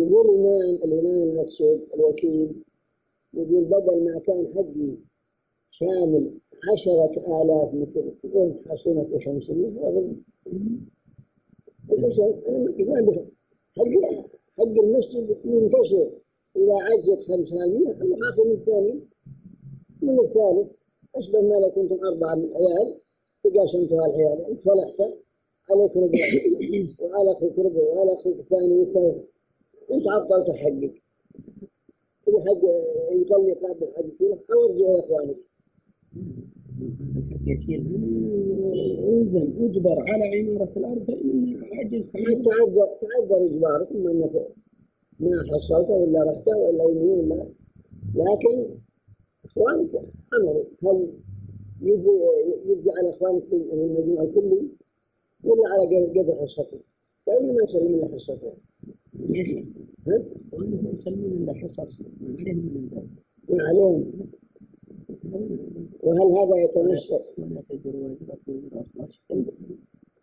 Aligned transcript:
يقول 0.00 0.26
الإمام 0.30 0.74
الإمام 0.84 1.22
المقصود 1.30 1.80
الوكيل 1.94 2.52
يقول 3.34 3.64
بدل 3.64 4.04
ما 4.04 4.18
كان 4.18 4.46
حقي 4.54 4.96
شامل 5.70 6.30
عشرة 6.72 7.42
آلاف 7.42 7.74
متر 7.74 8.04
تقول 8.22 8.54
حصونة 8.68 9.06
وشمسية 9.12 9.68
حق 13.76 13.84
حق 14.58 14.62
المسجد 14.84 15.36
منتشر. 15.44 16.10
إذا 16.56 16.74
عجت 16.74 17.24
خمسانية 17.28 17.92
خلوا 17.92 18.44
من 18.44 18.50
الثاني. 18.52 19.00
من 20.02 20.18
الثالث 20.20 20.68
أشبه 21.16 21.40
ما 21.40 21.54
لو 21.54 21.70
كنتم 21.70 22.04
أربعة 22.06 22.34
من 22.34 22.48
عيال 22.56 22.94
تقاسمتها 23.44 24.06
العيال 24.06 24.44
أنت 24.44 24.60
فلحت 24.60 25.00
عليك 25.70 25.96
ربع 25.96 26.18
وعلى 27.00 27.32
أخوك 27.32 27.58
ربع 27.58 27.80
وعلى 27.82 28.12
أخوك 28.12 28.38
الثاني 28.38 28.74
والثالث. 28.78 29.24
أنت 29.92 30.08
عطلت 30.08 30.50
حقك. 30.50 31.02
إذا 32.28 32.38
حق 32.46 32.62
يطلق 33.12 33.58
قابل 33.62 33.86
حق 33.96 34.52
أو 34.52 34.64
ارجع 34.66 34.86
يا 34.86 35.00
إخوانك. 35.00 35.36
يلزم 39.06 39.64
اجبر 39.64 39.96
على 40.10 40.24
عمارة 40.38 40.72
الأرض 40.76 41.04
فإن 41.06 41.60
عجز 41.72 42.02
تعذر 42.12 42.88
تعذر 43.00 43.46
إجبارك 43.46 43.88
ثم 43.88 44.08
أنك 44.08 44.46
ما 45.20 45.42
حصلته 45.50 45.92
ولا 45.92 46.22
رحته 46.30 46.56
ولا 46.56 46.84
يمين 46.84 47.32
ولا 47.32 47.46
لكن 48.14 48.68
إخوانك 49.44 49.94
أمر. 50.40 50.64
هل 50.84 51.08
يرجع 52.66 52.92
على 52.98 53.10
إخوانك 53.10 53.44
في 53.44 53.54
المجموعة 53.56 54.26
كله 54.26 54.62
ولا 55.44 55.68
على 55.68 56.06
قدر 56.06 56.34
حصته 56.42 56.78
فإن 57.26 57.46
ما 57.46 57.62
يسلم 57.64 57.94
إلا 57.94 58.08
حصته 58.14 58.52
يسلمون 60.94 61.32
إلا 61.32 61.54
حصص 61.54 62.00
ما 63.48 63.62
عليهم 63.62 64.12
وهل 66.02 66.28
هذا 66.38 66.56
يتنشأ؟ 66.64 67.20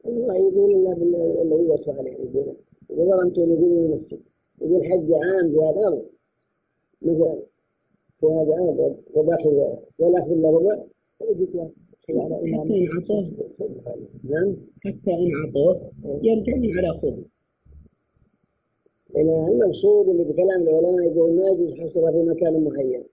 الله 0.06 0.36
يقول 0.36 0.72
الله 0.74 0.94
بالله 0.94 1.20
هو 1.42 1.78
عليه 2.00 2.12
يقول 2.12 2.56
ظلمتم 2.92 3.52
يقولون 3.52 3.92
نفسك. 3.92 4.20
يقول 4.62 4.86
حج 4.86 5.12
عام 5.14 5.52
في 5.52 5.58
هذا 5.58 5.80
الأمر. 5.80 6.06
مثلا 7.02 7.40
في 8.20 8.26
هذا 8.26 8.54
الأمر. 8.54 8.96
وباقي 9.16 9.78
ولا 10.00 10.26
في 10.26 10.34
إلا 10.34 10.50
ربع 10.50 10.84
حتى 12.10 12.74
إن 12.74 12.88
عطوه 12.88 13.32
نعم 14.24 14.56
حتى 14.86 15.12
إن 15.14 15.32
عطوه 15.46 15.92
يرجع 16.24 16.54
على 16.78 17.00
خذ 17.00 17.18
إلى 19.16 19.48
المقصود 19.48 20.10
اللي 20.10 20.24
بكلام 20.24 20.62
العلماء 20.62 21.06
يقول 21.12 21.36
ما 21.36 21.48
يجوز 21.50 21.74
حصره 21.74 22.12
في 22.12 22.22
مكان 22.24 22.64
معين 22.64 23.04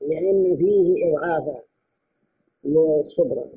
لأن 0.00 0.56
فيه 0.56 1.08
إضعافا 1.08 1.60
للصبرة 2.64 3.48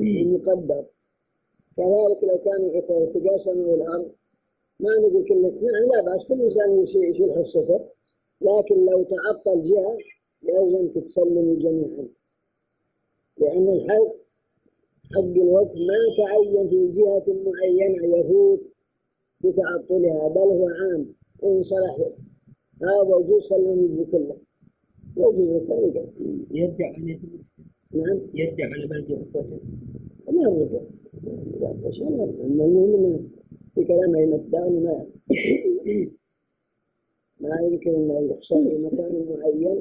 للمقدر 0.00 0.84
كذلك 1.76 2.24
لو 2.24 2.38
كانوا 2.44 2.74
يتقاسموا 2.74 3.76
الأرض 3.76 4.10
ما 4.80 4.90
نقول 4.98 5.24
كل 5.28 5.42
نعم 5.42 5.84
لا 5.94 6.00
بأس 6.02 6.26
كل 6.28 6.42
إنسان 6.42 6.82
يشيل 6.82 7.32
حصته 7.32 7.80
لكن 8.40 8.84
لو 8.86 9.02
تعطل 9.02 9.62
جهة 9.68 9.98
لازم 10.42 10.88
تتسلم 10.88 11.58
جميعا. 11.58 12.08
لأن 13.38 13.68
الحق 13.68 14.14
حق 15.14 15.18
الوقت 15.20 15.70
ما 15.76 15.98
تعين 16.16 16.68
في 16.68 16.92
جهة 17.00 17.24
معينة 17.28 18.16
يفوت 18.18 18.60
بتعطلها 19.44 20.28
بل 20.28 20.38
هو 20.38 20.68
عام 20.68 21.06
إن 21.44 21.62
صلح. 21.62 21.96
هذا 22.82 23.16
يجوز 23.20 23.42
سلم 23.48 23.84
يجوز 23.84 24.06
كله 24.10 24.36
يجوز 25.16 25.48
الثاني 25.62 26.06
يرجع 26.50 26.86
عن 26.94 27.18
نعم. 27.92 28.20
يرجع 28.34 28.64
على 28.64 28.86
باقي 28.86 29.14
أخوته. 29.22 29.60
ما 30.32 30.50
يرجع 30.50 30.80
المهم 32.44 33.28
في 33.74 33.84
كلامه 33.84 34.18
يمدان 34.20 34.82
ما. 34.84 35.06
ما 37.40 37.60
يمكن 37.60 38.10
أن 38.10 38.30
يحصل 38.30 38.64
في 38.68 38.78
مكان 38.78 39.26
معين 39.38 39.80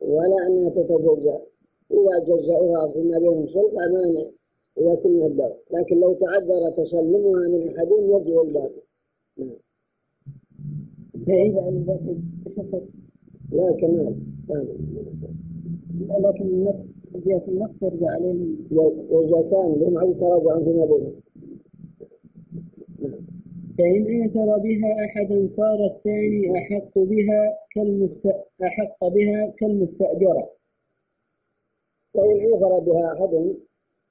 ولا 0.00 0.46
أنها 0.46 0.70
تتجزأ. 0.70 1.40
إذا 1.90 2.18
جزأوها 2.18 2.92
فيما 2.92 3.18
بينهم 3.18 3.46
سلطة 3.46 3.76
مانع 3.76 4.30
إذا 4.80 4.94
كنا 4.94 5.52
لكن 5.70 6.00
لو 6.00 6.14
تعذر 6.14 6.70
تسلمها 6.70 7.48
من 7.48 7.76
أحدهم 7.76 8.16
يجب 8.16 8.40
الباقي 8.40 8.82
نعم. 9.38 9.56
بعيد 11.14 11.56
عن 11.58 11.68
الباقي 11.68 12.16
لا 13.52 13.72
كمال. 13.80 14.16
لكن 16.20 16.44
النفس 16.46 16.78
جهة 17.14 17.42
النفس 17.48 17.82
يرجع 17.82 18.10
عليهم. 18.10 18.56
كان 19.50 19.74
لهم 19.80 19.98
عدد 19.98 20.20
تراجع 20.20 20.58
فيما 20.64 20.84
بينهم 20.84 21.20
فإن 23.78 24.22
آثر 24.24 24.58
بها 24.58 25.04
أحدا 25.04 25.48
صار 25.56 25.86
الثاني 25.86 26.58
أحق 26.58 26.98
بها 26.98 27.58
كالمست... 27.74 28.26
أحق 28.62 29.08
بها 29.08 29.54
كالمستأجرة. 29.58 30.50
فإن 32.14 32.54
آثر 32.54 32.78
بها 32.78 33.12
أحد 33.12 33.54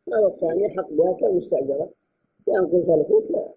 صار 0.10 0.28
الثاني 0.28 0.68
أحق 0.68 0.94
بها 0.94 1.14
كالمستأجرة. 1.14 1.90
لأن 2.48 2.66
قلت 2.66 2.90
لك 2.90 3.32
لا 3.32 3.54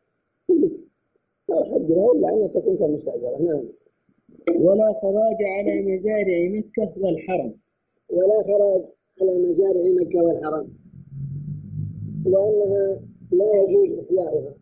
لا 1.48 1.64
حق 1.64 1.76
بها 1.76 2.12
إلا 2.12 2.46
أن 2.46 2.52
تكون 2.52 2.76
كالمستأجرة. 2.76 3.42
نعم. 3.42 3.64
ولا 4.56 4.92
خراج 5.02 5.36
على 5.42 5.82
مزارع 5.82 6.48
مكة 6.48 6.92
والحرم. 6.96 7.54
ولا 8.10 8.42
خراج 8.42 8.82
على 9.20 9.38
مزارع 9.38 9.82
مكة 10.00 10.22
والحرم. 10.22 10.68
لأنها 12.24 13.00
لا 13.32 13.62
يجوز 13.62 13.98
إحياؤها 13.98 14.54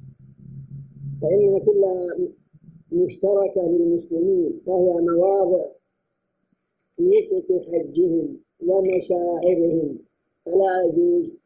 فإنها 1.23 1.59
كلها 1.59 2.17
مشتركة 2.93 3.63
للمسلمين. 3.63 4.61
فهي 4.67 4.93
مواضع 4.93 5.65
نسك 7.01 7.67
حجهم 7.73 8.37
ومشاعرهم. 8.67 9.99
فلا 10.45 10.83
يجوز 10.85 11.39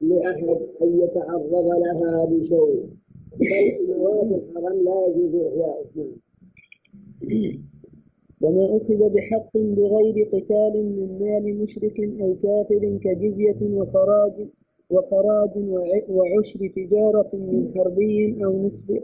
لأحد 0.00 0.48
أن 0.82 1.00
يتعرض 1.00 1.52
لها 1.84 2.24
بشيء 2.24 2.86
بل 3.40 3.96
مواد 3.98 4.32
الحرم 4.32 4.84
لا 4.84 5.06
يجوز 5.06 5.34
إحياؤه 5.34 6.08
وما 8.42 8.76
أخذ 8.76 9.08
بحق 9.14 9.50
بغير 9.56 10.28
قتال 10.32 10.74
من 10.96 11.18
مال 11.20 11.62
مشرك 11.62 12.00
أو 12.20 12.34
كافر 12.42 12.98
كجزية 13.04 13.76
وخراج 13.76 14.32
وخراج 14.90 15.50
وعشر 16.08 16.68
تجارة 16.76 17.30
من 17.32 17.72
حربي 17.74 18.44
أو 18.44 18.66
نصف 18.66 19.02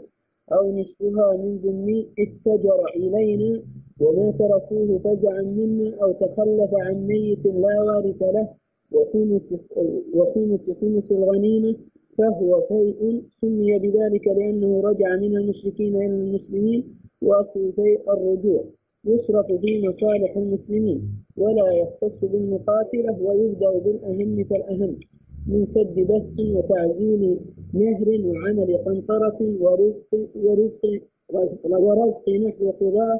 أو 0.51 0.79
نصفها 0.79 1.37
من 1.37 1.57
ذمي 1.57 2.07
استجر 2.19 2.85
إلينا 2.95 3.61
وما 4.01 4.31
تركوه 4.31 4.99
فزعا 4.99 5.41
منا 5.41 5.95
أو 6.03 6.11
تخلف 6.11 6.73
عن 6.73 7.07
ميت 7.07 7.45
لا 7.45 7.81
وارث 7.83 8.21
له 8.21 8.47
وخمس 8.93 10.61
خمس 10.81 11.11
الغنيمة 11.11 11.75
فهو 12.17 12.61
فيء 12.61 13.21
سمي 13.41 13.79
بذلك 13.79 14.27
لأنه 14.27 14.81
رجع 14.81 15.15
من 15.15 15.37
المشركين 15.37 15.95
إلى 15.95 16.05
المسلمين 16.05 16.83
وأصل 17.21 17.73
فيء 17.75 18.13
الرجوع 18.13 18.63
يصرف 19.05 19.45
في 19.45 19.87
مصالح 19.87 20.37
المسلمين 20.37 21.01
ولا 21.37 21.71
يختص 21.71 22.19
بالمقاتلة 22.21 23.17
ويبدأ 23.21 23.79
بالأهم 23.79 24.43
فالأهم 24.43 24.95
من 25.47 25.67
سد 25.75 25.95
بث 25.99 26.39
وتعزيل 26.55 27.39
نهر 27.73 28.09
وعمل 28.25 28.77
قنطرة 28.77 29.37
ورزق 29.61 30.29
ورزق 30.35 31.01
ورزق 31.63 32.29
نحو 32.29 32.71
قضاة 32.71 33.19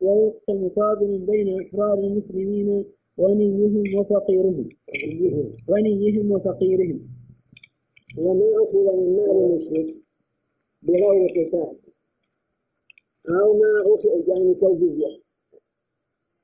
ويقسم 0.00 0.68
فاضل 0.68 1.18
بين 1.18 1.60
أحرار 1.60 1.98
المسلمين 1.98 2.84
غنيهم 3.20 3.98
وفقيرهم. 3.98 4.68
غنيهم 5.70 6.32
وفقيرهم. 6.32 7.00
وما 8.18 8.46
أخذ 8.62 8.96
من 8.96 9.16
مال 9.16 9.30
المشرك 9.30 9.94
بغير 10.82 11.28
قتال 11.30 11.76
أو 13.28 13.58
ما 13.58 13.82
أخذ 13.94 14.28
يعني 14.28 14.54
كالجزية 14.54 15.20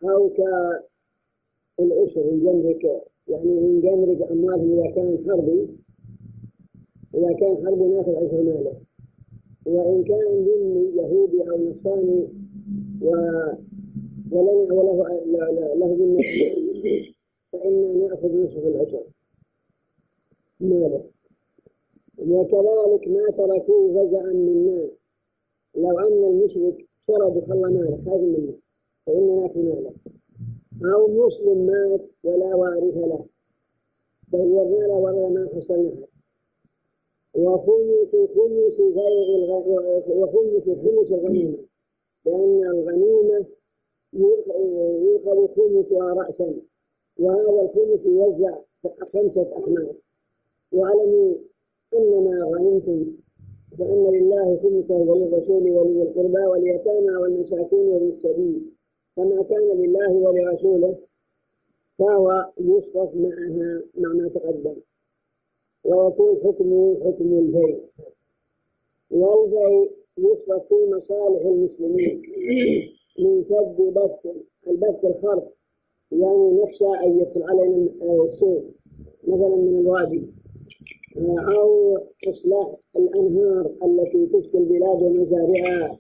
أو 0.05 0.29
كالعشر 0.29 2.31
الجمرك 2.31 2.85
يعني 3.29 3.61
من 3.61 3.81
جمرك 3.81 4.31
أموالهم 4.31 4.73
إذا 4.73 4.91
كان 4.91 5.25
حربي. 5.27 5.69
إذا 7.15 7.33
كان 7.33 7.67
حربي 7.67 7.85
ناخذ 7.89 8.17
عشر 8.17 8.43
ماله. 8.43 8.81
وإن 9.67 10.05
كان 10.05 10.45
ذمي 10.45 10.97
يهودي 10.97 11.51
أو 11.51 11.71
نصراني 11.71 12.29
و 13.03 13.15
ولنا 14.33 14.75
وله 14.75 15.09
له 15.75 15.97
ذمة 15.99 16.23
فإنا 17.53 17.95
نأخذ 17.95 18.33
نصف 18.45 18.67
العشر 18.67 19.03
ماله 20.61 21.05
وكذلك 22.19 23.09
ما 23.09 23.31
تركوه 23.31 23.89
فزعا 24.07 24.33
منا. 24.33 24.89
لو 25.75 25.99
أن 25.99 26.25
المشرك 26.25 26.87
شرد 27.07 27.45
خلى 27.49 27.61
مالك 27.61 28.09
هذا 28.09 28.17
منه 28.17 28.55
فإننا 29.07 29.49
في 29.49 29.59
ماله. 29.59 29.93
أو 30.95 31.09
مسلم 31.27 31.67
مات 31.67 32.01
ولا 32.25 32.55
وارث 32.55 32.97
له 32.97 33.25
دورنا 34.33 34.87
له 34.87 34.95
ولا 34.95 35.29
ما 35.29 35.49
حصل 35.55 35.93
وخمس 37.35 38.11
خمس 38.35 38.81
غير 38.81 39.51
وخمس 40.09 40.65
خمس 40.65 41.13
الغنيمة 41.13 41.59
لأن 42.27 42.65
الغنيمة 42.67 43.47
يؤخذ 44.13 45.49
خمسها 45.57 46.15
رأسا. 46.15 46.55
وهذا 47.19 47.63
الخمس 47.63 48.07
يوزع 48.07 48.59
خمسة 49.13 49.53
أحمال 49.59 49.95
واعلموا 50.73 51.35
أنما 51.97 52.45
غنمتم 52.45 53.07
فإن 53.79 54.11
لله 54.15 54.57
خمسه 54.63 54.95
وللرسول 54.95 55.71
ولذي 55.71 56.03
القربى 56.03 56.47
واليتامى 56.47 57.17
والمساكين 57.17 57.89
وابن 57.89 58.09
السبيل 58.09 58.63
فما 59.17 59.43
كان 59.43 59.83
لله 59.83 60.13
ولرسوله 60.13 60.97
فهو 61.99 62.51
يصرف 62.61 63.15
معها 63.15 63.83
مع 63.95 64.13
ما 64.13 64.29
تقدم. 64.29 64.77
ويكون 65.85 66.37
حكمه 66.45 66.97
حكم 67.05 67.39
البيع. 67.39 67.79
والبيع 69.11 69.87
يصرف 70.19 70.63
في 70.69 70.75
مصالح 70.91 71.43
المسلمين. 71.47 72.23
من 73.19 73.45
سد 73.45 73.77
بث 73.95 74.33
البث 74.69 75.05
الخرق 75.05 75.53
يعني 76.13 76.51
نخشى 76.63 77.05
أن 77.07 77.19
يدخل 77.19 77.43
علينا 77.43 77.89
السوء 78.25 78.65
مثلا 79.29 79.57
من 79.57 79.79
الوادي. 79.81 80.23
أو 81.59 81.99
إصلاح 82.29 82.75
الأنهار 82.97 83.71
التي 83.85 84.27
تسقي 84.27 84.59
البلاد 84.59 85.03
ومزارعها. 85.03 85.99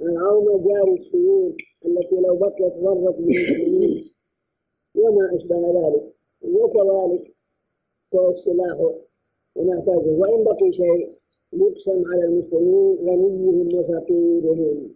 أو 0.00 0.42
مجاري 0.44 0.94
السيول 0.94 1.56
التي 1.86 2.16
لو 2.16 2.36
بقيت 2.36 2.72
ضرت 2.82 3.16
بالمسلمين 3.16 4.12
وما 4.96 5.36
أشبه 5.36 5.70
ذلك. 5.70 6.12
وكذلك 6.44 7.34
السلاح 8.14 8.90
ونحتاجه. 9.56 10.10
وإن 10.18 10.44
بقي 10.44 10.72
شيء 10.72 11.12
يقسم 11.52 12.02
على 12.12 12.24
المسلمين 12.24 12.96
غنيهم 13.08 13.78
وفقيرهم. 13.78 14.94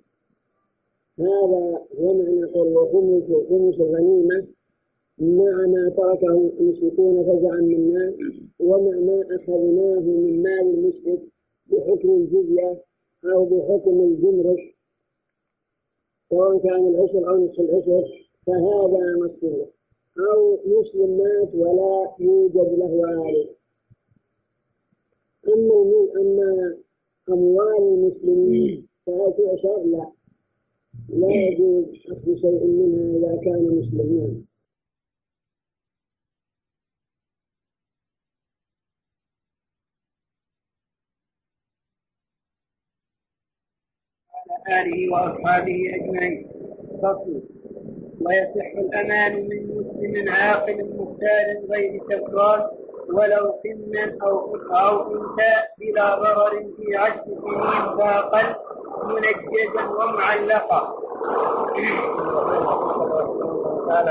هذا 1.18 1.86
هو 1.98 2.14
معنى 2.14 2.44
قول 2.44 2.76
وخمس 2.76 3.24
خمس 3.48 3.74
الغنيمة 3.80 4.46
مع 5.18 5.66
ما 5.66 5.88
تركه 5.96 6.50
المشركون 6.60 7.24
فزعا 7.24 7.60
منا 7.60 8.14
ومع 8.60 8.98
ما 8.98 9.20
أخذناه 9.36 10.00
من 10.00 10.42
مال 10.42 10.74
المشرك 10.74 11.22
بحكم 11.66 12.10
الجزية 12.10 12.82
أو 13.24 13.44
بحكم 13.44 14.00
الجمرك. 14.00 14.74
سواء 16.30 16.58
كان 16.58 16.86
العشر 16.86 17.28
أو 17.30 17.44
نصف 17.44 17.60
العشر 17.60 18.28
فهذا 18.46 19.16
مصيره 19.16 19.66
أو 20.18 20.58
مسلم 20.66 21.16
مات 21.18 21.54
ولا 21.54 22.14
يوجد 22.20 22.78
له 22.78 22.92
وارث 22.94 23.48
أما 25.48 26.06
أما 26.20 26.76
أموال 27.28 27.82
المسلمين 27.82 28.86
فهل 29.06 29.32
تعشر 29.36 29.82
لا. 29.84 30.15
لا 31.08 31.32
يجوز 31.32 31.84
أخذ 32.12 32.36
شيء 32.40 32.64
منها 32.66 33.16
إذا 33.18 33.40
كان 33.44 33.78
مسلما. 33.78 34.42
وعلى 44.34 44.80
آله 44.82 45.12
وأصحابه 45.12 45.78
أجمعين. 45.94 46.48
فصل. 47.02 47.42
ويصح 48.20 48.66
الأمان 48.78 49.48
من 49.48 49.66
مسلم 49.78 50.28
عاقل 50.28 50.84
مختار 50.98 51.46
غير 51.70 52.00
سكران 52.10 52.60
ولو 53.08 53.54
سنا 53.62 54.18
أو 54.22 54.56
أو 54.56 55.14
أنثى 55.14 55.54
بلا 55.78 56.14
ضرر 56.14 56.72
في 56.76 56.96
عشر 56.96 57.24
سنين 57.24 57.96
فأقل 57.98 58.54
منجزا 59.04 59.88
ومعلقا. 59.88 60.80
قال 63.88 64.08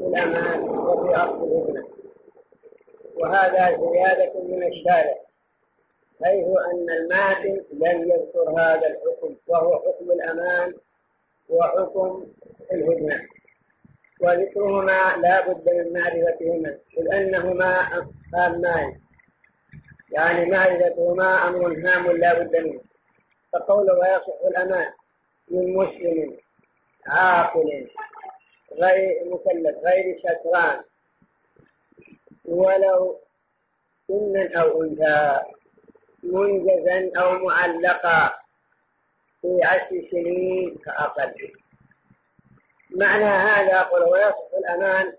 الأمان 0.00 0.62
وفي 0.62 1.16
أصل 1.16 1.44
الهدنة 1.44 1.84
وهذا 3.16 3.76
زيادة 3.76 4.32
من 4.42 4.62
الشارع. 4.66 5.16
حيث 6.24 6.46
أن 6.46 6.90
الماتن 6.90 7.64
لم 7.72 8.10
يذكر 8.10 8.50
هذا 8.50 8.86
الحكم 8.86 9.36
وهو 9.46 9.78
حكم 9.78 10.10
الأمان 10.10 10.74
وحكم 11.48 12.24
الهدنة. 12.72 13.20
وذكرهما 14.20 15.16
لا 15.22 15.48
بد 15.48 15.70
من 15.70 15.92
معرفتهما 15.92 16.78
إذ 16.98 17.14
أنهما 17.14 17.88
هامان. 18.34 19.00
يعني 20.12 20.50
معرفتهما 20.50 21.48
أمر 21.48 21.66
هام 21.66 22.10
لا 22.10 22.38
بد 22.38 22.56
منه. 22.56 22.87
فقوله 23.52 23.94
ويصح 23.94 24.40
الأمان 24.50 24.92
من 25.48 25.74
مسلم 25.76 26.36
عاقل 27.06 27.90
غير 28.72 29.24
مكلف 29.24 29.76
غير 29.84 30.18
شكران 30.18 30.82
ولو 32.44 33.20
سنا 34.08 34.60
أو 34.62 34.82
أنثى 34.82 35.40
منجزا 36.22 37.10
أو 37.16 37.38
معلقا 37.38 38.34
في 39.42 39.60
عشر 39.64 40.08
سنين 40.10 40.78
فأقل 40.86 41.52
معنى 42.90 43.24
هذا 43.24 43.82
قل 43.82 44.02
ويصف 44.02 44.54
الأمان 44.58 45.12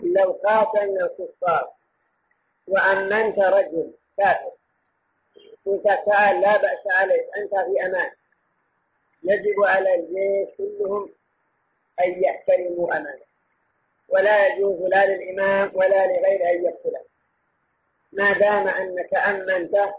لو 0.00 0.32
قاتلنا 0.32 1.04
الكفار 1.06 1.77
وأمنت 2.68 3.38
رجل 3.38 3.92
كافر. 4.16 4.50
تعال 6.06 6.40
لا 6.40 6.56
بأس 6.56 6.86
عليك 6.90 7.26
أنت 7.36 7.50
في 7.50 7.86
أمان. 7.86 8.10
يجب 9.22 9.64
على 9.64 9.94
الجيش 9.94 10.56
كلهم 10.56 11.10
أن 12.04 12.22
يحترموا 12.22 12.96
أمانه. 12.96 13.28
ولا 14.08 14.46
يجوز 14.46 14.80
لا 14.80 15.06
للإمام 15.06 15.70
ولا 15.74 16.06
لغيره 16.06 16.50
أن 16.50 16.64
يقتله 16.64 17.00
ما 18.12 18.32
دام 18.32 18.68
أنك 18.68 19.14
أمنته 19.14 19.94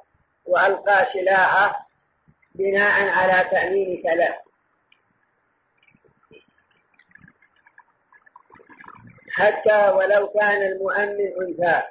وألقى 0.45 1.07
سلاحه 1.13 1.89
بناء 2.55 3.09
على 3.09 3.49
تأمينك 3.49 4.05
له 4.05 4.39
حتى 9.31 9.89
ولو 9.89 10.27
كان 10.27 10.61
المؤمن 10.61 11.33
أنثى 11.41 11.83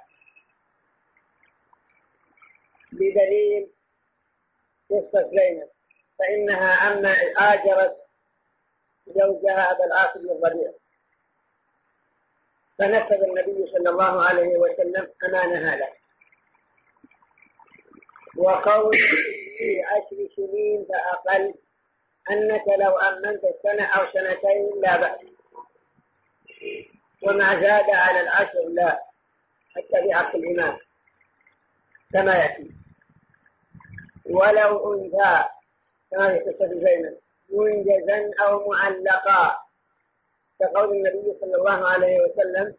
بدليل 3.01 3.71
قصة 4.91 5.31
زينب 5.31 5.69
فإنها 6.19 6.71
أما 6.73 7.13
آجرت 7.37 7.97
زوجها 9.07 9.71
أبا 9.71 9.85
العاص 9.85 10.17
بن 10.17 10.31
الربيع. 10.31 10.73
فنفذ 12.79 13.23
النبي 13.23 13.71
صلى 13.73 13.91
الله 13.91 14.25
عليه 14.29 14.57
وسلم 14.57 15.13
أمانها 15.25 15.77
له. 15.77 15.89
وقول 18.37 18.97
في 19.59 19.83
عشر 19.83 20.29
سنين 20.37 20.87
فأقل 20.89 21.55
أنك 22.31 22.65
لو 22.79 22.97
أمنت 22.97 23.43
سنة 23.63 23.85
أو 23.87 24.13
سنتين 24.13 24.81
لا 24.83 24.97
بأس. 24.97 25.21
وما 27.23 27.61
زاد 27.61 27.91
على 27.91 28.21
العشر 28.21 28.69
لا 28.69 29.05
حتى 29.77 30.09
بحق 30.09 30.37
الإمام. 30.37 30.79
كما 32.13 32.35
يأتي. 32.35 32.78
ولو 34.31 34.95
أنثى. 34.95 35.45
في 36.11 36.39
قصة 36.39 36.69
زينب. 36.69 37.19
منجزا 37.51 38.31
أو 38.41 38.69
معلقا. 38.71 39.57
كقول 40.61 40.97
النبي 40.97 41.39
صلى 41.41 41.57
الله 41.57 41.89
عليه 41.89 42.21
وسلم 42.21 42.75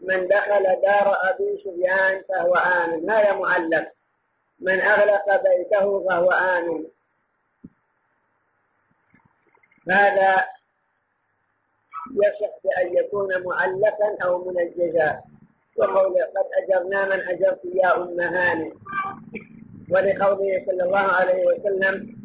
من 0.00 0.28
دخل 0.28 0.80
دار 0.82 1.16
أبي 1.30 1.62
سفيان 1.64 2.22
فهو 2.28 2.54
آمن. 2.54 3.10
هذا 3.10 3.32
معلق. 3.32 3.88
من 4.60 4.80
أغلق 4.80 5.42
بيته 5.42 6.08
فهو 6.08 6.30
آمن. 6.30 6.84
هذا 9.90 10.46
يصح 12.12 12.54
بأن 12.64 12.96
يكون 12.96 13.42
معلقا 13.42 14.16
أو 14.24 14.44
منجزا. 14.44 15.22
وقول 15.76 16.14
قد 16.14 16.46
أجرنا 16.62 17.04
من 17.04 17.28
أجرت 17.28 17.60
يا 17.64 17.96
أم 17.96 18.20
هانئ 18.20 18.72
ولقوله 19.90 20.64
صلى 20.66 20.82
الله 20.82 20.98
عليه 21.12 21.44
وسلم 21.46 22.24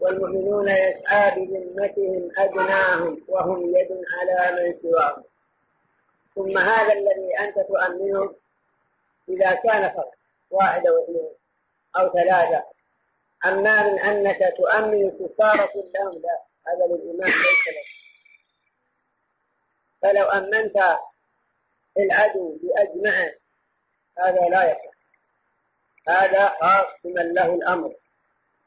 والمؤمنون 0.00 0.68
يسعى 0.68 1.30
بذمتهم 1.46 2.30
أدناهم 2.38 3.24
وهم 3.28 3.76
يد 3.76 3.88
على 4.20 4.62
من 4.62 4.78
سواهم. 4.82 5.22
ثم 6.34 6.58
هذا 6.58 6.92
الذي 6.92 7.38
أنت 7.40 7.58
تؤمنه 7.58 8.34
إذا 9.28 9.54
كان 9.54 9.90
فرق 9.94 10.10
واحد 10.50 10.86
أو 10.86 11.04
اثنين 11.04 11.30
أو 11.96 12.12
ثلاثة. 12.12 12.64
أما 13.46 13.82
من 13.82 13.98
أنك 13.98 14.54
تؤمن 14.56 15.08
الكفار 15.08 15.66
كلهم 15.66 16.22
لا 16.22 16.42
هذا 16.66 16.86
للإيمان 16.86 17.28
ليس 17.28 17.68
لك 17.68 17.88
فلو 20.02 20.24
أمنت 20.24 20.76
العدو 21.98 22.58
بأجمعه 22.62 23.30
هذا 24.18 24.40
لا 24.48 24.70
يصح 24.70 24.87
هذا 26.08 26.48
خاص 26.48 26.86
بمن 27.04 27.34
له 27.34 27.54
الأمر 27.54 27.94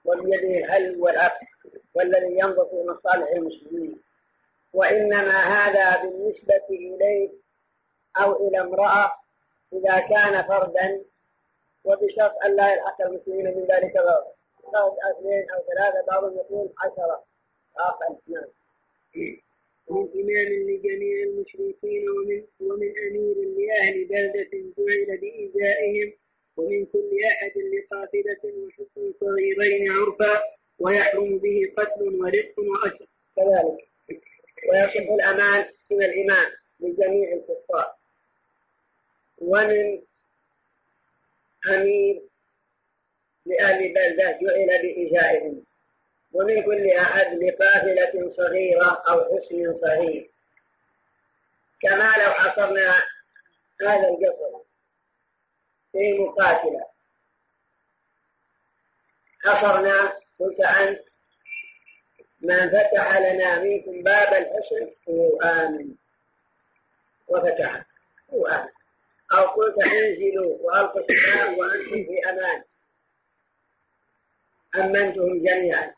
وبيده 0.06 0.58
الحل 0.58 0.96
والعقل 1.00 1.48
والذي 1.94 2.40
ينظر 2.40 2.66
في 2.66 2.86
مصالح 2.88 3.28
المسلمين. 3.32 4.02
وإنما 4.74 5.38
هذا 5.38 6.04
بالنسبة 6.04 6.66
إليه 6.70 7.30
أو 8.18 8.48
إلى 8.48 8.62
امرأة 8.62 9.14
إذا 9.74 10.00
كان 10.00 10.44
فردا 10.44 11.02
وبشرط 11.84 12.34
أن 12.46 12.56
لا 12.56 12.74
يلحق 12.74 13.02
المسلمين 13.02 13.46
من 13.46 13.62
ذلك 13.72 13.96
غيره 13.98 14.34
فرد 14.74 14.96
اثنين 15.12 15.50
أو 15.50 15.60
ثلاثة 15.74 16.06
بعضهم 16.08 16.38
يقول 16.38 16.70
عشرة. 16.80 17.24
آخر 17.78 18.16
نعم 18.28 18.48
من 19.90 20.10
إمام 20.16 20.54
لجميع 20.70 21.24
المشركين 21.24 22.10
ومن 22.10 22.44
ومن 22.60 22.94
أمير 23.08 23.36
لأهل 23.58 24.06
بلدة 24.06 24.50
جعل 24.78 25.18
بإيذائهم 25.18 26.14
ومن 26.62 26.86
كل 26.86 27.12
أحد 27.32 27.52
لقافلة 27.58 28.42
وحكم 28.44 29.14
صغيرين 29.20 29.92
عرفا 29.92 30.42
ويحرم 30.80 31.38
به 31.38 31.74
قتل 31.78 32.02
ورق 32.02 32.54
وأجر. 32.58 33.08
كذلك. 33.36 33.88
ويصح 34.70 35.12
الأمان 35.12 35.66
من 35.92 36.04
الإمام 36.04 36.52
لجميع 36.80 37.34
الكفار. 37.34 37.96
ومن 39.38 40.02
أمير 41.68 42.22
لأهل 43.46 43.94
بلدة 43.94 44.32
جعل 44.42 44.82
بإجائهم 44.82 45.64
ومن 46.34 46.64
كل 46.64 46.90
أحد 46.92 47.44
لقافلة 47.44 48.30
صغيرة 48.30 49.04
أو 49.08 49.24
حسن 49.24 49.80
صغير. 49.82 50.30
كما 51.82 52.12
لو 52.18 52.32
حصرنا 52.32 53.04
هذا 53.82 54.10
القصر 54.10 54.71
في 55.92 56.14
مقاتلة. 56.20 56.86
حصرنا 59.44 60.14
قلت 60.40 60.60
أنت 60.60 61.00
من 62.42 62.70
فتح 62.70 63.18
لنا 63.18 63.60
منكم 63.64 64.04
باب 64.04 64.34
الحسن 64.34 64.96
هو 65.10 65.42
آمن. 65.42 65.96
وفتح 67.28 67.86
هو 68.34 68.48
آمن. 68.48 68.70
أو 69.34 69.46
قلت 69.46 69.84
انزلوا 69.84 70.58
وألقوا 70.62 71.02
السلام 71.10 71.58
وأنتم 71.58 72.04
في 72.04 72.30
أمان. 72.30 72.64
أمنتهم 74.76 75.44
جميعا. 75.44 75.96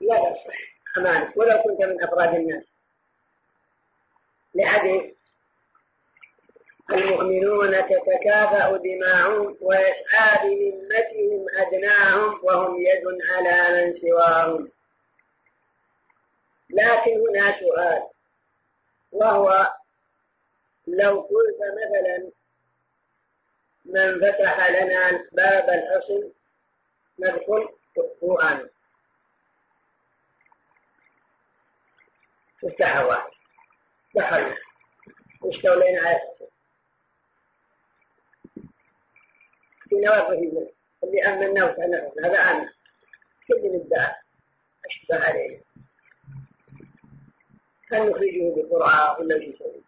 لا 0.00 0.16
يصح 0.16 0.56
أمانة 0.98 1.32
ولو 1.36 1.62
كنت 1.62 1.80
من 1.80 2.02
أفراد 2.04 2.34
الناس. 2.34 2.64
لحديث 4.54 5.14
المؤمنون 6.90 7.72
تتكافأ 7.72 8.76
دماؤهم 8.76 9.56
ويسعى 9.60 10.38
بذمتهم 10.42 11.46
أدناهم 11.56 12.40
وهم 12.42 12.80
يد 12.80 13.04
على 13.30 13.86
من 13.86 14.00
سواهم. 14.00 14.70
لكن 16.70 17.20
هنا 17.28 17.60
سؤال 17.60 18.02
وهو 19.12 19.72
لو 20.86 21.20
قلت 21.20 21.58
مثلا 21.82 22.30
من 23.84 24.20
فتح 24.20 24.70
لنا 24.70 25.24
باب 25.32 25.70
الحصن 25.70 26.30
ندخل 27.18 27.68
قرآن. 28.20 28.68
افتح 32.64 33.04
واحد 33.04 33.30
دخلنا 34.14 34.56
واستولينا 35.40 36.02
على 36.02 36.31
في 39.92 40.00
نوافذ 40.00 40.68
اللي 41.04 41.22
أمنا 41.22 41.64
وتنفذ 41.64 42.24
هذا 42.24 42.38
أنا. 42.38 42.72
كل 43.48 43.60
مدعى 43.62 44.14
أشبه 44.86 45.24
عليه. 45.28 45.60
كان 47.90 48.06
نخرجه 48.06 48.54
بقرعة 48.56 49.20
ولا 49.20 49.38
شيء 49.38 49.54
يسوي. 49.54 49.82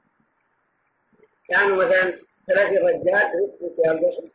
كانوا 1.48 1.76
مثلا 1.76 2.18
ثلاث 2.46 2.68
رجال 2.68 3.50
في 3.58 3.90
القصر 3.90 4.28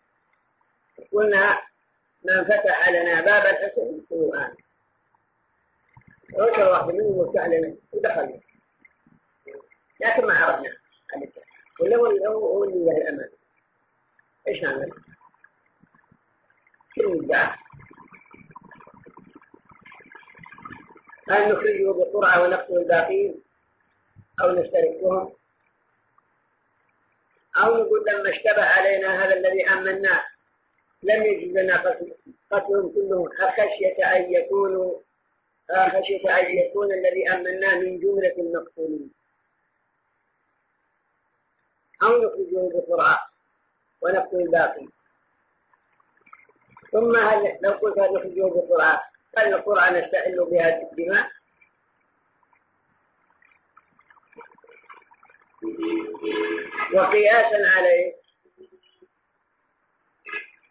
قلنا 1.13 1.61
من 2.23 2.43
فتح 2.43 2.89
لنا 2.89 3.21
باب 3.21 3.45
الحسن 3.45 4.01
هو 4.11 4.33
آمن. 4.33 4.55
وكل 6.33 6.61
واحد 6.61 6.85
منهم 6.85 7.17
وفتح 7.17 7.45
لنا 7.45 7.75
ودخلنا 7.91 8.39
لكن 9.99 10.25
ما 10.25 10.33
عرفنا 10.33 10.77
ولا 11.79 11.97
هو 12.27 12.63
اللي 12.63 12.85
له 12.85 12.97
الأمان 12.97 13.29
إيش 14.47 14.63
نعمل؟ 14.63 14.91
مدعى 17.07 17.55
هل 21.29 21.51
نخرجه 21.51 21.91
بقرعة 21.91 22.43
ونقتل 22.43 22.77
الباقين 22.77 23.43
أو 24.41 24.51
نشتركهم؟ 24.51 25.33
أو 27.57 27.77
نقول 27.77 28.05
لما 28.07 28.29
اشتبه 28.29 28.63
علينا 28.63 29.25
هذا 29.25 29.33
الذي 29.33 29.69
أمناه 29.69 30.23
لم 31.03 31.23
يجد 31.25 31.57
لنا 31.57 31.77
قتلهم 32.51 32.89
كلهم. 32.93 33.29
خشية 33.29 34.15
أن 34.15 34.33
يكونوا 34.33 34.99
خشية 35.69 36.39
أن 36.39 36.57
يكون 36.57 36.93
الذي 36.93 37.29
أمناه 37.29 37.75
من 37.75 37.99
جملة 37.99 38.33
المقتولين؟ 38.37 39.11
أو 42.03 42.17
نخرجه 42.17 42.69
بقرعة 42.73 43.29
ونقتل 44.01 44.37
الباقي 44.37 44.87
ثم 46.91 47.15
هل 47.15 47.57
لو 47.61 47.71
قلت 47.71 47.97
نخرجه 47.97 48.47
بقرعة 48.47 49.11
هل 49.37 49.53
القرعة 49.53 49.89
نستحل 49.89 50.45
بها 50.51 50.81
الدماء؟ 50.81 51.31
وقياسا 56.93 57.77
عليه. 57.77 58.15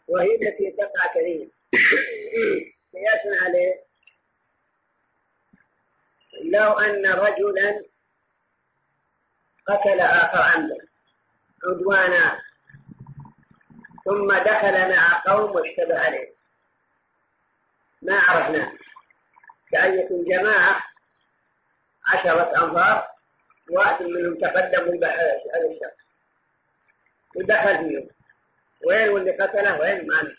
وهي 0.09 0.35
التي 0.35 0.71
تقع 0.71 1.07
كثير 1.15 1.49
قياسا 2.93 3.45
عليه. 3.45 3.85
لو 6.45 6.73
أن 6.73 7.07
رجلا 7.07 7.85
قتل 9.67 10.01
آخر 10.01 10.43
عمدا 10.43 10.89
عدوانا. 11.65 12.48
ثم 14.09 14.33
دخل 14.33 14.89
مع 14.89 15.23
قوم 15.27 15.51
واشتبه 15.51 15.99
عليه. 15.99 16.33
ما 18.03 18.21
عرفنا 18.21 18.73
كأن 19.73 19.99
يكون 19.99 20.25
جماعة 20.25 20.83
عشرة 22.07 22.65
أنفار 22.65 23.09
واحد 23.71 24.03
منهم 24.03 24.35
تقدم 24.35 25.05
هذا 25.05 25.71
الشخص. 25.71 25.99
ودخل 27.37 27.79
فيهم. 27.79 28.09
وين 28.87 29.09
واللي 29.09 29.31
قتله؟ 29.31 29.81
وين؟ 29.81 30.07
ما 30.07 30.37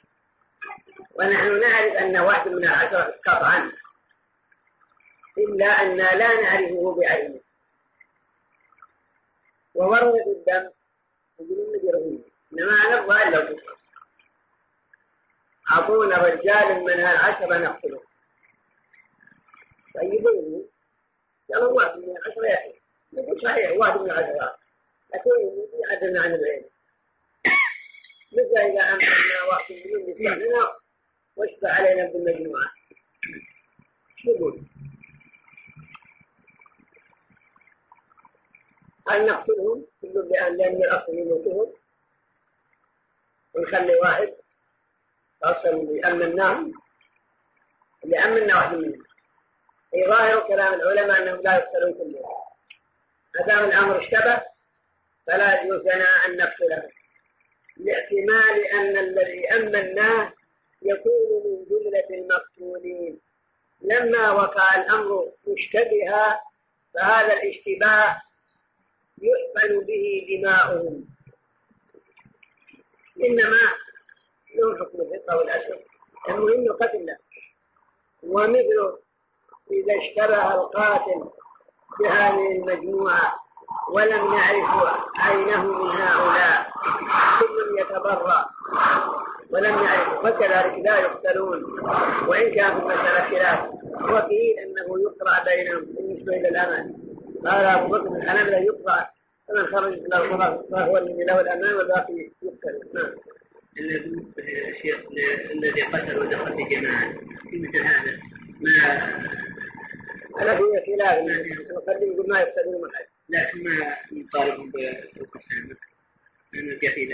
ونحن 1.11 1.59
نعرف 1.59 1.93
أن 1.93 2.17
واحد 2.17 2.47
من 2.47 2.63
العشرة 2.63 3.19
قطعا. 3.25 3.71
إلا 5.38 5.65
أننا 5.65 6.15
لا 6.15 6.41
نعرفه 6.41 6.95
بعينه. 6.95 7.39
ومروة 9.75 10.23
الدم. 10.27 10.69
يقولون 11.39 11.75
نجرهم 11.75 12.18
إنما 12.59 13.23
إلا 13.23 13.59
أعطونا 15.71 16.17
رجال 16.17 16.83
من 16.83 16.99
هالعشرة 16.99 17.57
نقتله. 17.57 18.01
طيبوه 19.95 20.69
قالوا 21.53 21.71
واحد 21.71 21.97
من 21.97 22.17
العشرة 22.17 22.45
يأتي 22.45 22.81
يقول 23.13 23.41
صحيح 23.41 23.71
واحد 23.71 23.99
من 23.99 24.11
العشرة 24.11 24.57
لكن 25.13 25.29
يعدلنا 25.89 26.21
عن 26.21 26.35
العين. 26.35 26.65
مثل 28.31 28.57
إذا 28.57 28.81
أمرنا 28.81 29.43
واحد 29.49 29.73
من 29.73 30.09
يستعملنا 30.09 30.75
واشفع 31.35 31.69
علينا 31.69 32.05
بالمجموعة. 32.05 32.71
شو 34.17 34.31
يقول؟ 34.31 34.61
هل 39.07 39.25
نقتلهم؟ 39.25 39.85
بأن 40.03 40.57
لأن 40.57 40.75
الأصل 40.75 41.13
يموتهم؟ 41.13 41.73
ونخلي 43.59 43.95
واحد 43.95 44.33
أصل 45.43 45.67
اللي 45.67 46.01
أمناهم 46.05 46.73
اللي 48.05 48.17
أمنا 48.19 48.55
واحد 48.55 48.75
منهم. 48.75 49.03
في 49.91 50.05
ظاهر 50.07 50.47
كلام 50.47 50.73
العلماء 50.73 51.21
أنهم 51.23 51.41
لا 51.41 51.55
يقتلون 51.55 51.93
كلهم 51.93 52.23
ما 53.35 53.45
دام 53.47 53.65
الأمر 53.65 54.01
اشتبه 54.03 54.41
فلا 55.27 55.61
يجوز 55.63 55.81
لنا 55.81 56.05
أن 56.25 56.37
نقتله 56.37 56.89
لاحتمال 57.77 58.65
أن 58.73 58.97
الذي 58.97 59.47
أما 59.47 59.79
الناس 59.79 60.33
يكون 60.81 61.43
من 61.45 61.65
جملة 61.69 62.07
المقتولين. 62.09 63.19
لما 63.81 64.31
وقع 64.31 64.75
الأمر 64.81 65.31
مشتبها 65.47 66.41
فهذا 66.93 67.33
الاشتباه 67.33 68.21
يحمل 69.21 69.83
به 69.85 70.27
دماؤهم. 70.29 71.18
إنما 73.25 73.63
له 74.55 74.77
حكم 74.79 75.01
الفطرة 75.01 75.38
والأسر 75.38 75.79
المهم 76.29 76.73
قتله 76.73 77.17
ومثله 78.23 78.97
إذا 79.71 79.97
اشتبه 80.01 80.53
القاتل 80.53 81.23
بهذه 81.99 82.51
المجموعة 82.51 83.39
ولم 83.91 84.33
يعرفوا 84.33 84.89
عينه 85.17 85.63
من 85.63 85.89
هؤلاء 85.89 86.71
كل 87.39 87.79
يتبرأ 87.79 88.49
ولم 89.49 89.83
يعرفوا 89.83 90.29
فكذلك 90.29 90.85
لا 90.85 90.99
يقتلون. 90.99 91.63
وإن 92.27 92.55
كان 92.55 92.79
في 92.79 92.85
المسألة 92.85 93.29
خلاف 93.29 93.69
وقيل 94.01 94.55
أنه 94.59 95.01
يقرأ 95.01 95.43
بينهم. 95.43 95.85
بالنسبة 95.85 96.33
إلى 96.33 96.49
الأمان 96.49 96.93
قال 97.45 97.65
أبو 97.65 97.88
بكر 97.88 98.15
الحنابلة 98.15 98.57
يقرأ؟ 98.57 99.07
فمن 99.50 99.65
خرج 99.65 99.94
إلى 99.94 100.18
الخلاص 100.18 100.65
فهو 100.72 100.98
الذي 100.98 101.24
له 101.24 101.41
الأمان 101.41 101.74
والباقي 101.74 102.32
يقتل 102.41 102.82
نعم. 102.94 103.15
الشيخ 104.70 105.00
الذي 105.51 105.82
قتل 105.82 106.20
ودخل 106.20 106.56
في 106.56 106.75
جماعة. 106.75 107.13
في 107.50 107.60
مثل 107.60 107.77
هذا؟ 107.77 108.20
ما؟ 108.62 109.03
أنا 110.41 110.56
في 110.56 110.63
خلاف. 110.86 111.18
المقدم 111.70 112.12
يقول 112.13 112.29
ما 112.29 112.39
يقتلون 112.39 112.82
من 112.82 112.89
حد 112.96 113.06
لكن 113.29 113.63
ما 113.63 113.96
نطالبهم 114.12 114.72
بالقسامة. 114.72 115.75
لأنه 116.53 116.74
الجحيد 116.74 117.12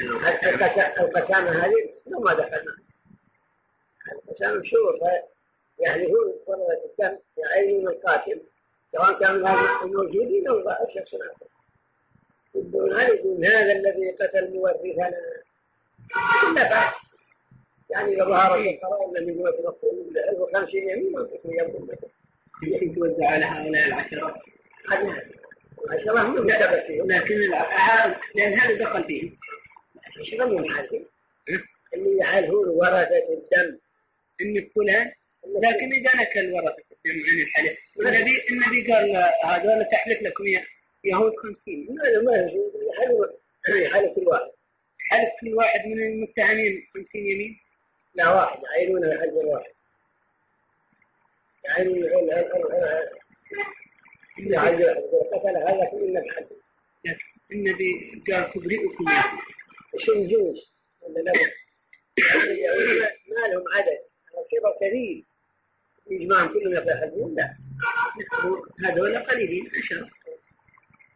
القسامة. 0.99 1.51
هذه؟ 1.51 1.89
لو 2.07 2.19
ما 2.19 2.33
دخلنا. 2.33 2.75
القسامة 4.11 4.63
شهور. 4.63 4.99
يحلفون 5.79 6.33
ورثة 6.47 6.85
الدم 6.85 7.17
يعينون 7.37 7.87
القاتل 7.87 8.41
سواء 8.91 9.19
كانوا 9.19 9.85
موجودين 9.85 10.47
أو 10.47 10.59
شخص 10.95 11.13
آخر. 11.13 11.54
هل 12.99 13.09
يقول 13.09 13.45
هذا 13.45 13.71
الذي 13.71 14.11
قتل 14.11 14.53
مورثنا. 14.53 15.11
إلا 16.43 16.69
بعد 16.69 16.93
يعني 17.89 18.15
إذا 18.15 18.25
ظهر 18.25 18.55
القرار 18.55 19.11
يكن 19.15 19.39
يتوفوا 19.39 19.93
وخمسين 20.37 20.89
يمين 20.89 21.13
تكون 21.13 21.53
يوم 21.59 21.89
يمكن. 22.63 22.95
توزع 22.95 23.27
على 23.27 23.45
هؤلاء 23.45 23.87
العشرة. 23.87 24.41
عشرة 25.89 26.23
من 26.23 26.47
كتبت 26.47 26.83
فيهم. 26.87 27.11
لكن 27.11 27.35
لأن 28.35 28.53
هذا 28.53 28.73
دخل 28.73 29.03
فيهم 29.03 29.37
عشرة 30.21 30.45
من 30.45 30.69
حالهم 30.69 31.05
اللي 31.93 32.17
يحلفون 32.17 32.67
ورثة 32.67 33.33
الدم. 33.33 33.77
إن 34.41 34.69
فلان 34.75 35.11
لكن 35.63 35.93
إذا 35.93 36.21
نكل 36.21 36.53
ورثة 36.53 36.83
الدم 36.91 37.23
عن 37.27 37.39
الحلف 37.41 37.77
النبي 37.99 38.43
النبي 38.51 38.93
قال 38.93 39.33
هذول 39.43 39.85
تحلف 39.91 40.21
لكم 40.21 40.43
يهود 41.05 41.33
خمسين. 41.35 41.95
ما 41.95 42.03
ما 42.21 43.75
يحلف 43.75 44.15
كل 44.15 44.27
واحد. 44.27 44.51
حلف 45.09 45.29
كل 45.41 45.53
واحد 45.53 45.87
من 45.87 46.03
المتهمين 46.03 46.87
خمسين 46.93 47.27
يمين؟ 47.27 47.59
لا 48.15 48.29
واحد. 48.29 48.63
يعينون 48.63 49.03
الحلف 49.03 49.33
الواحد 49.33 49.71
يعينون 51.65 52.03
يعينون 54.37 54.89
قتل 55.33 55.57
هذا 55.57 55.85
كل 55.91 56.17
الحلف 56.17 56.47
النبي 57.51 58.23
قال 58.31 58.53
تبرئكم. 58.53 59.05
شن 60.05 60.27
جوز. 60.27 60.71
ولا 61.01 61.19
لا؟ 61.19 61.31
ما 63.27 63.47
لهم 63.47 63.63
عدد. 63.73 63.99
الكبر 64.35 64.71
كبير 64.81 65.23
يجمعهم 66.09 66.47
كلهم 66.53 66.89
يحلفون 66.89 67.35
لا. 67.35 67.57
هذول 68.85 69.17
قليلين 69.17 69.71
عشرة 69.77 70.09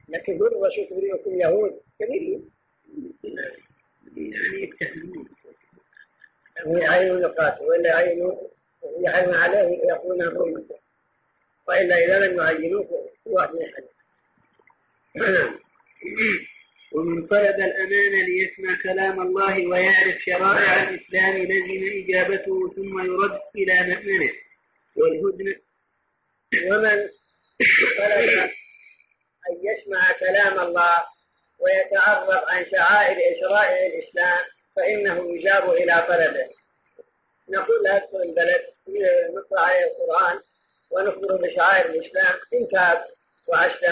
لكن 0.10 0.38
دول 0.38 0.48
الرسول 0.48 0.88
تبرئكم 0.90 1.42
يهود. 1.42 1.80
كبيرين 2.00 2.50
يعني 4.16 4.64
يتهمون 4.64 5.28
يعينون 6.82 7.26
القاتل 7.26 7.64
ولا 7.64 7.90
يعينون 7.90 8.38
يحلم 9.00 9.34
عليه 9.34 9.80
يقولون 9.90 10.22
أمرهم 10.22 10.68
وإلا 11.68 12.06
إذا 12.06 12.20
لم 12.20 12.38
يعينوه 12.38 13.10
واحد 13.26 13.56
يحلم 13.56 13.90
ومن 16.92 17.28
طلب 17.28 17.56
الأمان 17.56 18.26
ليسمع 18.26 18.78
كلام 18.84 19.22
الله 19.22 19.68
ويعرف 19.68 20.22
شرائع 20.26 20.90
الإسلام 20.90 21.38
لزم 21.38 22.04
إجابته 22.04 22.74
ثم 22.76 23.00
يرد 23.00 23.40
إلى 23.56 23.74
مأمنه. 23.74 24.32
والهدنة. 24.96 25.56
ومن 26.68 27.10
طلب 27.98 28.50
أن 29.50 29.58
يسمع 29.62 30.12
كلام 30.20 30.60
الله 30.60 31.06
ويتعرف 31.60 32.44
عن 32.50 32.66
شعائر 32.72 33.40
شرائع 33.42 33.86
الإسلام 33.86 34.46
فإنه 34.76 35.36
يجاب 35.36 35.70
إلى 35.70 36.06
طلبه. 36.08 36.50
نقول 37.50 37.84
لا 37.84 37.96
ادخل 37.96 38.22
البلد 38.22 38.62
نقرأ 39.36 39.60
عليه 39.60 39.86
القرآن 39.86 40.40
ونخبره 40.92 41.38
بشعائر 41.38 41.86
الإسلام 41.86 42.40
إن 42.54 42.68
تاب 42.70 43.06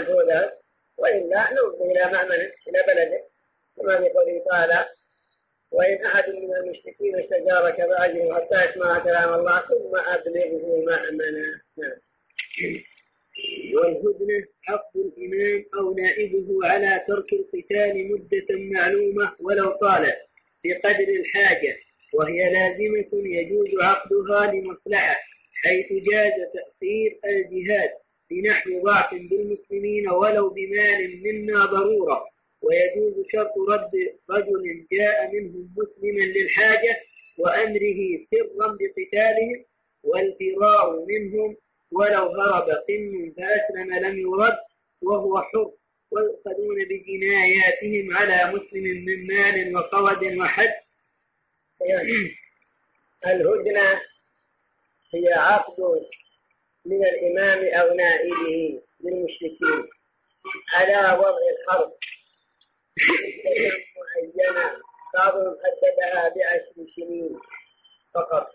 هو 0.10 0.22
ذلك 0.22 0.54
وإلا 0.98 1.54
نرد 1.54 1.82
إلى 1.82 2.12
مأمنه 2.12 2.52
إلى 2.68 2.84
بلده. 2.88 3.24
كما 3.78 3.98
في 3.98 4.10
قوله 4.10 4.44
تعالى 4.52 4.90
وإن 5.72 6.06
أحد 6.06 6.30
من 6.30 6.56
المشركين 6.56 7.20
استجارك 7.20 7.76
فأجره 7.76 8.36
حتى 8.36 8.70
يسمع 8.70 9.00
كلام 9.00 9.34
الله 9.34 9.62
ثم 9.62 9.96
أبلغه 9.96 10.84
مأمنا. 10.86 11.62
نعم. 11.78 11.98
والهدنة 13.78 14.44
عقد 14.70 14.96
الإمام 14.96 15.66
أو 15.80 15.94
نائبه 15.94 16.48
على 16.64 17.06
ترك 17.08 17.34
القتال 17.34 18.12
مدة 18.12 18.48
معلومة 18.50 19.34
ولو 19.40 19.72
طالت 19.72 20.18
بقدر 20.64 21.08
الحاجة 21.20 21.78
وهي 22.14 22.52
لازمة 22.54 23.10
يجوز 23.14 23.68
عقدها 23.82 24.52
لمصلحة 24.52 25.16
حيث 25.64 25.88
جاز 25.92 26.34
تأخير 26.54 27.20
الجهاد 27.26 27.90
بنحو 28.32 28.84
ضعف 28.84 29.14
بالمسلمين 29.14 30.10
ولو 30.10 30.50
بمال 30.50 31.24
منا 31.24 31.66
ضرورة 31.66 32.26
ويجوز 32.62 33.26
شرط 33.32 33.54
رد 33.70 33.92
رجل 34.30 34.86
جاء 34.92 35.32
منهم 35.34 35.70
مسلما 35.78 36.24
للحاجة 36.26 36.98
وأمره 37.38 38.00
سرا 38.32 38.78
بقتالهم 38.80 39.66
والفرار 40.04 41.06
منهم 41.10 41.58
ولو 41.92 42.42
هرب 42.42 42.70
قن 42.70 43.34
فأسلم 43.38 43.94
لم 43.94 44.20
يرد 44.20 44.58
وهو 45.02 45.42
حر. 45.42 45.72
ويؤخذون 46.12 46.86
بجناياتهم 46.90 48.18
على 48.18 48.54
مسلم 48.54 49.06
من 49.06 49.28
مال 49.28 49.76
وقود 49.76 50.24
وحد. 50.40 50.74
الهدنة 53.26 54.02
هي 55.14 55.34
عقد 55.34 56.06
من 56.86 57.06
الإمام 57.06 57.66
أو 57.66 57.96
نائبه 57.96 58.82
للمشركين. 59.04 59.90
على 60.74 61.18
وضع 61.20 61.38
الحرب. 61.60 61.94
معينة 63.98 64.82
بعضهم 65.14 65.58
حددها 65.64 66.30
بعشر 66.30 66.92
سنين 66.96 67.40
فقط. 68.14 68.52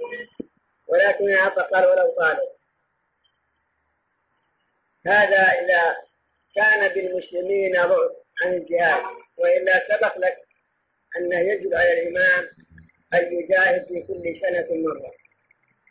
ولكن 0.89 1.37
قال 1.73 1.87
ولو 1.87 2.15
طالت 2.19 2.62
هذا 5.07 5.43
إذا 5.43 5.97
كان 6.55 6.89
بالمسلمين 6.89 7.73
ضعف 7.73 8.13
عن 8.43 8.55
الجهاد 8.55 9.03
وإلا 9.39 9.89
سبق 9.89 10.19
لك 10.19 10.37
أنه 11.17 11.39
يجب 11.39 11.75
على 11.75 11.93
الإمام 11.93 12.49
أن 13.15 13.33
يجاهد 13.33 13.87
في 13.87 14.03
كل 14.03 14.41
سنة 14.41 14.67
مرة 14.71 15.13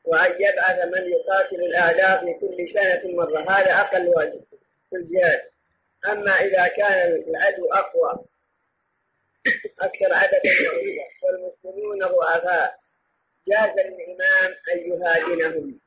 وأن 0.06 0.32
يبعث 0.32 0.86
من 0.86 1.12
يقاتل 1.12 1.56
الأعداء 1.56 2.26
في 2.26 2.34
كل 2.40 2.74
سنة 2.74 3.16
مرة 3.16 3.52
هذا 3.52 3.74
أقل 3.74 4.08
واجب 4.08 4.44
في 4.90 4.96
الجهاد. 4.96 5.42
أما 6.10 6.32
إذا 6.32 6.68
كان 6.68 7.24
العدو 7.28 7.72
أقوى 7.72 8.26
أكثر 9.80 10.14
عددا 10.14 10.52
وعيدا 10.68 11.04
والمسلمون 11.24 12.00
ضعفاء 12.00 12.76
جاز 13.48 13.70
للإمام 13.70 14.56
أن 14.74 14.80
يهاجمهم 14.92 15.80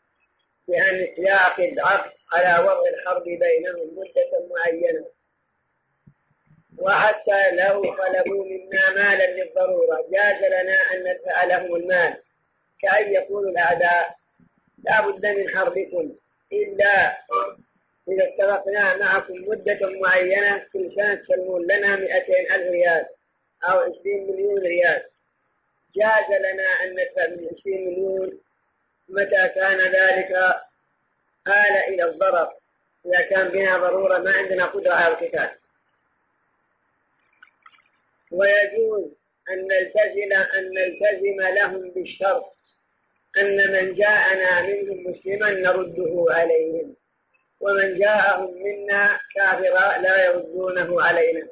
بأن 0.69 1.15
يعقد 1.19 1.75
عقد 1.79 2.13
على 2.35 2.65
وضع 2.65 2.89
الحرب 2.89 3.25
بينهم 3.25 3.89
مدة 3.97 4.49
معينة. 4.51 5.05
وحتى 6.79 7.51
لو 7.51 7.83
طلبوا 7.83 8.45
منا 8.45 8.91
مالا 8.91 9.43
للضرورة 9.43 10.07
جاز 10.13 10.45
لنا 10.45 10.77
أن 10.93 11.05
ندفع 11.05 11.45
لهم 11.45 11.77
المال. 11.77 12.17
كأن 12.83 13.13
يقول 13.13 13.49
الأعداء 13.49 14.17
لا 14.85 15.07
بد 15.07 15.27
من 15.27 15.49
حربكم 15.57 16.13
إلا 16.53 17.19
إذا 18.09 18.25
اتفقنا 18.25 18.97
معكم 18.97 19.35
مدة 19.35 19.79
معينة 19.83 20.67
كل 20.73 20.93
سنة 20.97 21.15
تسلمون 21.15 21.63
لنا 21.63 21.97
200 21.97 22.55
ألف 22.55 22.71
ريال 22.71 23.07
أو 23.65 23.79
20 23.79 23.95
مليون 24.07 24.59
ريال. 24.59 25.03
جاز 25.97 26.39
لنا 26.41 26.69
أن 26.85 26.91
ندفع 26.93 27.27
من 27.27 27.49
20 27.61 27.87
مليون. 27.87 28.41
متى 29.09 29.49
كان 29.49 29.79
ذلك؟ 29.79 30.55
آل 31.49 31.77
إلى 31.95 32.05
الضرر 32.05 32.53
إذا 33.07 33.23
كان 33.31 33.49
بنا 33.49 33.79
ضرورة 33.79 34.19
ما 34.19 34.33
عندنا 34.33 34.67
قدرة 34.67 34.93
على 34.93 35.15
القتال. 35.15 35.51
ويجوز 38.31 39.11
أن 39.51 39.69
نلتزم 39.69 40.33
أن 40.59 40.71
نلتزم 40.75 41.55
لهم 41.55 41.91
بالشرط 41.91 42.57
أن 43.39 43.57
من 43.57 43.95
جاءنا 43.95 44.63
منهم 44.63 45.11
مسلما 45.11 45.51
نرده 45.51 46.27
عليهم. 46.31 46.97
ومن 47.61 47.99
جاءهم 47.99 48.55
منا 48.63 49.21
كافرا 49.35 49.99
لا 49.99 50.25
يردونه 50.25 51.03
علينا. 51.03 51.49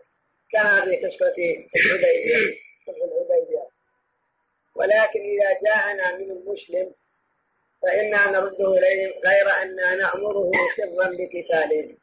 كما 0.53 0.85
في 0.85 0.97
قصة 0.97 1.35
الحديبية. 1.77 2.63
ولكن 4.75 5.21
إذا 5.21 5.61
جاءنا 5.65 6.17
منهم 6.17 6.45
مسلم 6.47 6.95
فإنا 7.83 8.31
نرده 8.31 8.73
إليهم 8.79 9.13
غير 9.27 9.47
أننا 9.63 9.95
نأمره 9.95 10.51
سرا 10.77 11.11
بقتالهم 11.11 11.97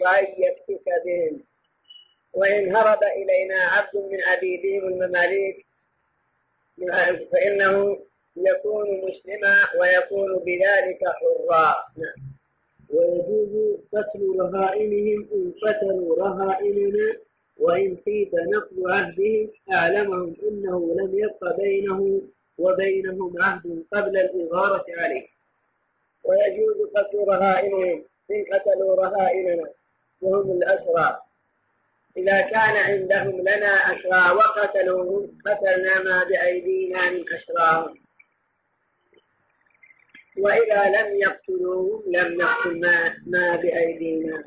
وأن 0.00 0.26
يفتك 0.38 0.84
بهم. 1.04 1.40
وإن 2.32 2.76
هرب 2.76 3.02
إلينا 3.02 3.54
عبد 3.60 3.96
من 3.96 4.22
عبيدهم 4.22 4.88
المماليك 4.88 5.66
فإنه 7.32 7.98
يكون 8.36 8.86
مسلما 9.04 9.56
ويكون 9.80 10.38
بذلك 10.44 11.00
حرا. 11.04 11.74
نعم. 11.96 12.26
ويجوز 12.90 13.78
قتل 13.92 14.36
رهائنهم 14.40 15.28
إن 15.34 15.52
قتلوا 15.62 16.16
رهائننا 16.16 17.16
وإن 17.58 17.96
خيف 18.04 18.28
نقض 18.34 18.90
عهدهم 18.90 19.50
أعلمهم 19.72 20.36
أنه 20.42 20.94
لم 20.98 21.18
يبق 21.18 21.56
بينه 21.56 22.22
وبينهم 22.58 23.42
عهد 23.42 23.84
قبل 23.92 24.16
الإغارة 24.16 24.84
عليه. 24.98 25.26
ويجوز 26.24 26.76
قتل 26.96 27.18
رهائنهم 27.28 28.04
إن 28.30 28.44
قتلوا 28.52 28.96
رهائننا 28.96 29.68
وهم 30.22 30.50
الأسرى 30.62 31.18
إذا 32.16 32.40
كان 32.40 32.76
عندهم 32.76 33.40
لنا 33.40 33.74
أسرى 33.74 34.36
وقتلوهم 34.36 35.38
قتلنا 35.46 36.02
ما 36.02 36.24
بأيدينا 36.24 37.10
من 37.10 37.24
أسراهم 37.32 37.98
وإذا 40.38 40.84
لم 40.84 41.16
يقتلوهم 41.16 42.02
لم 42.06 42.42
نقتل 42.42 42.80
ما, 42.80 43.14
ما 43.26 43.56
بأيدينا. 43.56 44.44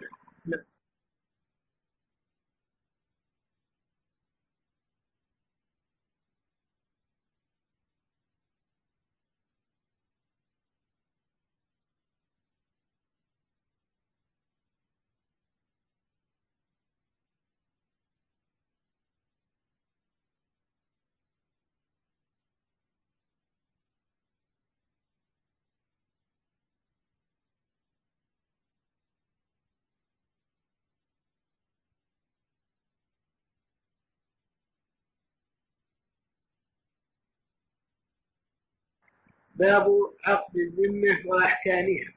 باب 39.59 39.87
عقد 40.25 40.55
الذمة 40.55 41.17
وأحكامها. 41.25 42.13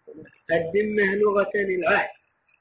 الذمة 0.53 1.15
لغة 1.15 1.51
العهد 1.55 2.09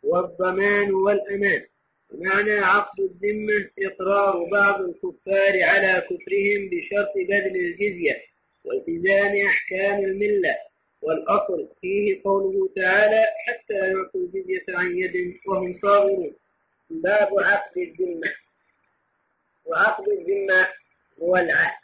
والضمان 0.04 0.94
والأمان. 0.94 1.64
ومعنى 2.10 2.52
عقد 2.60 3.00
الذمة 3.00 3.70
إقرار 3.80 4.44
بعض 4.52 4.82
الكفار 4.82 5.64
على 5.64 6.02
كفرهم 6.10 6.70
بشرط 6.72 7.14
بذل 7.16 7.56
الجزية 7.56 8.22
والتزام 8.66 9.36
أحكام 9.46 10.06
الملة. 10.06 10.56
والأصل 11.02 11.68
فيه 11.82 12.22
قوله 12.24 12.70
تعالى 12.76 13.24
حتى 13.48 13.74
يعطوا 13.74 14.22
الجزية 14.22 14.66
عن 14.70 14.98
يد 14.98 15.36
وهم 15.48 15.80
صاغرون. 15.82 16.34
باب 16.90 17.30
عقد 17.40 17.78
الذمة. 17.78 18.32
وعقد 19.66 20.08
الذمة 20.10 20.68
هو 21.22 21.38
العهد. 21.38 21.81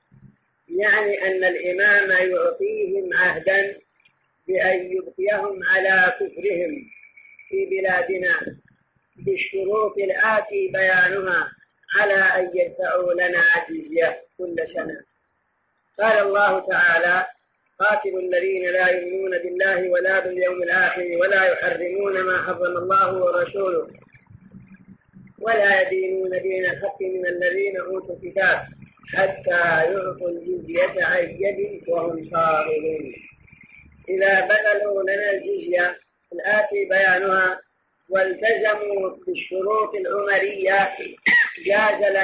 يعني 0.69 1.27
أن 1.27 1.43
الإمام 1.43 2.29
يعطيهم 2.29 3.13
عهدا 3.13 3.77
بأن 4.47 4.91
يبقيهم 4.91 5.59
على 5.63 6.13
كفرهم 6.19 6.89
في 7.49 7.65
بلادنا 7.65 8.57
بالشروط 9.15 9.97
الآتي 9.97 10.67
بيانها 10.67 11.51
على 11.95 12.13
أن 12.13 12.51
يدفعوا 12.55 13.13
لنا 13.13 13.43
جزية 13.69 14.21
كل 14.37 14.55
سنة. 14.73 15.01
قال 15.99 16.27
الله 16.27 16.59
تعالى 16.59 17.25
قاتلوا 17.79 18.21
الذين 18.21 18.65
لا 18.65 18.87
يؤمنون 18.89 19.37
بالله 19.37 19.89
ولا 19.89 20.19
باليوم 20.19 20.63
الآخر 20.63 21.17
ولا 21.21 21.45
يحرمون 21.45 22.21
ما 22.21 22.37
حرم 22.37 22.77
الله 22.77 23.23
ورسوله 23.23 23.87
ولا 25.39 25.81
يدينون 25.81 26.29
دين 26.41 26.65
الحق 26.65 27.01
من 27.01 27.27
الذين 27.27 27.77
أوتوا 27.79 28.15
الكتاب. 28.15 28.76
حتى 29.15 29.91
يعطوا 29.91 30.29
الجزية 30.29 31.05
عن 31.05 31.37
يد 31.39 31.81
وهم 31.87 32.29
صاغرون. 32.31 33.13
إذا 34.09 34.41
بذلوا 34.41 35.03
لنا 35.03 35.31
الجزية 35.31 35.97
الآتي 36.33 36.85
بيانها 36.89 37.59
والتزموا 38.09 39.09
بالشروط 39.27 39.95
العمرية. 39.95 40.89
جاز 41.65 41.99
لنا 42.11 42.23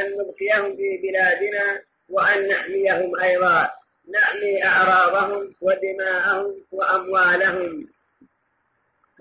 أن 0.00 0.12
نبقيهم 0.18 0.76
في 0.76 0.96
بلادنا 1.02 1.80
وأن 2.10 2.48
نحميهم 2.48 3.20
أيضا. 3.20 3.70
نحمي 4.14 4.64
أعراضهم 4.64 5.54
ودماءهم 5.60 6.54
وأموالهم. 6.72 7.88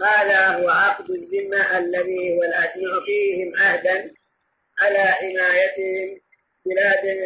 هذا 0.03 0.47
هو 0.47 0.69
عقد 0.69 1.09
الذمة 1.09 1.77
الذي 1.77 2.33
هو 2.33 2.39
نعطيهم 2.43 3.53
عهدا 3.57 4.11
على 4.81 5.03
حمايتهم 5.03 6.24
بلاد 6.65 7.17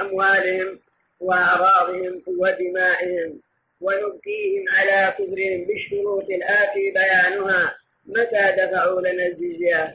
أموالهم 0.00 0.78
وأعراضهم 1.20 2.22
ودمائهم 2.26 3.40
ونبقيهم 3.80 4.64
على 4.68 5.14
كفرهم 5.18 5.64
بالشروط 5.64 6.30
الآتي 6.30 6.90
بيانها. 6.90 7.76
متى 8.06 8.56
دفعوا 8.58 9.00
لنا 9.00 9.26
الجزية 9.26 9.94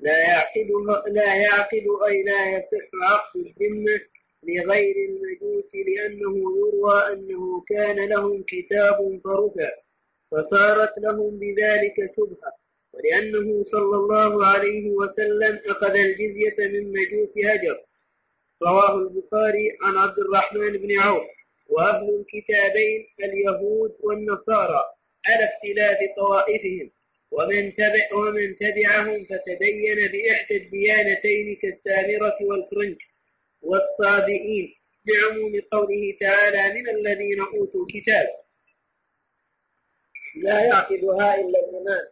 لا 0.00 0.18
يعقد 0.20 0.68
لا 1.06 1.34
يعقد 1.34 1.84
أي 2.08 2.22
لا 2.22 2.48
يصح 2.50 2.88
عقد 3.02 3.36
الذمة 3.36 4.00
لغير 4.42 4.96
المجوس 5.08 5.70
لأنه 5.74 6.36
يروى 6.58 7.12
أنه 7.12 7.64
كان 7.68 8.08
لهم 8.08 8.44
كتاب 8.48 9.20
فرفع 9.24 9.70
فصارت 10.30 10.98
لهم 10.98 11.38
بذلك 11.38 11.94
شبهة. 12.16 12.61
ولأنه 12.92 13.64
صلى 13.72 13.96
الله 13.96 14.46
عليه 14.46 14.90
وسلم 14.90 15.60
أخذ 15.66 15.94
الجزية 15.96 16.56
من 16.58 16.92
مجوس 16.92 17.30
هجر. 17.44 17.80
رواه 18.62 18.98
البخاري 18.98 19.78
عن 19.82 19.96
عبد 19.96 20.18
الرحمن 20.18 20.72
بن 20.72 20.98
عوف. 21.00 21.26
وأهل 21.68 22.08
الكتابين 22.20 23.06
اليهود 23.24 23.96
والنصارى 24.00 24.84
على 25.26 25.44
اختلاف 25.44 25.98
طوائفهم. 26.16 26.90
ومن 27.30 27.74
تبع 27.74 28.06
ومن 28.14 28.56
تبعهم 28.58 29.24
فتبين 29.24 29.96
بإحدى 30.12 30.56
الديانتين 30.56 31.56
كالسامرة 31.62 32.36
والفرنج 32.40 32.96
والصابئين. 33.62 34.74
بعموم 35.06 35.60
قوله 35.72 36.16
تعالى 36.20 36.80
من 36.80 36.88
الذين 36.88 37.40
أوتوا 37.40 37.86
الكتاب. 37.86 38.26
لا 40.36 40.60
يعقدها 40.64 41.34
إلا 41.34 41.58
الإمام 41.68 42.06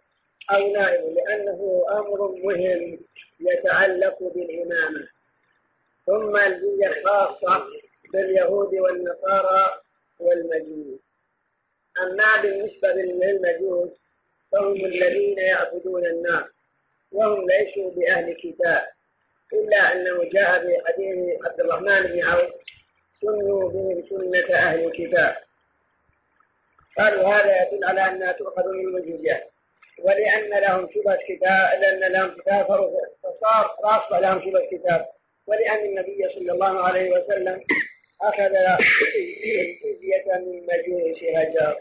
أو 0.51 0.73
نائب 0.73 1.17
لأنه 1.17 1.85
أمر 1.91 2.29
مهم 2.29 2.99
يتعلق 3.41 4.19
بالإمامة. 4.23 5.09
ثم 6.07 6.37
الجزية 6.37 7.05
خاصة 7.05 7.65
باليهود 8.13 8.75
والنصارى 8.75 9.81
والمجوس. 10.21 11.01
أما 12.03 12.43
بالنسبة 12.43 12.89
للمجوس 12.89 13.91
فهم 14.53 14.73
الذين 14.73 15.39
يعبدون 15.39 16.07
النار 16.07 16.51
وهم 17.13 17.51
ليسوا 17.51 17.91
بأهل 17.91 18.35
كتاب 18.35 18.83
إلا 19.53 19.93
أنه 19.93 20.31
جاء 20.33 20.61
في 20.67 20.79
حديث 20.87 21.47
عبد 21.47 21.61
الرحمن 21.61 22.03
بن 22.03 22.25
عوف 22.25 22.51
سنوا 23.21 23.71
بهم 23.71 24.05
سنة 24.11 24.57
أهل 24.57 24.85
الكتاب. 24.85 25.37
قالوا 26.99 27.29
هذا 27.29 27.63
يدل 27.63 27.85
على 27.85 28.01
أنها 28.01 28.33
تؤخذ 28.33 28.69
من 28.69 28.97
الجزية. 28.97 29.50
ولأن 30.05 30.61
لهم 30.61 30.89
شبهة 30.95 31.19
كتاب 31.29 31.81
لأن 31.81 32.13
لهم 32.13 32.41
كتاب 32.41 32.67
فصار 33.23 33.77
راسخ 33.85 34.13
لهم 34.13 34.41
شبهة 34.41 34.67
كتاب 34.71 35.07
ولأن 35.47 35.85
النبي 35.85 36.29
صلى 36.35 36.53
الله 36.53 36.83
عليه 36.83 37.11
وسلم 37.11 37.61
أخذ 38.23 38.41
الجزية 38.41 40.25
من 40.37 40.67
مجوس 40.67 41.23
هجر 41.37 41.77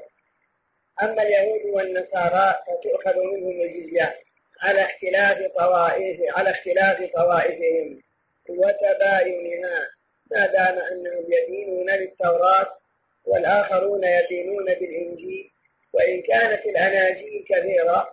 أما 1.04 1.24
اليهود 1.24 1.62
والنصارى 1.66 2.56
فتؤخذ 2.68 3.18
منهم 3.18 3.62
الجزية 3.62 4.16
على 4.62 4.82
اختلاف 4.82 5.52
طوائف 5.58 6.38
على 6.38 6.50
اختلاف 6.50 7.12
طوائفهم. 7.16 8.02
وتباينها 8.50 9.88
ما 10.32 10.48
دام 10.48 10.78
أنهم 10.80 11.26
يدينون 11.28 11.86
بالتوراة 11.86 12.68
والآخرون 13.26 14.04
يدينون 14.04 14.66
بالإنجيل 14.66 15.52
وإن 15.94 16.22
كانت 16.22 16.66
الأناجيل 16.66 17.46
كثيرة 17.50 18.08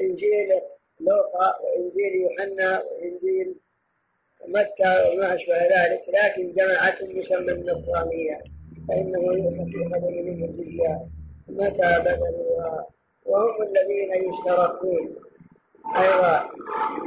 إنجيل 0.00 0.60
لوقا 1.00 1.54
وإنجيل 1.62 2.14
يوحنا 2.22 2.82
وإنجيل 2.82 3.54
مكة 4.48 5.10
وما 5.10 5.34
أشبه 5.34 5.62
ذلك 5.62 6.02
لكن 6.08 6.52
جماعة 6.52 6.96
مسمى 7.02 7.52
النصرانية. 7.52 8.40
فإنه 8.88 9.18
يؤخذ 9.18 10.10
منهم 10.10 10.44
الجزية 10.44 11.00
متى 11.48 12.00
بذلوها 12.04 12.86
وهم 13.26 13.62
الذين 13.62 14.10
يشتركون. 14.14 15.16
أيضا 15.96 16.50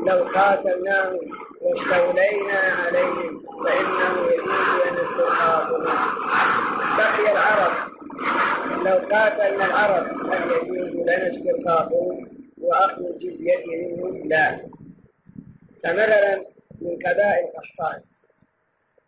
لو 0.08 0.24
قاتلناهم 0.24 1.32
واستولينا 1.62 2.60
عليهم 2.60 3.44
فإنه 3.66 4.28
يجوز 4.28 4.88
أن 4.88 4.98
استرقاقهم 4.98 5.84
بقي 6.98 7.32
العرب. 7.32 7.87
لو 8.86 8.98
قاتلنا 8.98 9.66
العرب 9.66 10.34
هل 10.34 10.52
يجوز 10.52 10.96
لنا 10.96 11.38
استرقاقهم 11.38 12.30
وأخذ 12.58 13.06
الجزية 13.06 13.66
منهم 13.66 14.30
لا. 14.30 14.70
فمثلا 15.84 16.46
من 16.82 16.96
قبائل 17.06 17.48
قحطان 17.48 18.02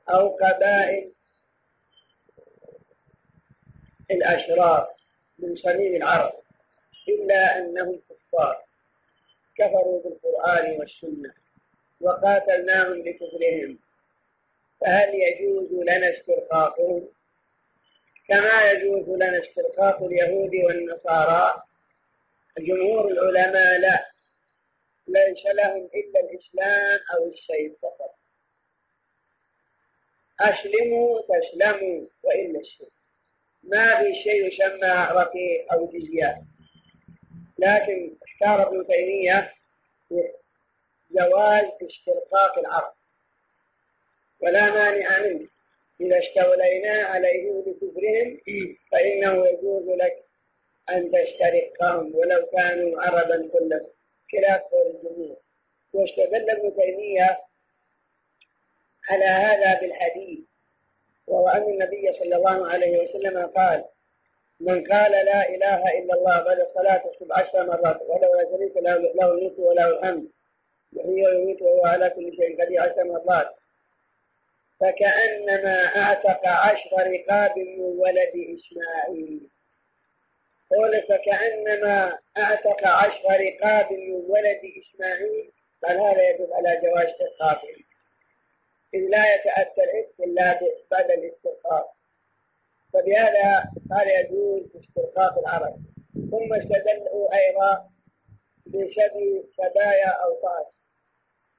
أو 0.09 0.27
قبائل 0.29 1.11
الأشراف 4.11 4.87
من 5.39 5.55
صميم 5.55 5.95
العرب 5.95 6.33
إلا 7.09 7.57
أنهم 7.57 7.99
كفار. 8.09 8.57
كفروا 9.57 10.03
بالقرآن 10.03 10.79
والسنة 10.79 11.33
وقاتلناهم 12.01 13.03
بكفرهم 13.03 13.79
فهل 14.81 15.09
يجوز 15.13 15.71
لنا 15.71 16.17
استرقاقهم 16.17 17.07
كما 18.29 18.71
يجوز 18.71 19.09
لنا 19.09 19.41
استرقاق 19.43 20.03
اليهود 20.03 20.55
والنصارى. 20.55 21.63
جمهور 22.57 23.11
العلماء 23.11 23.79
لا 23.79 24.11
ليس 25.07 25.45
لهم 25.45 25.89
إلا 25.95 26.19
الإسلام 26.19 26.99
أو 27.13 27.31
السيف 27.31 27.73
فقط. 27.81 28.15
أسلموا 30.39 31.21
تسلموا 31.21 32.07
وإلا 32.23 32.59
الشيء 32.59 32.91
ما 33.63 34.03
في 34.03 34.23
شيء 34.23 34.47
يسمى 34.47 35.07
رقيق 35.11 35.73
أو 35.73 35.87
جزية. 35.87 36.41
لكن 37.59 38.15
اختار 38.23 38.67
ابن 38.67 38.87
تيمية 38.87 39.53
جواز 41.11 41.63
استرقاق 41.63 42.59
العرض 42.59 42.93
ولا 44.39 44.69
مانع 44.69 45.19
منه. 45.19 45.47
إذا 46.01 46.19
استولينا 46.19 46.91
عليهم 46.91 47.61
بكفرهم 47.61 48.39
فإنه 48.91 49.47
يجوز 49.47 49.89
لك 49.89 50.23
أن 50.89 51.11
تسترقهم 51.11 52.15
ولو 52.15 52.45
كانوا 52.45 53.01
عربا 53.01 53.49
كلهم 53.53 53.87
خلاف 54.31 54.61
قول 54.61 54.87
الجمهور 54.87 55.37
واستدل 55.93 56.49
ابن 56.49 56.75
تيمية 56.75 57.39
على 59.09 59.25
هذا 59.25 59.79
بالحديث. 59.81 60.39
وهو 61.27 61.47
أن 61.47 61.69
النبي 61.69 62.13
صلى 62.19 62.35
الله 62.35 62.67
عليه 62.67 63.03
وسلم 63.03 63.45
قال 63.45 63.85
من 64.59 64.83
قال 64.87 65.11
لا 65.11 65.49
إله 65.49 65.99
إلا 65.99 66.13
الله 66.13 66.43
بعد 66.43 66.59
الصلاة 66.59 67.03
الصبح 67.09 67.39
عشر 67.39 67.65
مرات 67.65 68.01
ولو 68.01 68.33
لا 68.33 68.81
له 68.81 69.13
له 69.15 69.31
الملك 69.31 69.59
وله 69.59 69.87
الحمد 69.89 70.29
يحيي 70.93 71.25
ويميت 71.25 71.61
وهو 71.61 71.85
على 71.85 72.09
كل 72.09 72.35
شيء 72.35 72.61
قدير 72.61 72.81
عشر 72.81 73.03
مرات. 73.03 73.58
فكأنما 74.79 75.75
أعتق 75.97 76.47
عشر 76.47 76.97
رقاب 76.97 77.57
من 77.57 77.79
ولد 77.79 78.33
إسماعيل. 78.35 79.49
قول 80.69 81.01
فكأنما 81.01 82.17
أعتق 82.37 82.87
عشر 82.87 83.25
رقاب 83.27 83.91
من 83.91 84.11
ولد 84.11 84.61
إسماعيل. 84.81 85.51
قال 85.83 85.97
هذا 85.99 86.29
يدل 86.29 86.53
على 86.53 86.81
جواز 86.83 87.07
استرقاقه 87.07 87.75
إذ 88.93 88.99
لا 88.99 89.35
يتأتى 89.35 89.83
العتق 89.83 90.23
إلا 90.23 90.59
بعد 90.91 91.11
الاسترقاق 91.11 91.93
فبهذا 92.93 93.63
قال 93.91 94.07
يجوز 94.07 94.63
استرقاق 94.75 95.39
العرب. 95.39 95.75
ثم 96.31 96.53
استدلوا 96.53 97.35
أيضا 97.35 97.89
بشبه 98.65 99.43
شبايا 99.57 100.09
أوطاس. 100.09 100.65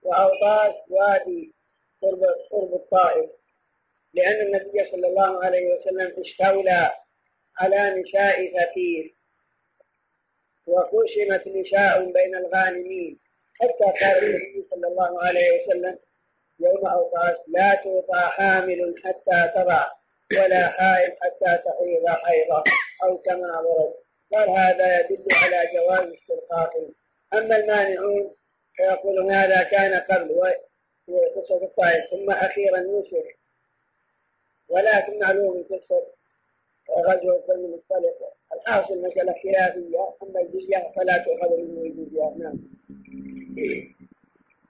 وأوطاس 0.02 0.74
وادي 0.90 1.54
قرب 2.02 2.22
قرب 2.50 2.74
الطائف. 2.74 3.30
لأن 4.14 4.40
النبي 4.46 4.90
صلى 4.90 5.06
الله 5.06 5.44
عليه 5.44 5.74
وسلم 5.74 6.24
استولى 6.24 6.90
على 7.58 8.00
نساء 8.00 8.52
ثقيف 8.52 9.12
وقسمت 10.66 11.46
نساء 11.46 12.12
بين 12.12 12.34
الغانمين. 12.36 13.18
حتى 13.60 14.04
قال 14.04 14.24
النبي 14.24 14.66
صلى 14.70 14.86
الله 14.86 15.22
عليه 15.22 15.62
وسلم 15.62 15.98
يوم 16.60 16.86
أوطاس 16.86 17.36
لا 17.48 17.74
توطى 17.74 18.20
حامل 18.20 18.94
حتى 19.04 19.52
تضع 19.54 19.86
ولا 20.32 20.68
حائل 20.68 21.12
حتى 21.20 21.58
تحيض 21.64 22.08
حيضة 22.08 22.64
أو 23.02 23.18
كما 23.18 23.60
ورد. 23.60 23.94
قال 24.32 24.50
هذا 24.50 25.00
يدل 25.00 25.24
على 25.32 25.70
جواز 25.74 26.12
استرقاقهم 26.12 26.94
أما 27.34 27.56
المانعون 27.56 28.34
فيقولون 28.76 29.32
هذا 29.32 29.62
كان 29.62 30.00
قبل 30.00 30.30
قصة 31.36 31.64
الطائف 31.64 32.10
ثم 32.10 32.30
أخيرا 32.30 32.80
نشر 32.80 33.34
ولكن 34.68 35.18
معلوم 35.18 35.62
قصة 35.62 36.06
غزوة 36.98 37.44
بني 37.48 37.64
المصطلق 37.64 38.32
الحاصل 38.54 39.02
مسألة 39.02 39.34
خلافية 39.42 40.14
أما 40.22 40.40
الجزية 40.40 40.92
فلا 40.96 41.24
تؤخذ 41.24 41.56
منه 41.56 41.82
الجزية. 41.82 42.34
نعم. 42.38 42.58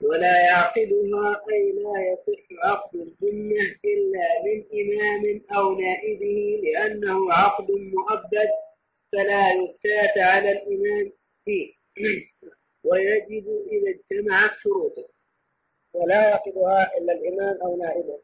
ولا 0.02 0.40
يعقدها 0.40 1.42
أي 1.52 1.72
لا 1.72 2.12
يصح 2.12 2.42
عقد 2.64 2.94
الجنة 2.94 3.76
إلا 3.84 4.42
من 4.44 4.64
إمام 4.80 5.40
أو 5.56 5.80
نائبه 5.80 6.60
لأنه 6.62 7.32
عقد 7.32 7.70
مؤبد 7.70 8.48
فلا 9.12 9.52
يفتات 9.52 10.18
على 10.18 10.52
الإمام 10.52 11.12
فيه. 11.44 11.72
ويجب 12.84 13.66
إذا 13.72 13.90
اجتمعت 13.90 14.50
شروطه. 14.62 15.08
ولا 15.94 16.14
يعقدها 16.14 16.98
إلا 16.98 17.12
الإمام 17.12 17.58
أو 17.62 17.76
نائبه 17.76 18.18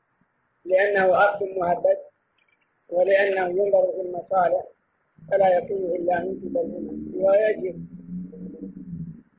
لأنه 0.64 1.16
عقد 1.16 1.42
مؤبد 1.42 1.98
ولأنه 2.88 3.48
ينظر 3.48 3.92
في 3.92 4.00
المصالح 4.00 4.64
فلا 5.30 5.58
يكون 5.58 5.96
إلا 5.96 6.18
من 6.20 6.30
الإمام 6.30 7.10
ويجب 7.14 7.86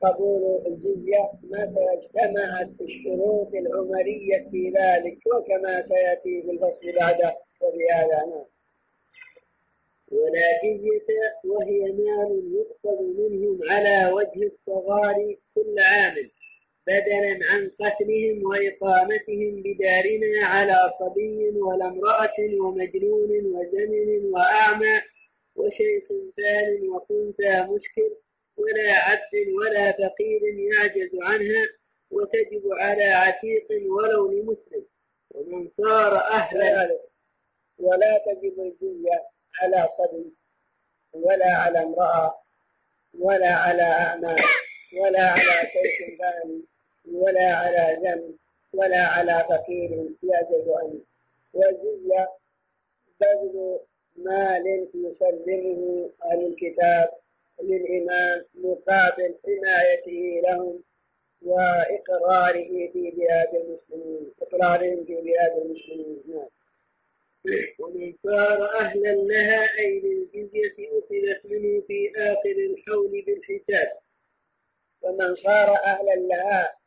قبول 0.02 0.62
الجزية 0.66 1.30
متى 1.42 1.86
اجتمعت 1.92 2.70
الشروط 2.80 3.54
العمرية 3.54 4.48
في 4.50 4.70
ذلك 4.70 5.18
وكما 5.26 5.88
سيأتي 5.88 6.42
في 6.42 6.50
الفصل 6.50 6.92
بعده. 7.00 7.36
وفي 7.60 7.90
هذا 7.92 8.26
نعم. 8.26 8.44
ولا 10.12 10.60
جزية 10.64 11.34
وهي 11.44 11.80
مال 11.80 12.42
يؤخذ 12.54 13.02
منهم 13.02 13.58
على 13.70 14.12
وجه 14.12 14.46
الصغار 14.46 15.36
كل 15.54 15.76
عام 15.78 16.14
بدلا 16.88 17.38
عن 17.50 17.70
قتلهم 17.80 18.42
وإقامتهم 18.44 19.62
بدارنا 19.62 20.46
على 20.46 20.92
صبي 21.00 21.48
ولا 21.60 21.86
امرأة 21.88 22.36
ومجنون 22.60 23.30
وزمن 23.30 24.24
وأعمى 24.32 25.00
وشيخ 25.56 26.04
ثان 26.36 26.88
وخنثى 26.88 27.72
مشكل 27.72 28.10
ولا 28.56 28.92
عبد 28.92 29.48
ولا 29.58 29.92
فقير 29.92 30.42
يعجز 30.42 31.10
عنها 31.22 31.64
وتجب 32.10 32.62
على 32.72 33.04
عتيق 33.04 33.66
ولو 33.70 34.32
لمسلم 34.32 34.84
ومن 35.30 35.68
صار 35.76 36.16
أهلا 36.16 36.98
ولا 37.78 38.18
تجب 38.26 38.60
الجزية 38.60 39.22
على 39.62 39.88
صبي 39.98 40.32
ولا 41.12 41.52
على 41.52 41.82
امرأة 41.82 42.34
ولا 43.18 43.54
على 43.54 43.82
أعمى 43.82 44.36
ولا 45.00 45.22
على 45.30 45.70
شيخ 45.72 46.18
ثاني 46.18 46.62
ولا 47.12 47.52
على 47.54 47.98
ذنب 48.02 48.34
ولا 48.74 49.02
على 49.02 49.46
فقير 49.48 49.90
يعجز 50.22 50.68
عنه 50.68 51.00
والجزية 51.54 52.28
بذل 53.20 53.78
مال 54.16 54.88
يسلمه 54.94 56.10
أهل 56.24 56.46
الكتاب 56.46 57.10
للإمام 57.62 58.44
مقابل 58.54 59.34
حمايته 59.44 60.40
لهم 60.44 60.82
وإقراره 61.42 62.90
في 62.92 63.10
بلاد 63.16 63.54
المسلمين 63.54 64.32
إقرارهم 64.42 65.04
في 65.04 65.14
بلاد 65.14 65.52
المسلمين. 65.62 66.22
نعم. 66.28 66.48
ومن 67.78 68.14
صار 68.22 68.64
أهلا 68.80 69.14
لها 69.14 69.78
أي 69.78 70.00
للجزية 70.00 70.74
أخذت 70.98 71.40
منه 71.44 71.80
في 71.86 72.12
آخر 72.16 72.50
الحول 72.50 73.22
بالحساب 73.26 73.92
ومن 75.02 75.36
صار 75.36 75.74
أهلا 75.84 76.14
لها 76.14 76.77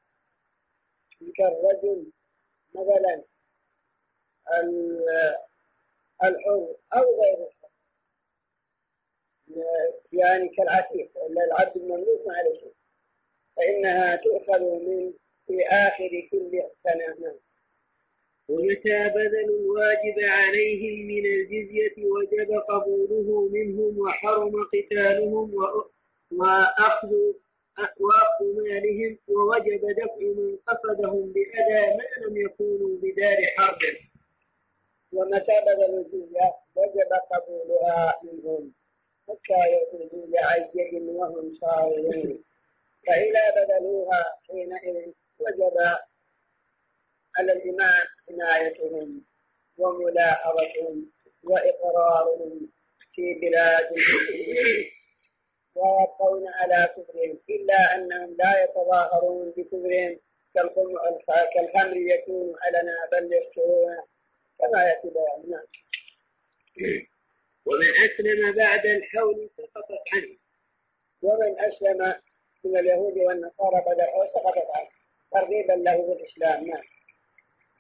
كالرجل 1.38 2.12
مثلا 2.76 3.24
الحر 6.24 6.76
أو 6.94 7.22
غير 7.22 7.48
الحر. 7.48 7.70
يعني 10.12 10.50
كالعتيق 10.50 11.12
ولا 11.16 11.44
العبد 11.46 11.78
المملوك 11.78 12.28
ما 12.28 12.34
عليه 12.38 12.60
شيء. 12.60 12.74
فإنها 13.56 14.16
تؤخذ 14.16 14.60
من 14.60 15.14
في 15.48 15.68
آخر 15.68 16.28
كل 16.32 16.64
سنة 16.84 17.36
بذلوا 19.08 19.60
الواجب 19.60 20.20
عليهم 20.20 21.08
من 21.08 21.26
الجزية 21.26 22.06
وجب 22.06 22.52
قبوله 22.70 23.50
منهم 23.52 24.00
وحرم 24.00 24.52
قتالهم 24.74 25.56
وأخذ 26.32 27.12
وأخذ 27.80 28.46
مالهم 28.64 29.18
ووجب 29.28 29.82
دفع 30.00 30.16
من 30.20 30.58
قصدهم 30.68 31.34
بأداء 31.34 31.98
ما 31.98 32.04
لم 32.28 32.38
يكونوا 32.38 32.98
بدار 33.02 33.38
حرب. 33.58 33.80
بذلوا 35.66 36.00
الجزية 36.00 36.54
وجب 36.76 37.12
قبولها 37.32 38.20
منهم. 38.24 38.74
حتى 39.28 39.62
يخرجوا 39.74 40.28
لعيهم 40.28 41.10
وهم 41.10 41.54
صاغرون. 41.62 42.44
فإذا 43.08 43.44
بذلوها 43.56 44.24
حينئذ 44.48 45.12
وجب 45.40 45.78
على 47.38 47.52
الإمام 47.54 48.06
عنايتهم 48.30 49.22
وملاحظتهم 49.78 51.06
وإقرارهم 51.44 52.70
في 53.16 53.34
بلاد 53.34 53.86
المسلمين 53.86 54.92
ويبقون 55.76 56.48
على 56.48 56.90
كفرهم 56.98 57.40
إلا 57.50 57.96
أنهم 57.96 58.36
لا 58.40 58.64
يتظاهرون 58.64 59.54
بكفرهم. 59.58 60.20
كالخمر 61.54 61.98
يكون 61.98 62.56
علنا 62.62 62.96
بل 63.12 63.34
يشكرون 63.34 63.98
كما 64.60 64.84
يأتي 64.84 65.10
بيان. 65.10 65.64
ومن 67.66 67.90
أسلم 68.06 68.56
بعد 68.56 68.86
الحول 68.86 69.50
سقطت 69.58 70.04
عنه 70.14 70.38
ومن 71.22 71.60
أسلم 71.60 72.16
من 72.64 72.78
اليهود 72.78 73.18
والنصارى 73.18 73.82
بعد 73.86 74.00
الحول 74.00 74.28
سقطت 74.30 74.68
عنه 74.76 74.90
ترغيبا 75.32 75.74
له 75.74 75.98
بالإسلام. 76.08 76.68
نعم. 76.68 76.84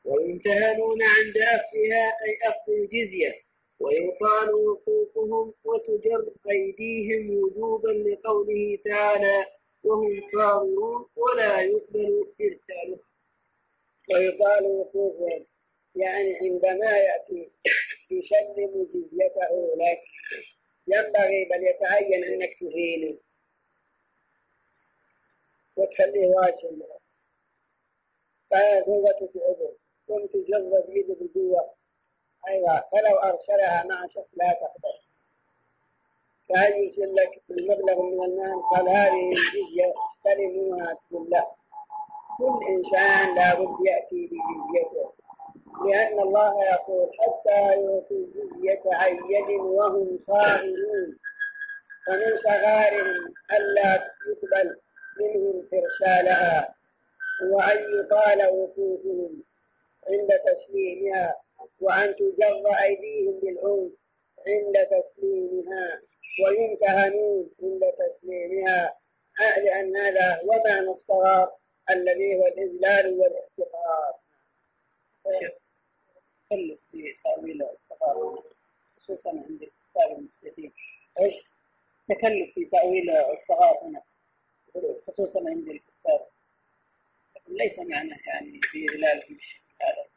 ويمتهنون 0.05 0.99
عند 1.03 1.37
أخذها 1.37 2.17
أي 2.25 2.39
أخذ 2.43 2.71
الجزية. 2.71 3.50
ويطال 3.81 4.53
وقوفهم 4.53 5.53
وتجر 5.63 6.25
أيديهم 6.51 7.37
وجوبا 7.43 7.87
لقوله 7.91 8.77
تعالى 8.85 9.45
وهم 9.83 10.21
صابرون 10.33 11.05
ولا 11.15 11.61
يقبل 11.61 12.25
إرسالهم 12.41 12.99
ويطال 14.13 14.65
وقوفهم 14.65 15.45
يعني 15.95 16.35
عندما 16.35 16.97
يأتي 16.97 17.51
يسلم 18.11 18.87
جزيته 18.93 19.75
لك 19.75 20.01
ينبغي 20.87 21.45
بل 21.45 21.67
يتعين 21.67 22.23
أنك 22.23 22.57
تهينه. 22.59 23.17
وتخليه 25.75 26.27
واجب 26.27 26.83
فهو 28.51 29.13
في 29.33 29.39
عذر 29.39 29.73
كنت 30.07 30.37
جرب 30.47 30.85
يده 30.89 31.15
بقوة 31.19 31.73
أيوة 32.47 32.83
فلو 32.91 33.15
أرسلها 33.17 33.83
مع 33.83 34.07
شخص 34.07 34.29
لا 34.33 34.53
تقدر. 34.53 34.95
فهل 36.49 36.73
يرسل 36.73 37.15
لك 37.15 37.41
المبلغ 37.51 38.01
من 38.01 38.23
المال؟ 38.23 38.61
قال 38.71 38.89
هذه 38.89 39.31
الجزية 39.31 39.93
استلموها 40.17 40.97
لا 41.29 41.45
كل 42.37 42.59
إنسان 42.69 43.35
لابد 43.35 43.75
يأتي 43.85 44.27
بجزيته 44.27 45.11
لأن 45.85 46.19
الله 46.19 46.63
يقول 46.63 47.09
حتى 47.19 47.73
يؤتوا 47.81 48.17
الجزية 48.17 48.81
عن 48.85 49.11
يد 49.29 49.59
وهم 49.59 50.19
صاغرون. 50.27 51.17
ومن 52.09 52.37
صغارهم 52.43 53.33
ألا 53.51 54.11
يقبل 54.27 54.77
منهم 55.19 55.67
إرسالها 55.73 56.75
وأن 57.51 57.77
يطال 57.99 58.45
وقوفهم 58.53 59.43
عند 60.09 60.29
تسليمها 60.45 61.35
وأن 61.79 62.15
تجر 62.15 62.67
أيديهم 62.83 63.39
بالعنف 63.39 63.91
عند 64.47 64.87
تسليمها 64.87 66.01
ويمتهنون 66.45 67.49
عند 67.63 67.81
تسليمها. 67.99 68.97
لأن 69.39 69.97
هذا 69.97 70.41
هو 70.41 70.63
معنى 70.65 70.89
الصغار 70.89 71.51
الذي 71.89 72.35
هو 72.35 72.47
الإذلال 72.47 73.19
والاحتقار 73.19 74.13
تكلف 76.49 76.79
في 76.91 77.15
تأويل 77.23 77.63
الصغار 77.63 78.43
خصوصا 78.97 79.29
عند 79.29 79.61
الكتاب 79.61 80.17
المستفيد 80.17 80.71
إيش؟ 81.19 81.35
تكلف 82.09 82.53
في 82.53 82.65
تأويل 82.65 83.09
الصغار 83.09 83.79
هنا 83.81 84.01
خصوصا 85.07 85.39
عند 85.49 85.67
الكتاب 85.67 86.27
ليس 87.47 87.79
معنى 87.79 88.15
يعني 88.27 88.59
في 88.61 88.85
إذلال 88.85 89.39
هذا. 89.81 90.10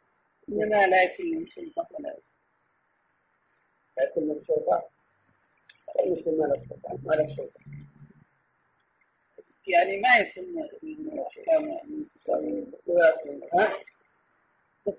إنما 0.49 0.87
لا 0.87 1.03
يكون 1.03 1.27
من 1.27 1.47
سلطة 1.47 1.89
ولا 1.91 2.17
لا 3.97 4.05
يكون 4.05 4.25
من 4.25 4.45
سلطة 4.49 4.89
المسلم 6.01 6.39
ما 6.39 6.45
له 6.47 6.67
سلطة 6.69 6.99
ما 7.05 7.15
له 7.15 7.51
يعني 9.67 9.97
ما 9.97 10.17
يكون 10.17 10.69
الأحكام 10.83 11.79
ها؟ 13.55 13.73
بس 14.87 14.95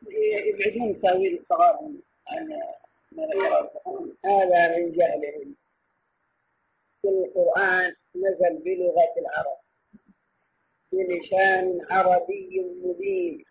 يبعدون 0.46 1.02
تأويل 1.02 1.40
الصغار 1.40 1.90
عن 2.28 2.48
ما 3.12 3.70
هذا 4.26 4.78
من 4.78 4.92
جهلهم. 4.92 5.56
القرآن 7.06 7.96
نزل 8.16 8.58
بلغة 8.58 9.14
العرب. 9.18 9.58
بلسان 10.92 11.86
عربي 11.90 12.60
مبين. 12.84 13.46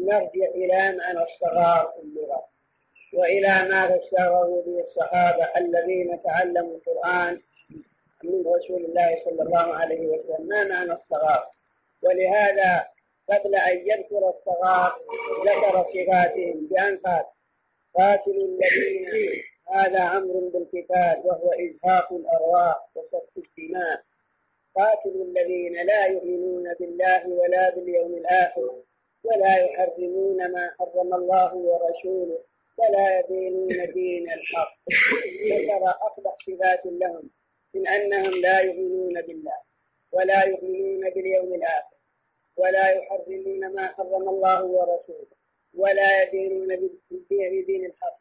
نرجع 0.00 0.48
إلى 0.54 0.96
معنى 0.96 1.22
الصغار 1.22 1.92
في 1.96 2.02
اللغة 2.02 2.44
وإلى 3.14 3.48
ما 3.48 3.88
فسره 3.88 4.62
به 4.66 4.84
الصحابة 4.88 5.44
الذين 5.56 6.22
تعلموا 6.22 6.76
القرآن 6.76 7.40
من 8.24 8.44
رسول 8.46 8.84
الله 8.84 9.22
صلى 9.24 9.42
الله 9.42 9.74
عليه 9.74 10.06
وسلم؟ 10.06 10.48
ما 10.48 10.64
معنى 10.64 10.92
الصغار؟ 10.92 11.46
ولهذا 12.02 12.86
قبل 13.30 13.54
أن 13.54 13.78
يذكر 13.78 14.28
الصغار 14.28 14.92
ذكر 15.46 15.86
صفاتهم 15.94 16.66
بأن 16.70 16.98
قال 16.98 17.24
قاتلوا 17.94 18.48
الذين 18.48 19.08
هذا 19.68 20.02
أمر 20.02 20.50
بالقتال 20.52 21.20
وهو 21.24 21.50
إزهاق 21.52 22.12
الأرواح 22.12 22.76
وسفك 22.94 23.36
الدماء. 23.36 24.00
قاتلوا 24.76 25.24
الذين 25.24 25.86
لا 25.86 26.06
يؤمنون 26.06 26.74
بالله 26.80 27.28
ولا 27.28 27.70
باليوم 27.70 28.14
الآخر 28.14 28.70
ولا 29.24 29.56
يحرمون 29.64 30.52
ما 30.52 30.70
حرم 30.78 31.14
الله 31.14 31.54
ورسوله 31.54 32.40
ولا 32.78 33.18
يدينون 33.18 33.92
دين 33.92 34.30
الحق. 34.30 34.72
ذكر 35.52 35.88
أقبح 35.88 36.36
صفات 36.46 36.86
لهم 36.86 37.30
من 37.74 37.88
أنهم 37.88 38.40
لا 38.40 38.60
يؤمنون 38.60 39.22
بالله 39.22 39.58
ولا 40.12 40.44
يؤمنون 40.44 41.10
باليوم 41.10 41.54
الآخر 41.54 41.96
ولا 42.56 42.88
يحرمون 42.90 43.74
ما 43.74 43.86
حرم 43.88 44.28
الله 44.28 44.64
ورسوله 44.64 45.36
ولا 45.74 46.22
يدينون 46.22 46.76
بدين 47.10 47.84
الحق. 47.84 48.20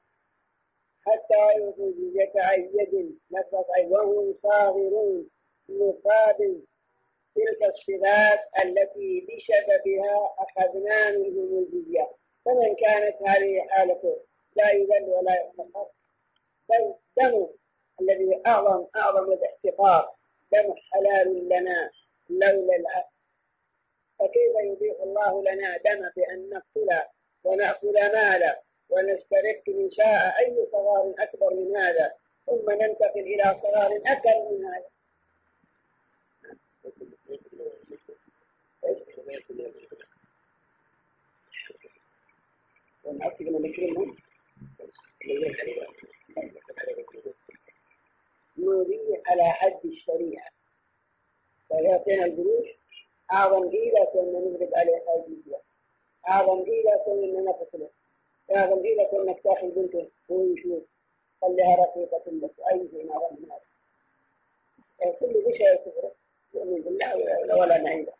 حتى 1.06 1.58
يؤتوا 1.58 1.88
الجزية 1.88 2.32
عن 2.36 2.60
يد 2.60 3.18
وهم 3.91 4.34
صاغرون 4.43 5.30
مقابل 5.70 6.62
تلك 7.36 7.63
الصفات 7.63 8.39
التي 8.65 9.27
بسببها 9.27 10.36
أخذنا 10.39 11.11
منهم 11.11 11.67
الجزية. 11.67 12.09
فمن 12.45 12.75
كانت 12.75 13.15
هذه 13.25 13.61
حالته 13.69 14.17
لا 14.55 14.71
يذل 14.71 15.09
ولا 15.09 15.34
يحتقر 15.34 15.88
بل 16.69 16.93
دم 17.17 17.47
الذي 18.01 18.41
أعظم 18.47 18.86
أعظم 18.95 19.32
الاحتقار. 19.32 20.11
دم 20.51 20.73
حلال 20.91 21.49
لنا 21.49 21.91
لولا 22.30 22.75
العفو 22.75 23.09
فكيف 24.19 24.55
يبيح 24.63 24.95
الله 25.03 25.41
لنا 25.41 25.77
دم 25.77 26.09
بأن 26.15 26.49
نقتل 26.49 27.01
ونأكل 27.43 27.93
مالا 27.93 28.61
ونسترق 28.89 29.69
نساء 29.69 30.39
أي 30.39 30.67
صغار 30.71 31.13
أكبر 31.19 31.53
من 31.53 31.77
هذا؟ 31.77 32.13
ثم 32.45 32.71
ننتقل 32.71 33.19
إلى 33.19 33.55
صغار 33.61 34.01
أكبر 34.05 34.49
من 34.51 34.65
هذا. 34.65 34.89
نوريه 48.57 49.21
على 49.27 49.43
حد 49.51 49.80
الشريعة 49.86 50.49
فيعطينا 51.67 52.25
القروش 52.25 52.67
أعظم 53.32 53.69
قيلة 53.69 54.11
أن 54.15 54.53
نفرض 54.53 54.69
عليها 54.75 55.15
الجزية 55.25 55.57
أعظم 56.30 56.63
قيلة 56.63 57.03
أن 57.07 57.45
نقتله 57.45 57.89
أعظم 58.55 58.82
قيلة 58.82 59.09
أنك 59.23 59.39
تاخذ 59.43 59.67
بنته 59.67 60.07
هو 60.32 60.43
يشوف 60.53 60.84
خليها 61.41 61.75
رقيقة 61.75 62.23
لك 62.32 62.51
أي 62.71 62.89
شيء 62.91 63.03
من 63.03 63.09
هذا 63.09 63.30
الناس 63.32 63.61
كل 65.19 65.57
شيء 65.57 65.75
كفر 65.75 66.11
يؤمن 66.53 66.82
بالله 66.82 67.15
ولا 67.55 67.77
نعيده 67.77 68.13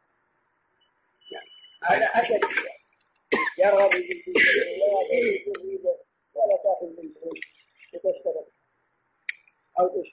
هذا 1.84 2.06
أشد 2.06 2.42
يرغب 3.58 3.90
ولا 6.34 6.58
تأخذ 6.64 6.96
بالجزية 6.96 7.42
وتشتغل 7.94 8.46
أو 9.80 10.04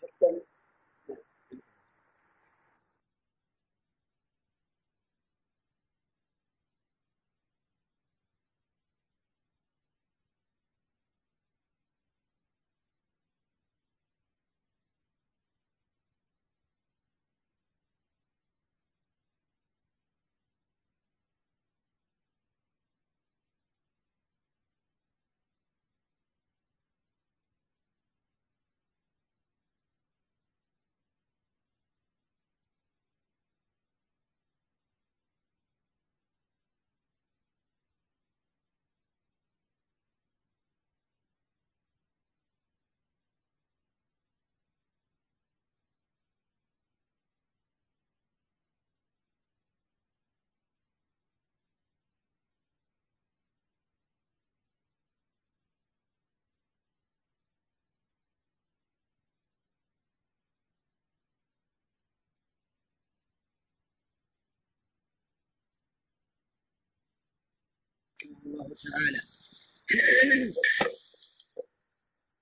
تشتغل 68.21 68.37
الله 68.47 68.65
تعالى 68.85 69.21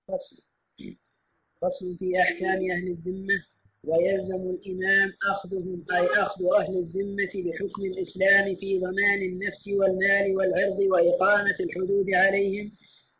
فصل 0.08 0.42
فصل 1.62 1.96
في 1.98 2.20
أحكام 2.20 2.70
أهل 2.70 2.88
الذمة 2.88 3.44
ويلزم 3.84 4.50
الإمام 4.50 5.12
أخذهم 5.30 5.84
أي 5.92 6.06
أخذ 6.06 6.44
أهل 6.54 6.76
الذمة 6.78 7.32
بحكم 7.34 7.82
الإسلام 7.84 8.56
في 8.56 8.78
ضمان 8.78 9.22
النفس 9.22 9.68
والمال 9.68 10.36
والعرض 10.36 10.78
وإقامة 10.78 11.56
الحدود 11.60 12.14
عليهم 12.14 12.72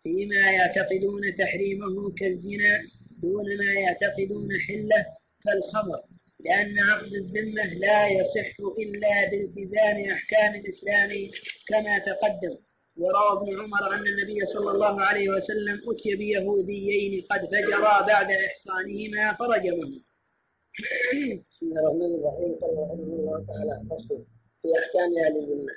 فيما 0.03 0.51
يعتقدون 0.51 1.37
تحريمه 1.37 2.11
كالزنا 2.11 2.83
دون 3.23 3.57
ما 3.57 3.73
يعتقدون 3.73 4.49
حله 4.61 5.07
كالخمر. 5.45 6.01
لأن 6.45 6.79
عقد 6.79 7.13
الذمة 7.13 7.65
لا 7.65 8.09
يصح 8.09 8.57
إلا 8.79 9.31
بالتزام 9.31 10.11
أحكام 10.11 10.55
الإسلام 10.55 11.11
كما 11.69 11.99
تقدم. 11.99 12.59
وروى 12.97 13.33
ابن 13.33 13.61
عمر 13.61 13.95
أن 13.95 14.07
النبي 14.07 14.47
صلى 14.47 14.71
الله 14.71 15.01
عليه 15.01 15.29
وسلم 15.29 15.81
أتي 15.91 16.15
بيهوديين 16.15 17.27
قد 17.31 17.41
فجرا 17.47 18.07
بعد 18.07 18.31
إحصانهما 18.31 19.35
فرجمهم. 19.35 20.03
بسم 21.51 21.67
الله 21.67 21.81
الرحمن 21.81 22.15
الرحيم. 22.15 22.55
قال 22.61 22.75
رحمه 22.79 23.15
الله 23.19 23.47
تعالى 23.49 23.83
فصل 23.91 24.25
في 24.63 24.69
أحكام 24.79 25.19
أهل 25.25 25.37
الذمة. 25.37 25.73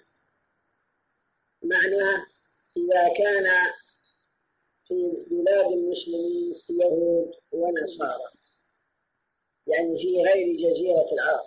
معناه 1.63 2.26
إذا 2.78 3.13
كان 3.18 3.47
في 4.88 5.26
بلاد 5.32 5.72
المسلمين 5.72 6.55
يهود 6.70 7.32
ونصارى 7.51 8.36
يعني 9.68 9.97
في 9.97 10.22
غير 10.22 10.55
جزيرة 10.55 11.07
العرب. 11.13 11.45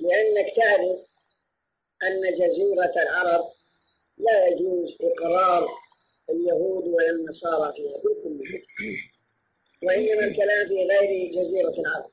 لأنك 0.00 0.56
تعرف 0.56 0.98
أن 2.02 2.20
جزيرة 2.34 3.02
العرب 3.02 3.44
لا 4.18 4.46
يجوز 4.46 4.96
إقرار 5.00 5.68
اليهود 6.30 6.88
ولا 6.88 7.10
النصارى 7.10 7.72
فيها 7.72 7.98
بكل 7.98 8.62
وإنما 9.82 10.24
الكلام 10.24 10.68
في 10.68 10.86
غير 10.86 11.30
جزيرة 11.30 11.80
العرب. 11.80 12.10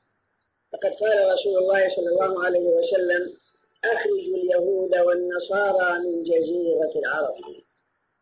فقد 0.72 0.90
قال 0.90 1.32
رسول 1.32 1.58
الله 1.58 1.96
صلى 1.96 2.08
الله 2.08 2.44
عليه 2.44 2.64
وسلم 2.64 3.36
أخرجوا 3.84 4.36
اليهود 4.36 4.96
والنصارى 4.96 5.98
من 5.98 6.22
جزيرة 6.22 6.92
العرب. 6.96 7.34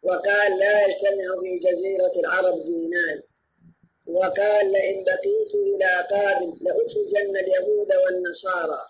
وقال 0.03 0.59
لا 0.59 0.87
يجتمع 0.87 1.41
في 1.41 1.59
جزيرة 1.59 2.13
العرب 2.21 2.63
دينان. 2.63 3.23
وقال 4.07 4.73
لئن 4.73 5.05
بقيت 5.05 5.55
إلى 5.55 6.07
قادم 6.11 6.53
لأخرجن 6.61 7.37
اليهود 7.37 7.89
والنصارى 8.05 8.81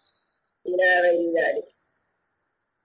إلى 0.66 1.00
غير 1.00 1.32
ذلك. 1.32 1.68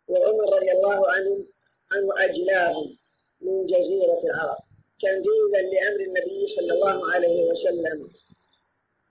وعمر 0.08 0.56
رضي 0.56 0.72
الله 0.72 1.12
عنه 1.12 1.46
عنه 1.92 2.26
أجلاهم 2.26 2.98
من 3.42 3.66
جزيرة 3.66 4.22
العرب 4.24 4.58
تنفيذا 5.02 5.62
لأمر 5.62 6.00
النبي 6.00 6.48
صلى 6.56 6.74
الله 6.74 7.12
عليه 7.14 7.50
وسلم. 7.50 8.12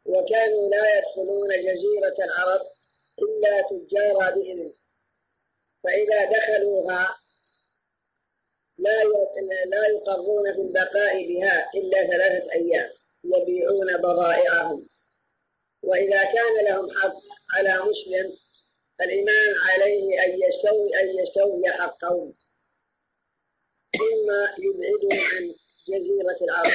وكانوا 0.06 0.68
لا 0.70 0.98
يدخلون 0.98 1.48
جزيرة 1.48 2.24
العرب 2.24 2.60
إلا 3.18 3.62
تجار 3.70 4.34
بإذن 4.34 4.72
فإذا 5.84 6.24
دخلوها 6.24 7.16
لا 8.78 9.02
لا 9.66 9.86
يقرون 9.88 10.52
في 10.54 10.60
البقاء 10.60 11.26
بها 11.26 11.70
إلا 11.74 12.06
ثلاثة 12.06 12.52
أيام. 12.52 12.90
يبيعون 13.24 13.96
بضائعهم 13.96 14.86
وإذا 15.82 16.24
كان 16.24 16.64
لهم 16.64 16.90
حق 17.00 17.16
على 17.56 17.78
مسلم 17.90 18.36
فالإمام 18.98 19.54
عليه 19.70 20.22
أن 20.24 20.30
يستوي 20.30 21.00
أن 21.00 21.18
يستوي 21.18 21.70
حقهم. 21.72 22.34
ثم 23.98 24.30
يبعدهم 24.64 25.20
عن 25.26 25.54
جزيرة 25.88 26.36
العرب 26.42 26.72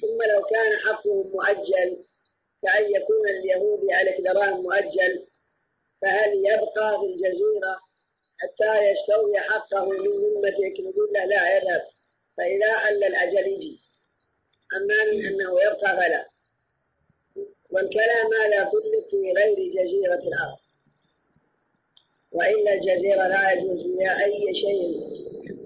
ثم 0.00 0.22
لو 0.32 0.42
كان 0.42 0.78
حقهم 0.78 1.30
مؤجل 1.32 2.04
كأن 2.62 2.94
يكون 2.94 3.28
اليهود 3.28 3.80
على 3.90 4.16
دراهم 4.18 4.62
مؤجل 4.62 5.26
فهل 6.02 6.34
يبقى 6.34 6.98
في 7.00 7.06
الجزيرة 7.06 7.76
حتى 8.38 8.90
يستوي 8.90 9.38
حقه 9.40 9.84
من 9.88 9.96
ذمتك 9.98 10.80
نقول 10.80 11.12
له 11.12 11.24
لا 11.24 11.56
يذهب. 11.56 11.82
فإذا 12.36 12.72
حل 12.78 13.04
الأجل 13.04 13.46
يجي. 13.46 13.80
أما 14.76 15.12
من 15.12 15.26
أنه 15.26 15.50
يبقى 15.62 15.96
فلا 15.96 16.26
والكلام 17.70 18.26
هذا 18.42 18.70
كله 18.70 19.00
في 19.10 19.32
غير 19.32 19.56
جزيرة 19.56 20.14
الأرض. 20.14 20.58
وإلا 22.32 22.74
الجزيرة 22.74 23.28
لا 23.28 23.52
يجوز 23.52 23.82
فيها 23.82 24.24
أي 24.24 24.54
شيء. 24.54 25.00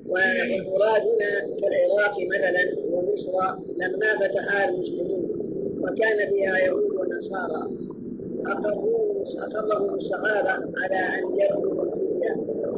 والمراد 0.08 1.02
هنا 1.02 1.40
كالعراق 1.60 2.14
مثلا 2.20 2.76
ومصر 2.88 3.56
لما 3.76 4.18
فتحها 4.18 4.68
المسلمون 4.68 5.24
وكان 5.80 6.30
فيها 6.30 6.58
يهود 6.58 6.90
ونصارى. 6.90 7.70
أقرهم 8.46 9.94
الصحابة 9.94 10.50
على 10.82 10.96
أن 11.18 11.40
يرفضوا 11.40 11.82
الدنيا. 11.84 12.32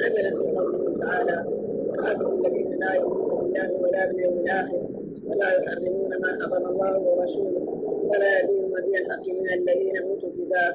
أملا 0.06 0.30
بقوله 0.30 0.98
تعالى 1.00 1.44
وآخر 1.88 2.34
الذين 2.34 2.78
لا 2.78 2.94
يؤمنون 2.94 3.44
بالله 3.52 3.72
ولا 3.72 4.06
باليوم 4.06 4.38
الآخر 4.38 5.05
ولا 5.26 5.50
يحرمون 5.58 6.18
ما 6.20 6.28
حرم 6.42 6.66
الله 6.66 6.98
ورسوله 6.98 7.64
ولا 8.10 8.40
يدينون 8.40 8.78
الحق 8.96 9.28
من 9.28 9.50
الذين 9.52 9.96
أوتوا 10.02 10.28
الكتاب 10.28 10.74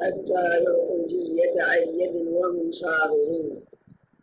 حتى 0.00 0.42
يعطوا 0.64 0.96
الجزية 1.04 1.62
عن 1.62 1.82
يد 2.00 2.16
وهم 2.26 2.72
صاغرون. 2.72 3.62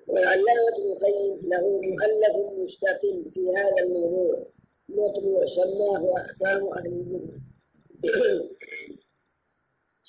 والعلامة 0.09 0.69
ابن 0.77 0.91
القيم 0.91 1.39
له 1.49 1.81
مؤلف 1.81 2.59
مستقل 2.59 3.31
في 3.33 3.49
هذا 3.49 3.83
الموضوع 3.83 4.43
مطبوع 4.89 5.45
سماه 5.45 6.17
أحكام 6.17 6.67
أهل 6.73 6.85
الذمة 6.85 7.39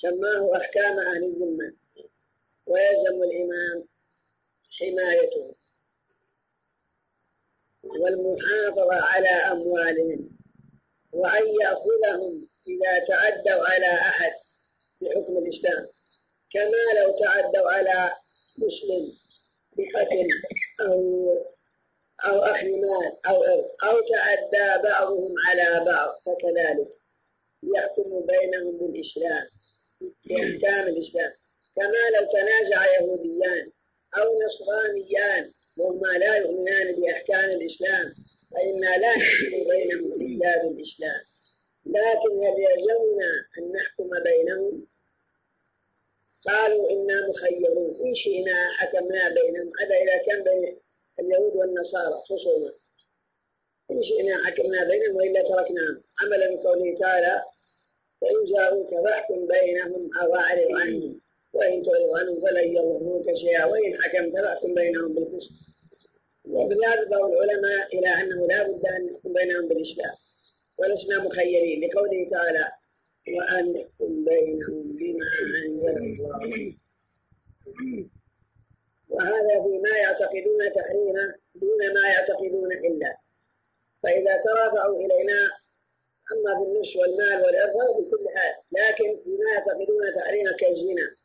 سماه 0.02 0.56
أحكام 0.56 0.98
أهل 0.98 1.24
الذمة 1.24 1.72
ويلزم 2.66 3.22
الإمام 3.22 3.84
حمايتهم 4.78 5.54
والمحافظة 7.84 8.94
على 8.94 9.28
أموالهم 9.28 10.30
وأن 11.12 11.46
يأخذهم 11.62 12.48
إذا 12.68 13.04
تعدوا 13.08 13.68
على 13.68 13.86
أحد 13.86 14.32
بحكم 15.00 15.38
الإسلام. 15.38 15.86
كما 16.52 17.00
لو 17.00 17.18
تعدوا 17.18 17.70
على 17.70 18.12
مسلم 18.58 19.12
بقتل 19.76 20.28
أو 20.80 21.28
أو 22.24 22.38
أخذ 22.38 22.66
مال 22.66 23.26
أو 23.26 23.42
إرث 23.42 23.66
أو 23.84 24.00
تعدى 24.00 24.82
بعضهم 24.82 25.34
على 25.48 25.84
بعض 25.84 26.08
فكذلك 26.26 26.88
يحكم 27.62 28.26
بينهم 28.26 28.78
بالإسلام 28.78 29.46
بأحكام 30.00 30.88
الإسلام. 30.88 31.32
كما 31.76 32.18
لو 32.18 32.32
تنازع 32.32 33.00
يهوديان 33.00 33.70
أو 34.18 34.38
نصرانيان 34.42 35.52
وهما 35.78 36.18
لا 36.18 36.36
يؤمنان 36.36 37.00
بأحكام 37.00 37.50
الإسلام 37.50 38.14
فإنا 38.50 38.96
لا 38.98 39.16
نحكم 39.16 39.68
بينهم 39.70 40.12
إلا 40.12 40.62
بالإسلام. 40.62 41.20
لكن 41.86 42.32
هل 42.44 42.56
يلزمنا 42.66 43.30
أن 43.58 43.72
نحكم 43.72 44.10
بينهم. 44.24 44.86
قالوا 46.46 46.90
إنا 46.90 47.28
مخيرون. 47.28 48.00
إن 48.06 48.14
شئنا 48.14 48.68
حكمنا 48.78 49.28
بينهم. 49.28 49.72
هذا 49.80 49.94
إذا 49.94 50.16
كان 50.26 50.44
بين 50.44 50.78
اليهود 51.20 51.56
والنصارى 51.56 52.22
خصوما 52.28 52.72
إن 53.90 54.02
شئنا 54.02 54.44
حكمنا 54.46 54.84
بينهم 54.84 55.16
وإلا 55.16 55.42
تركناهم 55.42 56.02
عملا 56.22 56.54
بقوله 56.54 56.98
تعالى 56.98 57.42
فإن 58.20 58.44
جاءوك 58.54 58.90
فاحكم 59.04 59.46
بينهم 59.46 60.10
أو 60.22 60.36
أعرض 60.36 60.68
عنهم. 60.70 61.19
وإن 61.52 61.82
تعرض 61.82 62.10
عنهم 62.18 62.40
فلن 62.40 62.76
يضروك 62.76 63.26
شيئا. 63.34 63.64
وإن 63.64 64.02
حكمت 64.02 64.32
فأحكم 64.32 64.74
بينهم 64.74 65.14
بالقسط. 65.14 65.50
وبذلك 66.44 67.12
العلماء 67.12 67.98
إلى 67.98 68.08
أنه 68.08 68.46
لا 68.46 68.62
بد 68.62 68.86
أن 68.86 69.06
نحكم 69.06 69.32
بينهم 69.32 69.68
بالإسلام 69.68 70.14
ولسنا 70.78 71.18
مخيرين 71.24 71.84
لقوله 71.84 72.28
تعالى 72.30 72.72
وأن 73.36 73.72
نحكم 73.72 74.24
بينهم 74.24 74.82
بما 74.82 75.26
أنزل 75.42 75.96
الله 75.98 76.74
وهذا 79.08 79.62
فيما 79.62 79.96
يعتقدون 79.98 80.72
تحريمه 80.74 81.34
دون 81.54 81.94
ما 81.94 82.08
يعتقدون 82.08 82.72
إلا. 82.72 83.16
فإذا 84.02 84.36
ترافعوا 84.36 84.96
إلينا 84.96 85.50
أما 86.32 86.52
النصف 86.52 86.96
والمال 86.96 87.44
والإرث 87.44 87.74
بكل 87.98 88.26
حال. 88.34 88.54
لكن 88.72 89.22
فيما 89.24 89.50
يعتقدون 89.54 90.14
تحريمه 90.14 90.52
كالزنا. 90.52 91.16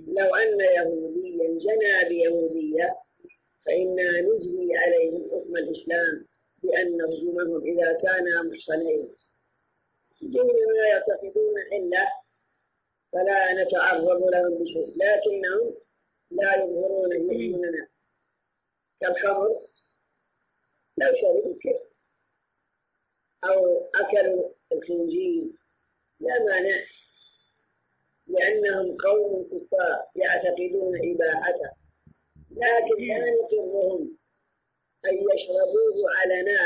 لو 0.00 0.34
أن 0.34 0.60
يهوديا 0.60 1.58
جنى 1.58 2.08
بيهودية 2.08 2.96
فإنا 3.66 4.20
نجري 4.20 4.76
عليهم 4.76 5.30
حكم 5.30 5.56
الإسلام 5.56 6.26
بأن 6.62 6.96
نرجمهم 6.96 7.62
إذا 7.64 7.92
كانا 7.92 8.42
محصنين. 8.42 9.16
دون 10.22 10.46
ما 10.46 10.86
يعتقدون 10.88 11.58
إلا 11.72 12.08
فلا 13.12 13.62
نتعرض 13.62 14.22
لهم 14.24 14.64
بشيء 14.64 14.94
لكنهم 14.96 15.74
لا 16.30 16.56
يظهرون 16.56 17.12
يؤمننا. 17.12 17.88
كالخمر 19.00 19.60
لو 20.98 21.14
شربوا 21.20 21.52
الكفر 21.54 21.86
أو 23.44 23.86
أكلوا 23.94 24.50
الخنزير. 24.72 25.44
لا 26.20 26.44
مانع. 26.44 26.95
لأنهم 28.28 28.96
قوم 28.96 29.44
كفار 29.44 30.02
يعتقدون 30.16 30.94
إباحته 31.14 31.70
لكن 32.50 33.04
لا 33.06 33.30
نقرهم 33.30 34.16
أن 35.06 35.14
يشربوه 35.14 36.10
علنا 36.16 36.58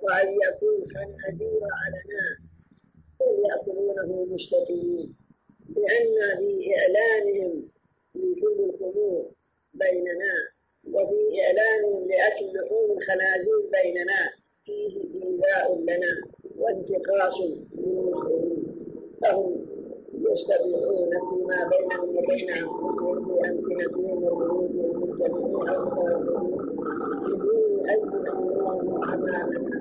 وأن 0.00 0.28
يكون 0.34 0.84
خنازير 0.94 1.60
علنا 1.82 2.38
بل 3.20 3.48
يأكلونه 3.50 4.24
مشتكين 4.34 5.16
لأن 5.76 6.38
في 6.38 6.74
إعلانهم 6.76 7.68
لكل 8.14 8.70
الخمور 8.74 9.30
بيننا 9.74 10.34
وفي 10.84 11.40
إعلانهم 11.42 12.08
لأكل 12.08 12.46
لحوم 12.54 12.98
الخنازير 12.98 13.60
بيننا 13.82 14.32
فيه 14.64 15.00
إيذاء 15.24 15.80
لنا 15.80 16.22
وانتقاص 16.56 17.34
للمسلمين. 17.74 18.64
فهم 19.22 19.66
يستبيعون 20.30 21.10
فيما 21.30 21.68
بينهم 21.70 22.08
وبين 22.16 22.50
أنفسهم 22.50 23.24
بأمكنتهم 23.24 24.24
وبيوتهم 24.24 25.02
مجتمعين 25.02 25.68
أو 25.68 25.84
متوفرين 25.84 26.56
بدون 27.26 27.88
أي 27.88 28.02
أمرهم 28.02 29.04
أمامنا 29.04 29.72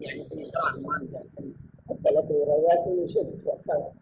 يعني 0.00 0.24
في 0.28 0.50
حتى 1.88 2.10
لو 2.14 2.44
روايات 2.44 2.86
يشد 3.10 3.40
وقتها 3.46 3.92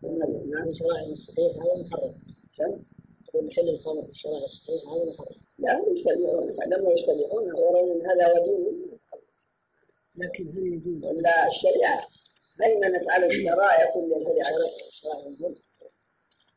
في 0.00 0.74
شرائع 0.78 1.06
الصحيح 1.06 1.52
هذا 1.62 1.86
محرم. 1.86 2.14
كم؟ 2.58 2.82
تقول 3.26 3.46
محل 3.46 3.68
الخمر 3.68 4.08
الشرائع 4.08 4.44
الصحيح 4.44 4.82
هذا 4.88 5.04
محرم. 5.12 5.36
لا 5.58 5.84
يشتبهون 5.92 6.56
لم 6.66 6.90
يشتبهون 6.90 7.46
يرون 7.46 8.06
هذا 8.06 8.32
ودين 8.32 8.98
لكن 10.16 10.48
هل 10.48 10.66
يجوز؟ 10.66 11.04
ولا 11.04 11.48
الشريعة 11.48 12.08
هيمنت 12.62 13.10
على 13.10 13.26
الشرائع 13.26 13.94
كل 13.94 14.12
الشريعة 14.16 14.52
شرائع 14.90 15.26
الظلم 15.26 15.56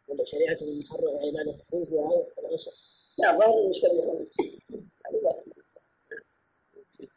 ولا 0.08 0.26
شريعة 0.26 0.58
المحرم 0.62 1.18
عبادة 1.18 1.52
الحوث 1.52 1.92
وهذا 1.92 2.26
العصر 2.40 2.72
لا 3.18 3.38
ظاهر 3.38 3.72
يشتبهون 3.72 4.28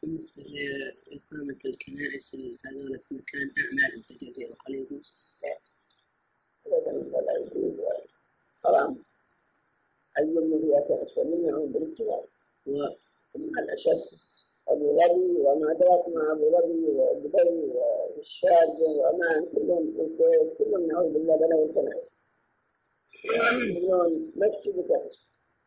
بالنسبة 0.02 0.42
لإقامة 0.42 1.56
الكنائس 1.64 2.34
هذول 2.64 2.98
في 2.98 3.14
مكان 3.14 3.50
أعمال 3.58 4.02
في 4.02 4.10
الجزيرة 4.10 4.56
هل 4.68 4.74
يجوز؟ 4.74 5.12
ولا 6.66 7.32
يجوز 7.38 7.80
حرام 8.64 8.96
أي 10.18 10.22
الذي 10.22 10.68
يتأسى 10.68 11.24
منه 11.24 11.66
بالاتباع 11.66 12.24
ومع 12.66 13.60
الأسف 13.62 14.10
أبو 14.68 14.98
أدراك 15.86 16.08
مع 16.08 16.32
أبو 16.32 16.50
ظبي 16.50 16.86
ودبي 16.86 17.72
والشارجة 18.16 18.82
وعمان 18.84 19.46
كلهم 19.54 20.00
الكويت 20.00 20.58
كلهم 20.58 20.86
نعوذ 20.86 21.12
بالله 21.12 21.36
بنوا 21.36 21.66
الكنائس 21.66 22.04
مليون 23.52 24.32
مسجد 24.36 24.78
وكنيسة 24.78 25.20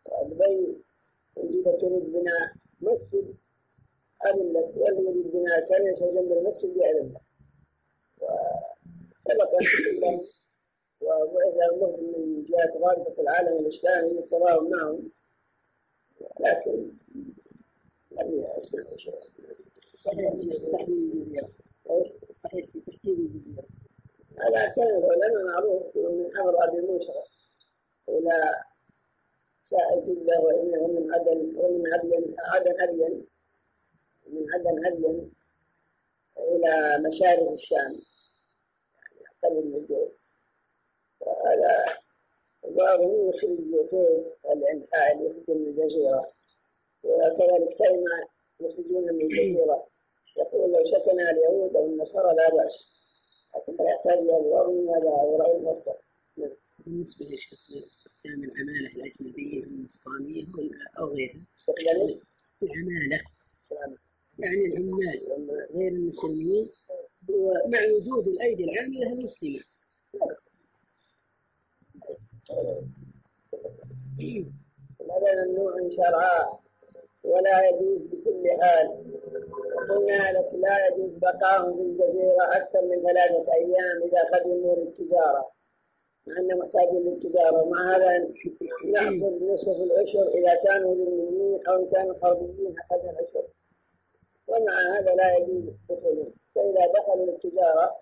ودبي 0.05 0.77
إذا 1.37 1.71
تريد 1.71 2.11
بناء 2.13 2.51
مسجد 2.81 3.35
أذن 4.25 4.53
لك 4.53 4.71
واللي 4.77 5.09
يريد 5.09 5.31
بناء 5.31 5.67
كنيسة 5.69 6.11
جنب 6.11 6.31
المسجد 6.31 6.77
يأذن 6.77 7.13
لك 7.13 7.21
وسبق 9.31 9.53
وإذا 11.01 11.65
المهد 11.71 11.99
من 11.99 12.45
جهة 12.45 12.79
رابطة 12.79 13.21
العالم 13.21 13.65
الإسلامي 13.65 14.09
للتضامن 14.09 14.69
معهم 14.69 15.11
لكن 16.39 16.91
لم 18.11 18.45
يسمعوا 18.61 18.97
شيء 18.97 19.19
في 20.41 20.71
تحديد 20.71 21.13
الجزيرة 21.13 21.49
كان 24.75 24.87
العلماء 24.97 25.43
معروف 25.45 25.95
من 25.97 26.37
أمر 26.37 26.63
أبي 26.63 26.81
موسى 26.81 27.13
إلى 28.09 28.55
سائل 29.69 30.05
جدة 30.05 30.39
وإنه 30.39 30.87
من 30.87 31.13
عدن 31.13 31.53
ومن 31.57 31.93
عدن 31.93 32.35
عدن 32.39 32.81
أبين 32.81 33.25
من 34.27 34.53
عدن 34.53 34.85
أبين 34.85 35.31
إلى 36.37 36.97
مشارق 37.09 37.51
الشام 37.51 37.95
أقل 39.43 39.55
من 39.65 39.75
الجو 39.75 40.07
وهذا 41.21 41.85
بعضهم 42.63 43.29
يخرج 43.29 43.59
الإنحاء 44.51 45.11
اللي 45.13 45.25
يخرج 45.29 45.49
من 45.57 45.67
الجزيرة 45.67 46.31
وكذلك 47.03 47.77
كلمة 47.77 48.27
يخرجون 48.59 49.03
من 49.13 49.21
الجزيرة 49.21 49.87
يقول 50.39 50.71
لو 50.71 50.83
سكن 50.85 51.19
اليهود 51.19 51.75
أو 51.75 51.85
النصارى 51.85 52.35
لا 52.35 52.49
بأس. 52.55 52.73
لكن 53.55 53.83
لا 53.83 53.89
يحتاج 53.89 54.17
إلى 54.17 54.37
الوضع 54.37 54.97
هذا 54.97 55.09
وراء 55.09 55.57
المصدر. 55.57 55.95
بالنسبة 56.85 57.25
لاستخدام 57.69 58.43
العمالة 58.43 58.87
الأجنبية 58.95 59.63
النصرانية 59.63 60.45
أو 60.99 61.05
غيرها. 61.05 61.41
استخدام 61.59 62.25
العمالة 62.63 63.21
يعني 64.39 64.65
العمال 64.65 65.67
غير 65.75 65.91
المسلمين. 65.91 66.69
ومع 67.29 67.79
وجود 67.95 68.27
الأيدي 68.27 68.63
العاملة 68.63 69.13
المسلمة. 69.13 69.63
هذا 75.11 75.45
ممنوع 75.45 75.89
شرعا 75.89 76.59
ولا 77.29 77.69
يجوز 77.69 78.01
بكل 78.01 78.61
حال. 78.61 78.87
وقلنا 79.75 80.31
لك 80.31 80.49
لا 80.53 80.87
يجوز 80.87 81.11
بقاهم 81.17 81.75
في 81.75 81.81
الجزيرة 81.81 82.57
أكثر 82.57 82.81
من 82.81 83.01
ثلاثة 83.01 83.53
أيام 83.53 84.03
إذا 84.03 84.23
قدموا 84.33 84.75
للتجارة 84.75 85.51
مع 86.27 86.37
أنه 86.37 86.55
محتاج 86.55 86.89
للتجارة 86.93 87.61
ومع 87.63 87.95
هذا 87.95 88.17
نأخذ 88.85 89.43
نصف 89.53 89.67
العشر 89.67 90.27
إذا 90.27 90.55
كانوا 90.55 90.95
ذميين 90.95 91.67
أو 91.67 91.89
كانوا 91.89 92.15
حربيين 92.21 92.75
أخذ 92.91 93.03
العشر. 93.09 93.43
ومع 94.47 94.97
هذا 94.97 95.15
لا 95.15 95.35
يجوز 95.37 95.63
دخولهم 95.89 96.33
فإذا 96.55 96.87
دخلوا 96.97 97.25
للتجارة 97.25 97.95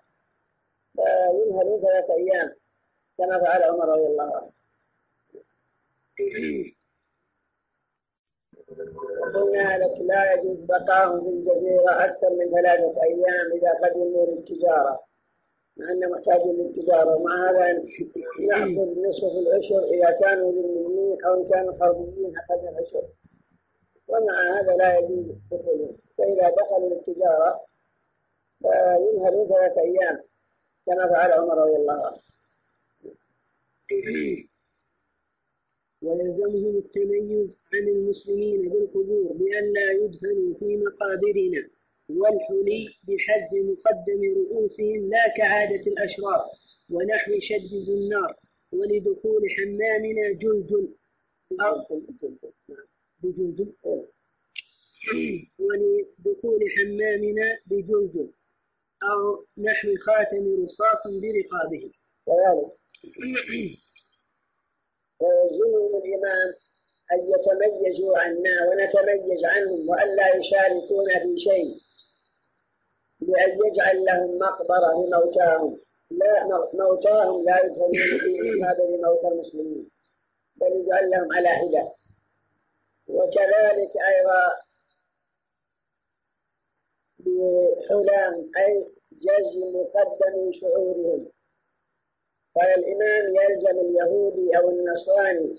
فينهلوا 0.96 1.80
ثلاثة 1.80 2.14
أيام 2.14 2.54
كما 3.18 3.38
فعل 3.38 3.62
عمر 3.62 3.88
رضي 3.88 4.06
الله 4.06 4.36
عنه. 4.36 4.50
وقلنا 9.20 9.78
لك 9.78 10.00
لا 10.00 10.32
يجوز 10.32 10.58
بقاهم 10.58 11.20
في 11.20 11.28
الجزيرة 11.28 12.04
أكثر 12.04 12.30
من 12.30 12.50
ثلاثة 12.50 13.02
أيام 13.02 13.52
إذا 13.54 13.70
قدموا 13.72 14.26
للتجارة 14.26 15.00
مع 15.76 15.92
أنه 15.92 16.08
محتاج 16.08 16.40
للتجارة 16.46 17.16
ومع 17.16 17.50
هذا 17.50 17.72
نأخذ 18.40 18.98
نصف 19.08 19.24
العشر 19.24 19.84
إذا 19.84 20.10
كانوا 20.10 20.52
ذميين 20.52 21.24
أو 21.24 21.34
إن 21.34 21.48
كانوا 21.48 21.74
حربيين 21.80 22.32
أخذ 22.38 22.66
العشر. 22.66 23.02
ومع 24.08 24.60
هذا 24.60 24.76
لا 24.76 24.98
يجوز 24.98 25.26
دخولهم 25.52 25.96
فإذا 26.18 26.50
دخلوا 26.50 26.88
للتجارة 26.90 27.60
فينهلوا 28.62 29.48
ثلاثة 29.48 29.80
أيام 29.80 30.22
كما 30.86 31.08
فعل 31.08 31.32
عمر 31.32 31.58
رضي 31.58 31.76
الله 31.76 32.06
عنه. 32.06 32.18
ويلزمهم 36.02 36.76
التميز 36.76 37.56
عن 37.74 37.88
المسلمين 37.88 38.68
بالقبور 38.68 39.32
بألا 39.32 39.92
يدفنوا 39.92 40.54
في 40.58 40.76
مقابرنا 40.76 41.68
والحلي 42.08 42.88
بحد 43.08 43.50
مقدم 43.54 44.22
رؤوسهم 44.36 45.10
لا 45.10 45.28
كعادة 45.36 45.82
الأشرار 45.92 46.44
ونحو 46.90 47.32
شد 47.40 47.88
النار 47.88 48.34
ولدخول 48.72 49.42
حمامنا 49.50 50.32
جلد 50.32 50.94
أو 51.60 52.00
بجلد 53.22 53.74
ولدخول 55.58 56.60
حمامنا 56.76 57.58
بجلد 57.66 58.30
أو 59.02 59.44
نحو 59.58 59.88
خاتم 60.06 60.64
رصاص 60.64 61.02
برقابهم. 61.22 61.92
ويلزمهم 65.20 66.02
الإمام 66.02 66.54
أن 67.12 67.18
يتميزوا 67.32 68.18
عنا 68.18 68.68
ونتميز 68.68 69.44
عنهم 69.44 69.88
وألا 69.88 70.36
يشاركونا 70.36 71.18
في 71.22 71.38
شيء. 71.38 71.74
بأن 73.20 73.58
يجعل 73.66 74.04
لهم 74.04 74.38
مقبرة 74.38 75.06
لموتاهم. 75.06 75.80
لا 76.10 76.46
موتاهم 76.74 77.44
لا 77.44 77.64
يدخلون 77.64 77.92
في 77.92 78.60
مقابر 78.60 78.96
موتى 79.04 79.28
المسلمين. 79.28 79.90
بل 80.56 80.72
يجعل 80.72 81.10
لهم 81.10 81.32
على 81.32 81.48
حدة 81.48 81.92
وكذلك 83.08 83.92
أيضا 84.08 84.52
بحلام 87.18 88.50
أي 88.56 88.86
جزم 89.12 89.76
مقدم 89.76 90.52
شعورهم. 90.60 91.30
فالإمام 92.58 93.36
يلزم 93.36 93.78
اليهودي 93.78 94.56
أو 94.58 94.70
النصراني 94.70 95.54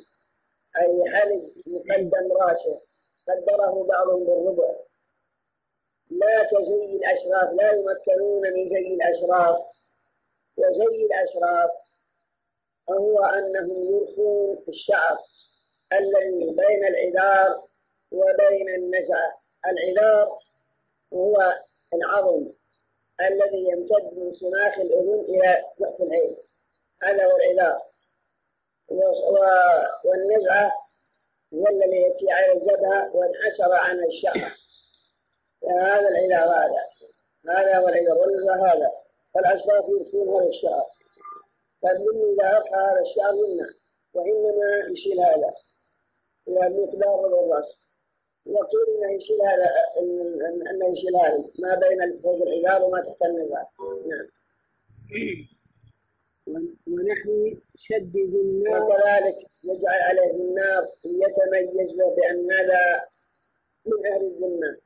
أن 0.82 1.02
يحلق 1.06 1.52
مقدم 1.68 2.32
راسه 2.32 2.82
قدره 3.28 3.84
بعضهم 3.84 4.24
بالربع. 4.24 4.76
لا 6.10 6.44
كزي 6.44 6.86
الأشراف 6.96 7.54
لا 7.54 7.72
يمكنون 7.72 8.54
من 8.54 8.70
زي 8.70 8.94
الأشراف. 8.94 9.60
وزي 10.58 11.06
الأشراف 11.06 11.70
هو 12.90 13.26
أنهم 13.26 13.84
يرخون 13.84 14.64
الشعر 14.68 15.18
الذي 15.94 16.46
بين 16.46 16.86
العذار 16.88 17.64
وبين 18.12 18.70
النزع. 18.70 19.32
العذار 19.68 20.40
هو 21.14 21.54
العظم 21.94 22.52
الذي 23.22 23.68
يمتد 23.70 24.18
من 24.18 24.34
سماخ 24.34 24.80
الأذن 24.80 25.20
إلى 25.20 25.64
جحف 25.80 26.02
العين. 26.02 26.49
هذا 27.04 27.26
هو 27.26 27.38
العذار 27.38 27.82
والنزعة 30.06 30.72
هو 31.54 31.68
الذي 31.68 31.98
يأتي 31.98 32.32
على 32.32 32.52
الجبهة 32.54 33.16
وانحسر 33.16 33.74
عن 33.74 34.04
الشعر. 34.06 34.52
هذا 35.70 36.08
العذار 36.10 36.50
هذا. 36.50 36.84
هذا 37.50 37.78
هو 37.78 37.88
العذار 37.88 38.18
والنزعة 38.18 38.74
هذا. 38.74 38.92
فالأشراف 39.34 39.86
يرسون 39.90 40.30
هذا 40.30 40.50
الشعر. 40.50 40.86
فالمن 41.82 42.34
إذا 42.34 42.58
أرخى 42.58 42.76
هذا 42.76 43.02
الشعر 43.02 43.32
منا 43.34 43.70
وإنما 44.14 44.78
يشيل 44.92 45.20
هذا. 45.20 45.54
إلى 46.48 46.68
المقدار 46.68 47.16
والرأس. 47.20 47.78
وقيل 48.46 48.98
إنه 48.98 49.12
يشيل 49.12 49.42
هذا 49.42 49.70
إنه 50.72 50.88
يشيل 50.98 51.16
هذا. 51.16 51.44
ما 51.60 51.76
بين 51.76 52.20
فوق 52.22 52.42
العذار 52.42 52.84
وما 52.84 53.02
تحت 53.02 53.22
النزاع 53.22 53.68
نعم. 54.08 54.28
ونحن 56.48 57.58
شدد 57.76 58.16
النار. 58.16 58.84
وكذلك 58.84 59.38
يجعل 59.64 60.02
عليه 60.02 60.32
النار 60.32 60.84
يتميز 61.06 61.92
به 61.92 62.16
بأن 62.16 62.52
هذا 62.52 63.02
من 63.86 64.06
أهل 64.06 64.26
الذمة 64.26 64.78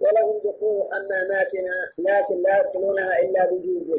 ولهم 0.00 0.38
دخول 0.44 0.92
أماماتنا 0.92 1.92
لكن 1.98 2.42
لا 2.42 2.60
يدخلونها 2.60 3.18
إلا 3.18 3.50
بجوز. 3.50 3.98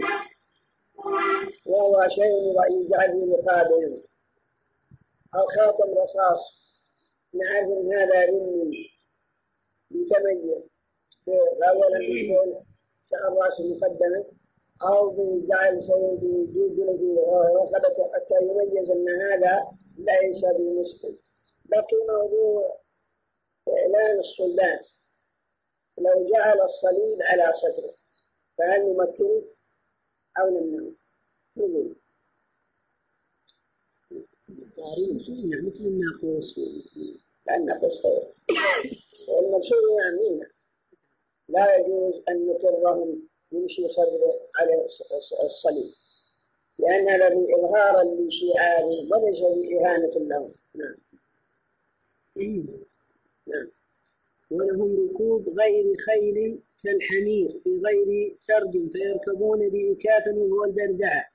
وهو 1.65 2.07
شيء 2.09 2.53
يجعل 2.71 3.11
في 3.11 3.25
مقابل. 3.25 4.01
أو 5.35 5.45
خاتم 5.47 5.91
رصاص. 5.97 6.63
نعرف 7.33 7.69
هذا 7.69 8.25
رمي 8.25 8.89
يتميز 9.91 10.63
أولا 11.69 11.97
يكون 11.99 12.65
شعر 13.11 13.33
راس 13.33 13.59
مقدمه 13.59 14.25
أو 14.83 15.09
بجعل 15.09 15.83
شيء 15.85 16.15
بجوز 16.21 16.79
رقبته 17.55 18.11
حتى 18.13 18.35
يميز 18.41 18.91
أن 18.91 19.09
هذا 19.21 19.67
ليس 19.97 20.45
بمسلم 20.45 21.17
بقي 21.65 21.97
موضوع 22.09 22.77
إعلان 23.69 24.19
الصلبان 24.19 24.79
لو 25.97 26.29
جعل 26.29 26.61
الصليب 26.61 27.21
على 27.21 27.53
صدره 27.61 27.93
فهل 28.57 28.81
نمكنه 28.81 29.43
أو 30.39 30.49
نمنعه؟ 30.49 30.91
نقول. 31.57 31.95
مثل 35.63 35.79
الناقوس 35.79 36.59
لأن 37.47 37.65
ناقوس 37.65 38.01
خير 38.01 38.33
والمقصود 39.27 39.83
يعني 39.99 40.47
لا 41.47 41.75
يجوز 41.75 42.23
أن 42.29 42.47
نقرهم 42.47 43.27
يمشي 43.53 43.87
صدره 43.87 44.33
على 44.55 44.85
الصليب. 45.45 45.91
لأن 46.79 47.09
هذا 47.09 47.27
إظهارا 47.27 48.03
لشعاره 48.03 49.07
وليس 49.11 49.39
بإهانة 49.39 50.13
لهم. 50.29 50.51
نعم. 50.75 50.95
نعم. 53.47 53.67
ولهم 54.51 55.09
ركوب 55.09 55.59
غير 55.59 55.97
خيل 56.05 56.59
كالحمير 56.83 57.59
في 57.63 57.81
غير 57.85 58.35
سرج 58.47 58.91
فيركبون 58.91 59.69
بإكاف 59.69 60.27
وهو 60.27 60.63
الدردعة 60.63 61.25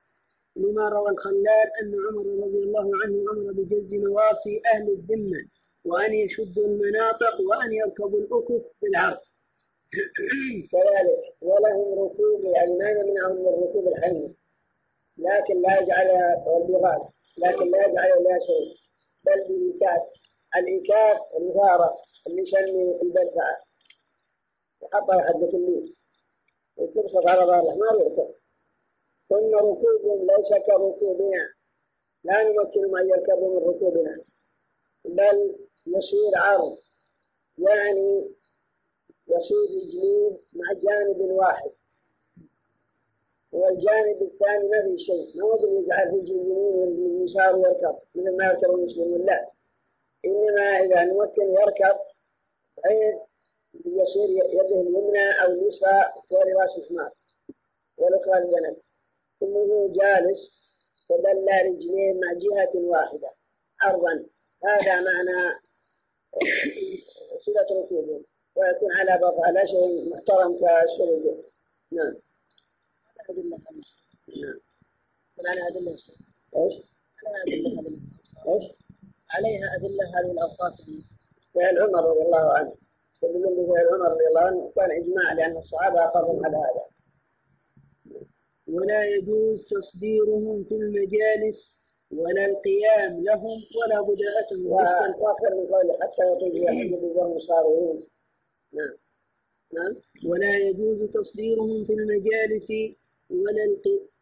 لما 0.57 0.89
روى 0.89 1.11
الخلال 1.11 1.69
أن 1.83 1.95
عمر 2.09 2.27
رضي 2.47 2.59
الله 2.59 2.91
عنه 3.05 3.25
أمر 3.33 3.53
بجز 3.53 3.95
نواصي 3.95 4.61
أهل 4.75 4.89
الذمة 4.91 5.45
وأن 5.85 6.15
يشدوا 6.15 6.67
المناطق 6.67 7.41
وأن 7.41 7.73
يركبوا 7.73 8.19
الأكف 8.21 8.63
بالعرض 8.83 9.19
كذلك 10.73 11.21
ولهم 11.43 11.99
ركوب 12.05 12.45
يعني 12.45 12.75
ما 12.79 12.91
يمنعهم 12.91 13.37
من 13.37 13.63
ركوب 13.65 13.89
الحمير 13.89 14.31
لكن 15.19 15.63
لا 15.63 15.81
يجعلها 15.81 16.45
والبغال 16.47 17.09
لكن 17.39 17.71
لا 17.71 17.87
يجعل 17.87 18.25
لها 18.25 18.39
شيء. 18.39 18.77
بل 19.25 19.49
بإيكاف 19.49 20.03
الإيكاف 20.57 21.19
الإثارة 21.37 21.97
اللي 22.27 22.43
يسمي 22.43 23.01
البلفعة 23.03 23.57
يحطها 24.83 25.23
حبة 25.29 25.49
الليل 25.49 25.95
وتبسط 26.77 27.27
على 27.27 27.41
ظهره. 27.47 27.75
ما 27.75 27.87
يركب. 28.01 28.35
ثم 29.29 29.55
ركوبهم 29.55 30.27
ليس 30.27 30.63
كركوبنا. 30.67 31.49
لا 32.25 32.43
نمكن 32.43 32.99
أن 32.99 33.09
يركبوا 33.09 33.61
من 33.61 33.69
ركوبنا. 33.69 34.21
بل 35.05 35.57
يصير 35.87 36.37
عرض. 36.37 36.79
يعني 37.59 38.31
يصير 39.29 39.63
رجلين 39.77 40.39
مع 40.53 40.73
جانب 40.73 41.21
واحد. 41.21 41.71
والجانب 43.53 44.23
الثاني 44.23 44.69
ما 44.69 44.83
في 44.83 44.99
شيء. 44.99 45.37
ما 45.37 45.45
هو 45.45 45.81
يجعل 45.81 46.07
رجل 46.07 46.35
اليمين 46.35 46.75
واليسار 46.75 47.59
يركب 47.59 47.99
مثل 48.15 48.37
ما 48.37 48.45
يركب 48.45 48.71
المسلمون 48.75 49.27
لا. 49.27 49.51
إنما 50.25 50.63
إذا 50.63 51.05
ممكن 51.05 51.43
يركب 51.43 51.99
بحيث 52.79 53.15
يصير 53.75 54.29
يده 54.29 54.81
اليمنى 54.81 55.43
أو 55.43 55.53
اليسرى 55.53 56.13
فوق 56.31 56.47
رأس 56.47 56.79
الحمار 56.79 57.11
والأخرى 57.99 58.39
الجنب. 58.39 58.77
ثم 59.41 59.57
هو 59.57 59.89
جالس 59.89 60.59
فدل 61.09 61.47
رجليه 61.67 62.13
مع 62.13 62.33
جهة 62.33 62.71
واحدة 62.75 63.31
عرضا 63.83 64.27
هذا 64.65 65.01
معنى 65.01 65.61
صلة 67.41 67.81
ركوبه. 67.81 68.21
ويكون 68.59 68.93
على 68.93 69.19
بطء 69.23 69.41
على 69.45 69.69
شيء 69.69 70.11
محترم 70.11 70.59
كالسجود 70.61 71.45
نعم. 71.93 72.15
أدلة 73.31 73.59
نعم. 74.29 74.61
على 75.47 75.69
أدلة 75.69 75.91
إيش؟ 76.57 76.75
على 77.27 77.43
أدلة 77.43 77.81
هذه 77.81 77.99
إيش؟ 78.49 78.65
عليها 79.31 79.77
أدلة 79.77 80.05
هذه 80.21 80.31
الأوصاف. 80.33 80.75
فعل 81.55 81.79
عمر 81.79 82.05
رضي 82.11 82.23
الله 82.23 82.53
عنه. 82.53 82.73
بفعل 83.23 83.87
عمر 83.95 84.11
رضي 84.13 84.27
الله 84.29 84.41
عنه 84.41 84.73
كان 84.77 84.91
إجماع 84.91 85.33
لأن 85.33 85.57
الصحابة 85.57 86.05
أقروا 86.05 86.47
على 86.47 86.57
هذا. 86.57 86.85
ولا 88.69 89.05
يجوز 89.05 89.65
تصديرهم 89.71 90.65
في 90.65 90.75
المجالس 90.75 91.75
ولا 92.13 92.45
القيام 92.47 93.25
لهم 93.25 93.59
ولا 93.77 94.01
بداءتهم 94.03 94.67
وآخر 94.67 95.55
من 95.55 95.67
قوله 95.67 95.99
حتى 96.03 96.33
يطيب 96.33 96.57
يحدث 96.57 97.03
وهم 97.17 97.39
صارون 97.41 98.03
نعم 98.73 98.97
نعم 99.75 99.95
ولا 100.25 100.57
يجوز 100.59 101.11
تصديرهم 101.11 101.85
في 101.85 101.93
المجالس 101.93 102.71
ولا. 103.31 103.59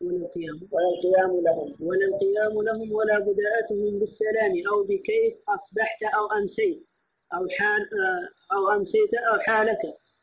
ولا 0.01 0.17
القيام. 0.17 0.61
ولا 0.73 0.89
القيام 0.89 1.41
لهم. 1.45 1.75
ولا 1.81 2.07
القيام 2.07 2.63
لهم 2.63 2.93
ولا 2.93 3.19
بداءتهم 3.19 3.99
بالسلام 3.99 4.53
أو 4.73 4.83
بكيف 4.83 5.35
أصبحت 5.49 6.03
أو 6.03 6.27
أمسيت 6.39 6.87
أو 7.35 7.49
حال 7.49 7.83
أو 8.53 8.71
أمسيت 8.71 9.15
أو 9.15 9.39
حالك. 9.39 9.83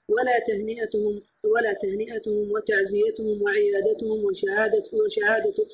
ولا 0.10 0.40
تهنئتهم 0.48 1.22
ولا 1.44 1.74
تهنئتهم 1.74 2.52
وتعزيتهم 2.52 3.42
وعيادتهم 3.42 4.26
وشهادة 4.26 4.84
وشهادة 4.94 5.68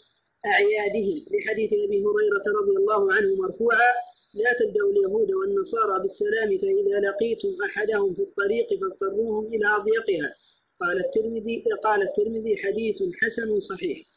أعيادهم. 0.46 1.26
لحديث 1.32 1.74
أبي 1.74 1.98
هريرة 2.06 2.44
رضي 2.62 2.78
الله 2.78 3.14
عنه 3.14 3.36
مرفوعا 3.36 4.09
لا 4.34 4.54
تبدأوا 4.60 4.92
اليهود 4.92 5.32
والنصارى 5.32 6.00
بالسلام 6.00 6.58
فإذا 6.58 7.00
لقيتم 7.00 7.64
أحدهم 7.66 8.14
في 8.14 8.22
الطريق 8.22 8.68
فاضطروهم 8.80 9.46
إلى 9.46 9.66
أضيقها. 9.76 10.36
قال 10.80 11.06
الترمذي 11.06 11.64
قال 11.84 12.02
الترمذي 12.02 12.58
حديث 12.58 12.96
حسن 12.96 13.60
صحيح. 13.60 14.08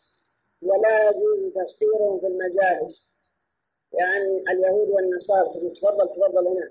ولا 0.62 1.10
يجوز 1.10 1.52
تسطيرهم 1.54 2.20
في 2.20 2.26
المجالس 2.26 3.08
يعني 3.92 4.42
اليهود 4.50 4.88
والنصارى 4.88 5.48
تفضل 5.48 6.08
تفضل 6.08 6.46
هنا. 6.46 6.70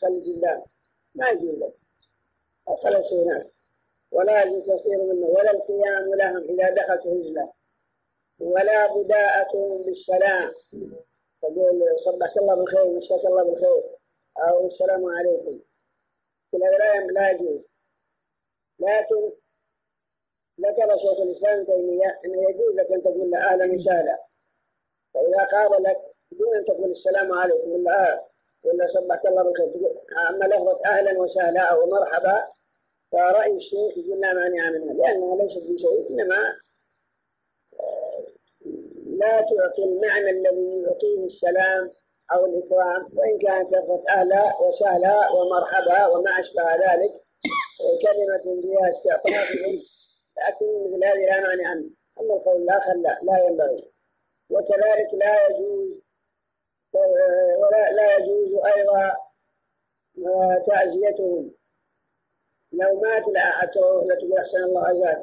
خلي 0.00 0.20
جلال 0.20 0.62
ما 1.14 1.28
يجوز 1.28 1.58
لك. 1.58 1.74
خلص 2.66 3.12
هناك 3.12 3.50
ولا 4.12 4.44
يجوز 4.44 4.62
تسطير 4.62 5.02
منه. 5.02 5.26
ولا 5.26 5.50
القيام 5.50 6.14
لهم 6.14 6.42
إذا 6.50 6.70
دخلت 6.70 7.06
هزلة 7.06 7.52
ولا 8.38 8.94
بداءتهم 8.94 9.82
بالسلام. 9.82 10.52
تقول 11.44 11.82
صبحك 12.04 12.36
الله 12.36 12.54
بالخير 12.54 12.84
مساك 12.84 13.24
الله 13.24 13.42
بالخير. 13.44 13.82
أو 14.38 14.66
السلام 14.66 15.04
عليكم. 15.16 15.58
كل 16.52 16.62
هذا 16.64 17.06
لا 17.12 17.30
يجوز. 17.30 17.60
لكن 18.78 19.30
ذكر 20.60 20.98
شيخ 20.98 21.20
الإسلام 21.20 21.64
تيمية 21.64 22.20
أنه 22.24 22.50
يجوز 22.50 22.74
لك 22.74 22.90
أن 22.92 23.02
تقول 23.02 23.30
له 23.30 23.38
أهلا 23.38 23.64
وسهلا 23.74 24.18
فإذا 25.14 25.44
قابلك 25.44 25.98
دون 26.32 26.56
أن 26.56 26.64
تقول 26.64 26.90
السلام 26.90 27.32
عليكم 27.32 27.70
ولا 27.70 28.12
آه 28.14 28.26
ولا 28.64 28.86
صبحك 28.86 29.26
الله 29.26 29.42
بالخير 29.42 29.92
أما 30.30 30.44
لفظة 30.44 30.80
أهلا 30.86 31.18
وسهلا 31.20 31.60
أو 31.60 31.86
مرحبا 31.86 32.46
فرأي 33.12 33.56
الشيخ 33.56 33.98
يقول 33.98 34.20
لا 34.20 34.32
مانع 34.32 34.70
منها 34.70 34.94
لأنها 34.94 35.36
ليست 35.36 35.62
بشيء 35.62 36.10
إنما 36.10 36.56
لا 39.18 39.40
تعطي 39.40 39.84
المعنى 39.84 40.30
الذي 40.30 40.82
يعطيه 40.82 41.24
السلام 41.26 41.90
أو 42.32 42.46
الإكرام 42.46 43.08
وإن 43.16 43.38
كانت 43.38 43.72
لفظة 43.72 44.04
أهلا 44.08 44.60
وسهلا 44.60 45.30
ومرحبا 45.30 46.06
وما 46.06 46.30
أشبه 46.40 46.74
ذلك 46.74 47.12
كلمة 48.02 48.60
فيها 48.62 48.90
استعطاف 48.92 49.48
لكن 50.38 50.66
مثل 50.84 51.04
هذه 51.04 51.24
لا 51.26 51.40
معنى 51.40 51.64
عنه. 51.66 51.90
أما 52.20 52.34
القول 52.34 52.62
الآخر 52.62 52.92
لا 52.94 53.18
لا 53.22 53.46
ينبغي. 53.46 53.90
وكذلك 54.50 55.14
لا 55.14 55.46
يجوز 55.46 56.02
ولا 57.58 57.90
لا 57.92 58.16
يجوز 58.16 58.54
أيضا 58.76 59.16
تعزيتهم 60.66 61.50
لو 62.72 63.00
مات 63.00 63.28
لا 63.28 63.70
تقول 63.74 64.12
أحسن 64.38 64.64
الله 64.64 64.86
عزاك 64.86 65.22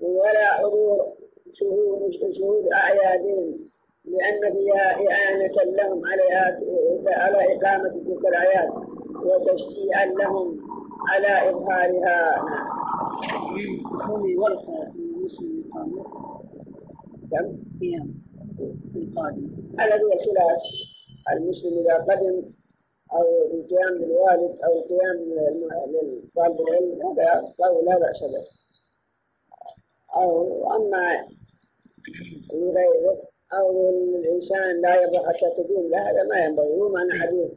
ولا 0.00 0.52
حضور 0.52 1.16
شهود 1.54 2.10
شهود 2.38 2.64
أعيادهم 2.72 3.68
لأن 4.04 4.52
فيها 4.52 5.08
إعانة 5.08 5.54
لهم 5.64 6.02
عليها 6.06 6.60
على 7.06 7.56
إقامة 7.56 7.88
تلك 7.88 8.26
الأعياد 8.28 8.70
وتشجيعا 9.24 10.06
لهم 10.06 10.58
على 11.08 11.50
إظهارها. 11.50 12.44
قومي 14.08 14.36
ورثة 14.36 14.92
المسلم 14.94 15.64
القادم 15.64 16.02
كم؟ 17.30 17.56
قيام 17.80 18.14
القادم. 18.96 19.50
هو 19.94 20.12
الخلاف. 20.12 20.62
المسلم 21.32 21.78
إذا 21.78 21.94
قدم 21.94 22.42
أو 23.12 23.22
القيام 23.54 23.98
بالوالد 23.98 24.58
أو 24.64 24.78
القيام 24.78 25.16
لطالب 25.92 26.60
العلم 26.60 27.02
هذا 27.06 27.42
قول 27.58 27.84
لا 27.84 27.98
بأس 27.98 28.20
به. 28.22 28.58
أو 30.16 30.76
أما 30.76 31.28
لغيره 32.52 33.22
أو 33.52 33.88
الإنسان 34.14 34.80
لا 34.80 35.02
يرضى 35.02 35.18
حتى 35.18 35.62
تقوم. 35.62 35.90
له 35.90 36.10
هذا 36.10 36.22
ما 36.22 36.44
ينبغي. 36.44 36.66
هو 36.66 36.88
معنى 36.88 37.12
حديث. 37.12 37.50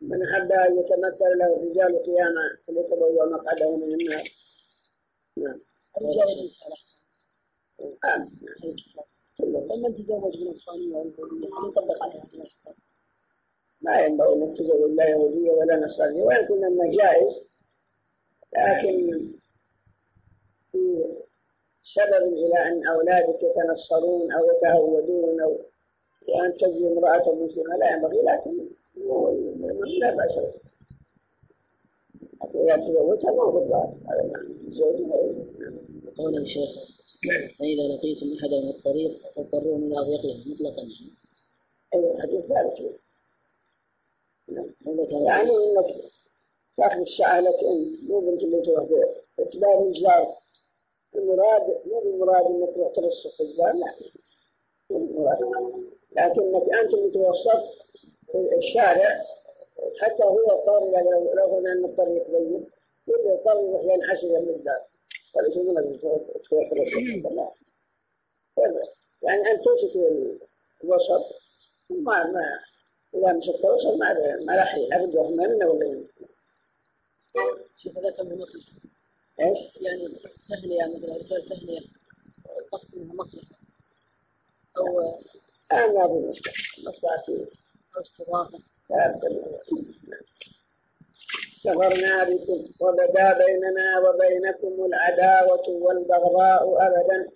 من 0.00 0.22
أحب 0.22 0.52
أن 0.52 0.78
يتمثل 0.78 1.38
له 1.38 1.56
الرجال 1.56 2.02
قياما 2.02 2.56
فليتبوأ 2.66 3.26
مقعده 3.26 3.76
من 3.76 3.94
النار. 3.94 4.28
نعم. 5.36 5.60
آه. 8.04 8.28
لما 9.40 9.88
تزوج 9.90 10.42
واليهودية 10.94 11.46
هل 11.46 11.68
يطبق 11.68 12.02
عليها؟ 12.02 12.24
ما 13.80 14.00
ينبغي 14.00 14.44
أن 14.44 14.54
تزوج 14.54 14.90
لا 14.90 15.08
يهودية 15.08 15.50
ولا 15.50 15.86
نصرانية 15.86 16.22
وإن 16.22 16.46
كنا 16.46 16.90
جائز 16.90 17.48
لكن 18.56 19.30
في 20.72 21.04
سبب 21.94 22.32
إلى 22.32 22.58
أن 22.68 22.86
أولادك 22.86 23.42
يتنصرون 23.42 24.32
أو 24.32 24.50
يتهودون 24.50 25.40
أو 25.40 25.58
وأن 26.28 26.56
تجي 26.56 26.86
امرأة 26.86 27.34
مسلمة. 27.34 27.76
لا 27.76 27.90
ينبغي 27.90 28.22
لكن 28.22 28.68
لا 30.00 30.14
بأس 30.14 30.34
به. 30.34 30.52
إذا 32.54 32.76
تزوجها 32.76 33.30
ما 33.30 33.42
هو 33.42 33.74
هذا 34.08 34.46
زوجها 34.68 35.16
قول 36.18 36.36
الشيخ 36.36 36.70
فإذا 37.58 37.82
لقيتم 37.82 38.36
أحدا 38.38 38.60
من 38.60 38.68
الطريق 38.68 39.18
فاضطروهم 39.36 39.84
إلى 39.84 40.00
أضيقهم 40.00 40.52
مطلقا. 40.52 40.88
أي 41.94 42.12
الحديث 42.12 42.44
ذلك 42.44 42.98
يعني 45.12 45.50
إنك 45.50 45.86
تأخذ 46.76 47.00
الساعة 47.00 47.40
لك 47.40 47.54
انت 47.54 48.10
مو 48.10 48.20
بنت 48.20 48.42
اللي 48.42 48.62
تروح 48.62 48.88
اتباع 49.38 49.80
الجار 49.80 50.34
المراد 51.14 51.62
مو 51.86 52.02
المراد 52.02 52.46
إنك 52.46 52.94
ترصف 52.96 53.40
الجار 53.40 53.72
لا. 53.72 53.94
لكنك 56.12 56.72
أنت 56.72 57.14
توصف 57.14 57.64
في 58.32 58.56
الشارع 58.56 59.24
حتى 60.00 60.22
هو 60.24 60.50
اضطر 60.50 60.90
لو 61.34 61.42
قلنا 61.56 61.72
أن 61.72 61.84
الطريق 61.84 62.30
ضيق 62.30 62.60
يبقى 63.08 63.34
يضطر 63.34 63.60
يروح 63.60 63.84
ينحسر 63.84 64.28
من 64.40 64.48
الدار. 64.48 64.80
ولا 65.34 65.54
شو 65.54 65.62
من 65.62 65.98
ترصف 66.00 66.72
لا 67.30 67.52
يعني 69.22 69.50
ان 69.50 69.62
توصف 69.62 69.96
الوسط 70.84 71.24
ما 71.90 72.26
ما 72.26 72.58
إذا 73.14 73.32
مش 73.32 73.48
التوصل 73.48 73.98
ما 73.98 74.36
ما 74.44 74.56
راح 74.56 74.74
أبد 74.92 75.14
وهم 75.16 75.36
منه 75.36 75.66
ولا 75.70 76.04
شوف 77.82 77.98
هذا 77.98 78.10
كم 78.10 78.26
مصلحة 78.26 78.72
إيش؟ 79.40 79.58
يعني 79.80 80.08
تهنئة 80.48 80.96
مثلا 80.96 81.16
رسالة 81.16 81.48
تهنئة 81.48 81.80
قصد 82.72 82.88
منها 82.98 83.14
مصلحة. 83.14 83.58
أو 84.78 85.00
أنا 85.72 85.86
ما 85.86 86.08
في 86.08 86.26
مشكلة. 86.28 86.52
مصلحتي 86.88 87.46
أو 87.96 88.00
استضافة 88.00 88.58
كفرنا 91.64 92.24
بكم 92.24 92.68
وبدا 92.80 93.38
بيننا 93.44 93.98
وبينكم 93.98 94.84
العداوة 94.86 95.68
والبغضاء 95.68 96.86
أبدا. 96.86 97.30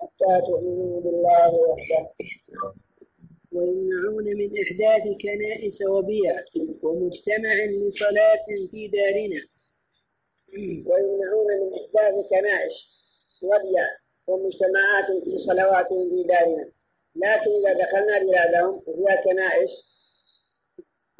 حتى 0.00 0.40
تؤمنوا 0.46 1.00
بالله 1.00 1.54
وحده. 1.54 2.10
ويمنعون 3.52 4.24
من 4.24 4.50
إحداث 4.62 5.02
كنائس 5.22 5.82
وبيع 5.82 6.44
ومجتمع 6.82 7.54
لصلاة 7.64 8.46
في 8.70 8.88
دارنا. 8.88 9.46
ويمنعون 10.86 11.46
من 11.46 11.70
إحداث 11.74 12.26
كنائس 12.30 12.72
وبيع 13.42 13.86
ومجتمعات 14.26 15.06
في 15.24 15.38
صلوات 15.46 15.88
في 15.88 16.24
دارنا. 16.28 16.68
لكن 17.16 17.50
إذا 17.50 17.72
دخلنا 17.72 18.18
بلادهم 18.18 18.82
وفيها 18.86 19.16
كنائس 19.24 19.70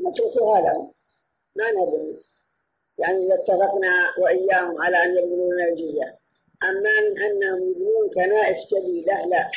نتركها 0.00 0.60
لهم 0.60 0.92
ما 1.56 1.70
ندري. 1.70 2.16
يعني 2.98 3.26
إذا 3.26 3.34
اتفقنا 3.34 4.14
وإياهم 4.18 4.82
على 4.82 5.04
أن 5.04 5.16
يبذلون 5.16 5.62
الجزية. 5.62 6.18
أما 6.62 7.00
من 7.00 7.22
أنهم 7.22 7.70
يبنون 7.70 8.10
كنائس 8.14 8.56
جديدة 8.74 9.24
لا. 9.24 9.50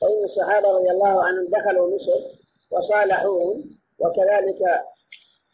فإن 0.00 0.24
الصحابة 0.24 0.68
رضي 0.68 0.90
الله 0.90 1.24
عنهم 1.24 1.46
دخلوا 1.46 1.94
مصر 1.96 2.36
وصالحوهم 2.70 3.64
وكذلك 3.98 4.62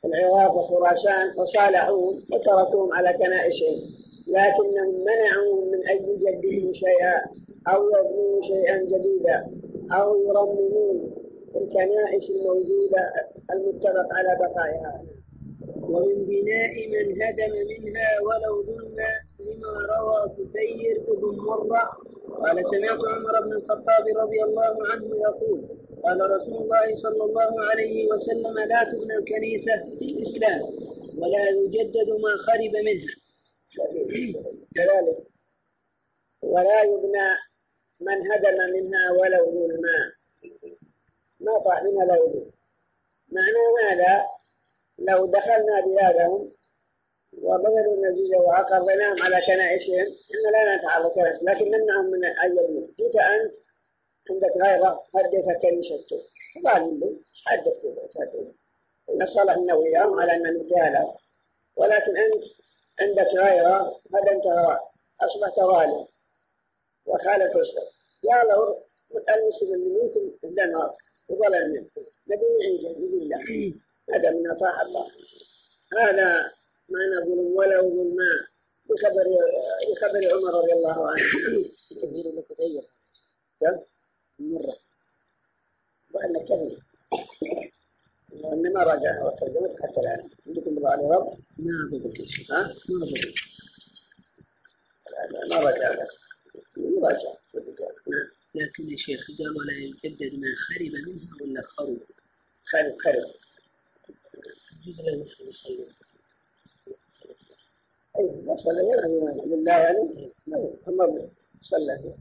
العراق 0.04 0.56
وخراسان 0.56 1.26
وصالحوهم 1.36 2.22
وتركوهم 2.32 2.92
على 2.92 3.12
كنائسهم 3.12 3.78
لكنهم 4.28 5.04
منعوهم 5.04 5.70
من 5.70 5.88
أن 5.88 5.96
يجددوا 5.96 6.72
شيئا 6.72 7.16
أو 7.68 7.88
يبنوا 7.88 8.42
شيئا 8.42 8.76
جديدا 8.78 9.46
أو 9.92 10.22
يرممون 10.22 11.10
الكنائس 11.56 12.30
الموجودة 12.30 13.12
المتفق 13.52 14.06
على 14.14 14.38
بقائها. 14.40 15.02
ومن 15.82 16.24
بناء 16.24 16.88
من 16.88 17.22
هدم 17.22 17.52
منها 17.68 18.20
ولو 18.20 18.62
ظلم 18.62 18.96
لما 19.40 19.96
روى 19.98 20.28
كثير 20.36 21.02
بن 21.08 21.36
مرة 21.38 21.90
قال 22.40 22.56
سمعت 22.70 22.98
عمر 23.14 23.40
بن 23.46 23.52
الخطاب 23.52 24.04
رضي 24.16 24.42
الله 24.44 24.76
عنه 24.92 25.06
يقول 25.16 25.60
قال 26.04 26.30
رسول 26.30 26.62
الله 26.62 26.96
صلى 27.02 27.24
الله 27.24 27.60
عليه 27.70 28.06
وسلم 28.08 28.58
لا 28.58 28.84
تبنى 28.84 29.14
الكنيسة 29.16 29.76
في 29.98 30.04
الإسلام 30.04 30.60
ولا 31.18 31.48
يجدد 31.48 32.08
ما 32.10 32.36
خرب 32.46 32.76
منها. 32.84 33.14
كذلك. 34.74 35.18
ولا 36.42 36.82
يبنى 36.82 37.28
من 38.00 38.32
هدم 38.32 38.58
منها 38.74 39.10
ولو 39.10 39.44
ظلما. 39.52 40.12
ما 41.40 41.58
طاح 41.58 41.82
منها 41.82 42.04
لو 42.04 42.26
ظلم 42.32 42.50
معنى 43.32 43.62
ماذا؟ 43.82 44.24
لو 44.98 45.26
دخلنا 45.26 45.80
بلادهم 45.80 46.52
وبذلوا 47.42 47.94
النتيجة 47.94 48.36
وأقرناهم 48.36 49.22
على 49.22 49.42
كنائسهم 49.46 50.06
إن 50.34 50.52
لا 50.52 50.76
نتعرض 50.76 51.12
لكن 51.42 51.64
نمنعهم 51.64 52.04
من 52.10 52.24
أن 52.24 52.52
يبنوا. 52.52 52.86
جئت 52.98 53.16
أنت 53.16 53.52
عندك 54.30 54.52
غيره 54.56 55.02
هديت 55.14 55.44
كنيسته 55.62 56.22
قال 56.64 57.00
له 57.00 57.16
حدث 57.46 57.84
إن 59.10 59.26
صالح 59.26 59.74
وياهم 59.74 60.20
على 60.20 60.34
أن 60.34 60.56
نتهالى 60.56 61.14
ولكن 61.76 62.16
أنت 62.16 62.44
عندك 63.00 63.26
غيره 63.34 64.00
هدمتها 64.14 64.80
أصبحت 65.20 65.56
ظالم 65.60 66.06
وخالف 67.06 67.56
الشر 67.56 67.88
يا 68.24 68.44
له 68.44 68.78
المسلم 69.28 69.74
اللي 69.74 70.02
منكم 70.02 70.48
لنا 70.62 70.94
وظلم 71.28 71.70
منكم 71.72 72.02
نبي 72.28 72.44
نعيده 72.60 72.88
بإذن 72.98 73.22
الله 73.22 73.74
هذا 74.14 74.30
من 74.30 74.50
أطاع 74.50 74.82
الله 74.82 75.06
هذا 75.98 76.52
معنى 76.88 77.26
ظلم 77.26 77.56
ولا 77.56 77.80
ظلما 77.80 78.46
بخبر 78.90 79.24
بخبر 79.92 80.32
عمر 80.34 80.58
رضي 80.58 80.72
الله 80.72 81.10
عنه 81.10 81.22
مرة. 84.38 84.76
وأن 86.14 86.44
كثير 86.44 86.78
وإنما 88.32 88.82
راجع 88.82 89.24
وترجمت 89.24 89.82
حتى 89.82 90.00
الآن. 90.00 90.30
عندكم 90.46 90.74
بضاعة 90.74 90.96
رب 90.96 91.38
ما 91.58 91.90
ضبط 91.92 92.14
ها؟ 92.50 92.74
ما 92.88 93.06
ضبط 93.06 93.34
ما 95.50 95.56
راجع 95.56 95.90
لك 95.92 96.08
راجع. 97.02 97.32
نعم 98.08 98.28
لكن 98.54 98.90
يا 98.90 98.96
شيخ 98.96 99.26
قال 99.38 99.56
ولا 99.58 99.72
يجدد 99.72 100.34
ما 100.34 100.46
خرب 100.68 100.92
منها 101.08 101.42
ولا 101.42 101.62
خرب؟ 101.62 101.98
خالد 102.64 102.96
خالد 103.04 103.34
يجوز 104.86 105.00
له 105.00 105.12
المسلم 105.14 105.48
يصلي. 105.48 105.86
أي 108.18 108.56
صلى. 108.58 108.88
يعني 108.88 109.46
لله 109.46 109.72
يعني. 109.72 110.30
هم 110.86 111.28
صلى. 111.62 112.14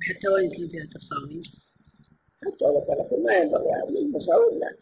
حتى 0.00 0.28
وإن 0.28 0.50
كان 0.50 0.68
فيها 0.68 0.88
تصاوير؟ 0.94 1.50
حتى 2.42 2.64
لو 2.64 2.80
كان 3.10 3.22
ما 3.22 3.32
ينبغي 3.34 3.66
يعني 3.68 3.98
التصاوير 3.98 4.58
لا. 4.58 4.74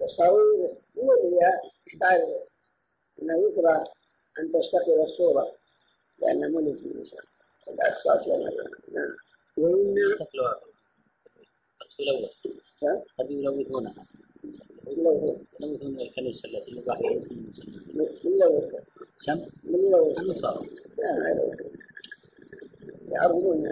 التصاوير 0.00 0.70
هو 0.98 1.12
اللي 1.24 1.38
يحتاج 1.86 2.22
أنه 3.22 3.48
يكره 3.48 3.84
أن 4.38 4.52
تستقر 4.52 5.02
الصورة 5.04 5.52
لأن 6.18 6.52
ملك 6.52 6.76
الإنسان 6.76 7.24
الأقساط 7.68 8.28
نعم 8.92 9.16
وإن؟ 9.56 9.94
قد 13.18 13.30
يلوثونها 13.30 14.06
لو 14.86 15.38
يلوثون 15.60 16.00
الكنيسة 16.00 16.48
التي 16.48 16.70
يباح 16.70 17.00
لها 17.00 17.10
من 17.94 18.38
لو 18.38 18.70
كم؟ 19.26 19.38
من 19.64 19.90
لو 19.90 20.16
النصارى. 20.18 20.66
لا 20.98 21.18
ما 21.18 21.30
يلوثون 21.30 21.77
يعرضون 23.12 23.64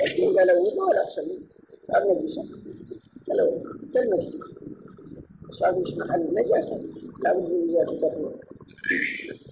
لكن 0.00 0.22
إذا 0.28 0.44
لوثوا 0.44 0.84
ولا 0.88 1.04
أحسن 1.04 1.40
هذا 1.94 2.12
نجسة 2.12 2.42
لو 3.34 3.62
كالمسجد 3.94 4.40
صار 5.60 5.78
مش 5.78 5.92
محل 5.96 6.34
نجاسة. 6.34 6.82
لا 7.24 7.32
بد 7.32 7.50
من 7.50 7.66
نجاسة 7.66 8.32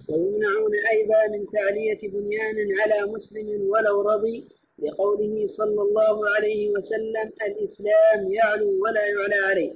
ويمنعون 0.09 0.73
أيضا 0.91 1.27
من 1.37 1.45
تعلية 1.53 1.99
بنيان 2.09 2.55
على 2.79 3.11
مسلم 3.11 3.69
ولو 3.69 4.01
رضي 4.01 4.47
لقوله 4.79 5.47
صلى 5.47 5.81
الله 5.81 6.29
عليه 6.29 6.69
وسلم 6.71 7.31
الإسلام 7.47 8.31
يعلو 8.31 8.83
ولا 8.83 9.05
يعلى 9.05 9.35
عليه. 9.35 9.73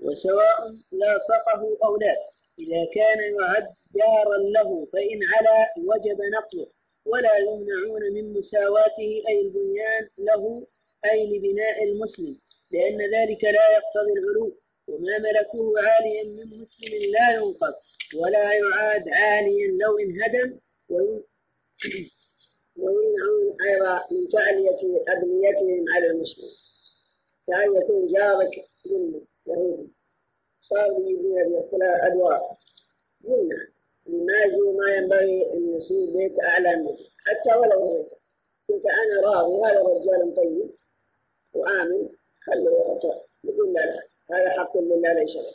وسواء 0.00 0.58
لاصقه 0.92 1.76
أو 1.84 1.96
لا. 1.96 2.16
إذا 2.58 2.84
كان 2.94 3.18
يعد 3.18 3.66
جارا 3.96 4.38
له 4.38 4.86
فإن 4.92 5.18
علا 5.32 5.74
وجب 5.78 6.18
نقله. 6.36 6.66
ولا 7.12 7.36
يمنعون 7.38 8.02
من 8.14 8.32
مساواته 8.32 9.22
أي 9.28 9.40
البنيان 9.40 10.08
له 10.18 10.66
أي 11.04 11.26
لبناء 11.38 11.82
المسلم 11.84 12.36
لأن 12.70 12.98
ذلك 13.14 13.44
لا 13.44 13.66
يقتضي 13.76 14.12
العلو 14.12 14.56
وما 14.88 15.18
ملكوه 15.18 15.80
عاليا 15.82 16.24
من 16.24 16.46
مسلم 16.62 16.92
لا 17.12 17.30
ينقض 17.34 17.74
ولا 18.16 18.52
يعاد 18.54 19.08
عاليا 19.08 19.66
لو 19.82 19.98
انهدم 19.98 20.58
ويم- 20.88 21.24
ويمنعون 22.80 23.56
أيضا 23.68 23.94
من 24.10 24.28
تعلية 24.28 24.80
أبنيتهم 25.08 25.84
على 25.94 26.06
المسلم. 26.06 26.50
كأن 27.46 27.76
يكون 27.82 28.12
جارك 28.12 28.50
ظلم 28.88 29.26
يهودي؟ 29.46 29.88
صار 30.60 30.86
يبني 30.92 31.44
بيدخلها 31.44 32.06
أدوار. 32.06 32.40
يمنع. 33.24 33.66
يجوز 34.14 34.76
ما 34.76 34.94
ينبغي 34.96 35.52
أن 35.52 35.76
يصير 35.76 36.10
بيت 36.10 36.40
أعلى 36.44 36.76
منه. 36.76 36.96
حتى 37.26 37.58
ولو 37.58 37.92
بيته 37.92 38.16
قلت 38.68 38.86
أنا 38.86 39.20
راضي. 39.30 39.64
هذا 39.64 39.80
رجال 39.82 40.34
طيب 40.36 40.70
وآمن. 41.54 42.08
خلوا 42.44 42.78
يغطى 42.78 43.20
يقول 43.44 43.72
لا 43.72 43.80
لا. 43.80 44.02
هذا 44.30 44.50
حق 44.50 44.76
لله 44.76 45.12
ليس 45.12 45.36
لك 45.36 45.54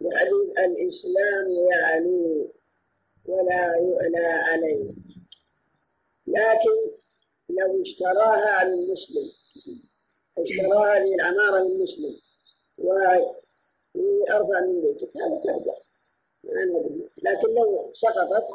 لحديث 0.00 0.58
الإسلام 0.58 1.50
يعلو 1.70 2.52
ولا 3.26 3.76
يعلى 3.76 4.26
عليه. 4.26 4.90
لكن 6.26 6.76
لو 7.48 7.82
اشتراها 7.82 8.50
عن 8.50 8.66
المسلم 8.72 9.30
اشتراها 10.38 10.98
للعمارة 10.98 11.58
للمسلم 11.62 12.14
وأرفع 12.78 14.60
من 14.60 14.80
بيتك 14.80 15.16
هذا 15.16 15.40
ترجع. 15.44 15.74
لكن 17.22 17.54
لو 17.54 17.92
سقطت 17.94 18.46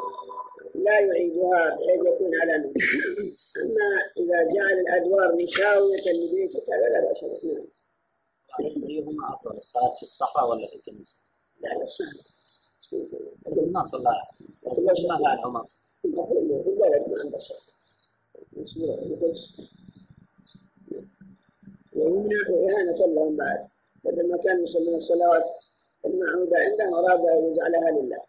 لا 0.75 0.99
يعيدها 0.99 1.75
بحيث 1.75 2.01
يكون 2.05 2.35
على 2.41 2.55
أما 2.55 3.89
إذا 4.17 4.53
جعل 4.53 4.79
الأدوار 4.79 5.35
مشاوية 5.35 6.11
لبيتك 6.11 6.69
هذا 6.69 6.89
لا 6.89 7.01
بأس 7.01 7.23
به. 7.43 7.67
نعم. 8.59 8.83
أيهما 8.83 9.33
أفضل 9.33 9.57
الصلاة 9.57 9.95
في 9.95 10.03
الصحراء 10.03 10.49
ولا 10.49 10.67
في 10.67 10.75
الكنيسة؟ 10.75 11.15
لا 11.61 11.69
لا 11.69 11.85
لكن 13.47 13.71
ما 13.71 13.83
صلى 13.83 14.21
ما 14.63 15.17
فعل 15.23 15.39
عمر 15.45 15.65
في 16.01 16.07
البلد 16.07 17.09
ما 17.09 17.21
عنده 17.21 17.39
ويمنع 21.95 22.41
إهانة 22.49 23.05
لهم 23.05 23.35
بعد. 23.37 23.67
بدل 24.05 24.31
ما 24.31 24.37
كانوا 24.37 24.63
يصلون 24.63 24.95
الصلوات 24.95 25.43
المعهودة 26.07 26.57
عندهم 26.57 26.93
أراد 26.93 27.19
أن 27.19 27.51
يجعلها 27.51 27.91
لله 27.91 28.21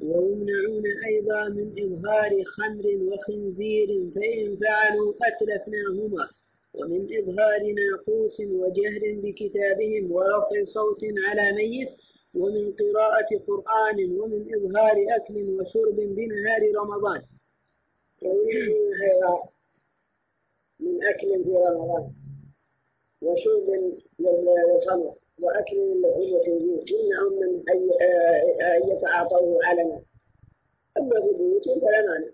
ويمنع 0.00 0.22
ويمنعون 0.24 0.84
أيضا 1.06 1.48
من 1.48 1.68
إظهار 1.84 2.44
خمر 2.44 2.86
وخنزير 3.08 4.10
فإن 4.14 4.56
فعلوا 4.56 5.14
أتلفناهما. 5.22 6.28
ومن 6.74 7.02
إظهار 7.18 7.72
ناقوس 7.72 8.40
وجهر 8.40 9.00
بكتابهم 9.22 10.12
ورفع 10.12 10.64
صوت 10.64 11.00
على 11.28 11.52
ميت. 11.52 11.88
ومن 12.34 12.72
قراءة 12.72 13.30
قرآن 13.46 14.20
ومن 14.20 14.54
إظهار 14.54 14.96
أكل 15.08 15.34
وشرب 15.34 15.96
بنهار 15.96 16.62
رمضان. 16.76 17.22
من 20.80 21.04
أكل 21.04 21.44
في 21.44 21.50
رمضان. 21.50 22.21
وشرب 23.22 23.68
للخمر 24.18 25.14
وأكل 25.42 25.76
اللحوم 25.78 26.32
والخنزير 26.32 26.84
يمنعهم 26.90 27.32
من 27.40 27.62
أن 28.62 28.88
يتعاطوه 28.88 29.58
علنا. 29.64 30.02
أما 30.98 31.20
في 31.20 31.32
بيوتهم 31.38 31.80
فلا 31.80 32.02
مانع. 32.08 32.30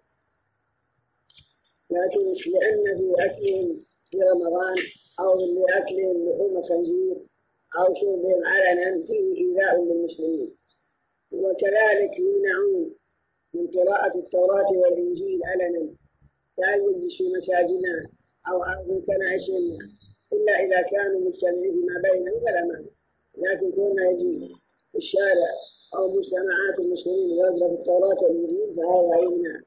لكن 1.90 2.50
لأن 2.50 2.98
في 2.98 3.24
أكلهم 3.24 3.84
في 4.10 4.18
رمضان 4.22 4.76
أو 5.20 5.38
لأكلهم 5.38 6.28
لحوم 6.28 6.62
خنزير 6.62 7.16
أو 7.78 7.94
شربهم 7.94 8.46
علنا 8.46 9.06
فيه 9.06 9.36
إيذاء 9.36 9.82
للمسلمين. 9.82 10.54
وكذلك 11.32 12.18
يمنعون 12.18 12.94
من 13.54 13.66
قراءة 13.66 14.18
التوراة 14.18 14.70
والإنجيل 14.70 15.40
علنا. 15.44 15.88
كأن 16.56 16.80
يجلسوا 16.84 17.36
مساجدنا 17.36 18.10
أو 18.48 18.58
من 18.88 19.02
كنائسنا. 19.02 19.78
إلا 20.32 20.52
إذا 20.52 20.82
كانوا 20.82 21.20
مجتمعين 21.20 21.72
فيما 21.72 22.02
بينهم 22.02 22.40
فلا 22.40 22.64
مانع. 22.64 22.88
لكن 23.38 23.72
كون 23.72 24.02
يجي 24.02 24.54
في 24.92 24.98
الشارع 24.98 25.52
أو 25.94 26.08
مجتمعات 26.08 26.78
المسلمين 26.78 27.30
ويضرب 27.32 27.72
التوراة 27.72 28.22
والإنجيل 28.22 28.74
فهذا 28.76 29.18
يمنع 29.18 29.60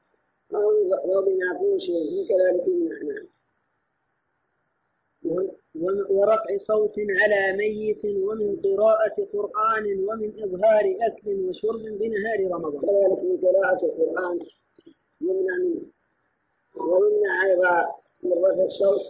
أو 0.54 1.22
بناقوسهم 1.22 2.26
كذلك 2.28 2.66
يمنع. 2.68 2.96
نعم. 3.02 3.22
ورفع 6.10 6.58
صوت 6.58 6.94
على 6.98 7.56
ميت 7.56 8.04
ومن 8.04 8.56
قراءة 8.56 9.26
قرآن 9.32 10.04
ومن 10.08 10.42
إظهار 10.42 10.96
أكل 11.00 11.48
وشرب 11.48 11.82
بنهار 11.82 12.50
رمضان. 12.50 12.80
كذلك 12.80 13.22
من 13.24 13.36
قراءة 13.36 13.84
القرآن 13.84 14.38
يمنع 15.20 15.56
منه. 15.56 15.82
ويمنع 16.74 17.46
أيضا 17.46 17.94
من 18.22 18.32
رفع 18.32 18.64
الصوت 18.64 19.00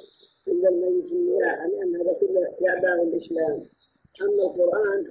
عند 0.48 0.64
الميت 0.66 1.12
النياحة 1.12 1.66
لأن 1.66 1.96
هذا 1.96 2.12
كله 2.12 2.56
يعبان 2.60 3.00
الإسلام. 3.00 3.62
أما 4.22 4.42
القرآن 4.42 5.04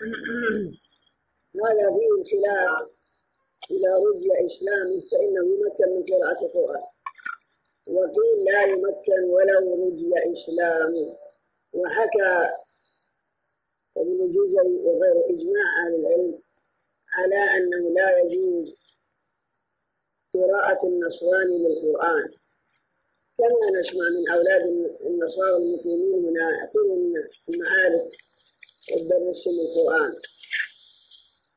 هذا 1.66 1.98
فيه 1.98 2.24
خلاف 2.32 2.90
إذا 3.72 3.96
رجع 3.98 4.46
إسلامه 4.46 5.02
فإنه 5.12 5.46
يمكن 5.54 5.90
من 5.96 6.04
قراءة 6.14 6.46
القرآن. 6.46 6.84
وقيل 7.88 8.44
لا 8.46 8.62
يمكن 8.64 9.24
ولو 9.24 9.86
رجع 9.88 10.32
إسلامه 10.32 11.18
وحكى 11.74 12.50
ابن 13.98 14.22
الجزري 14.24 14.76
وغير 14.84 15.26
إجماع 15.30 15.86
أهل 15.88 15.96
العلم 15.96 16.40
على 17.14 17.36
أنه 17.36 17.90
لا 17.90 18.18
يجوز 18.20 18.76
قراءة 20.34 20.88
النصراني 20.88 21.58
للقرآن. 21.58 22.41
كما 23.42 23.80
نسمع 23.80 24.10
من 24.10 24.30
أولاد 24.30 24.62
النصارى 25.06 25.56
المسلمين 25.58 26.26
هنا 26.26 26.52
يعطون 26.52 27.14
المعارف 27.50 28.02
الدرس 28.98 29.48
القرآن 29.48 30.14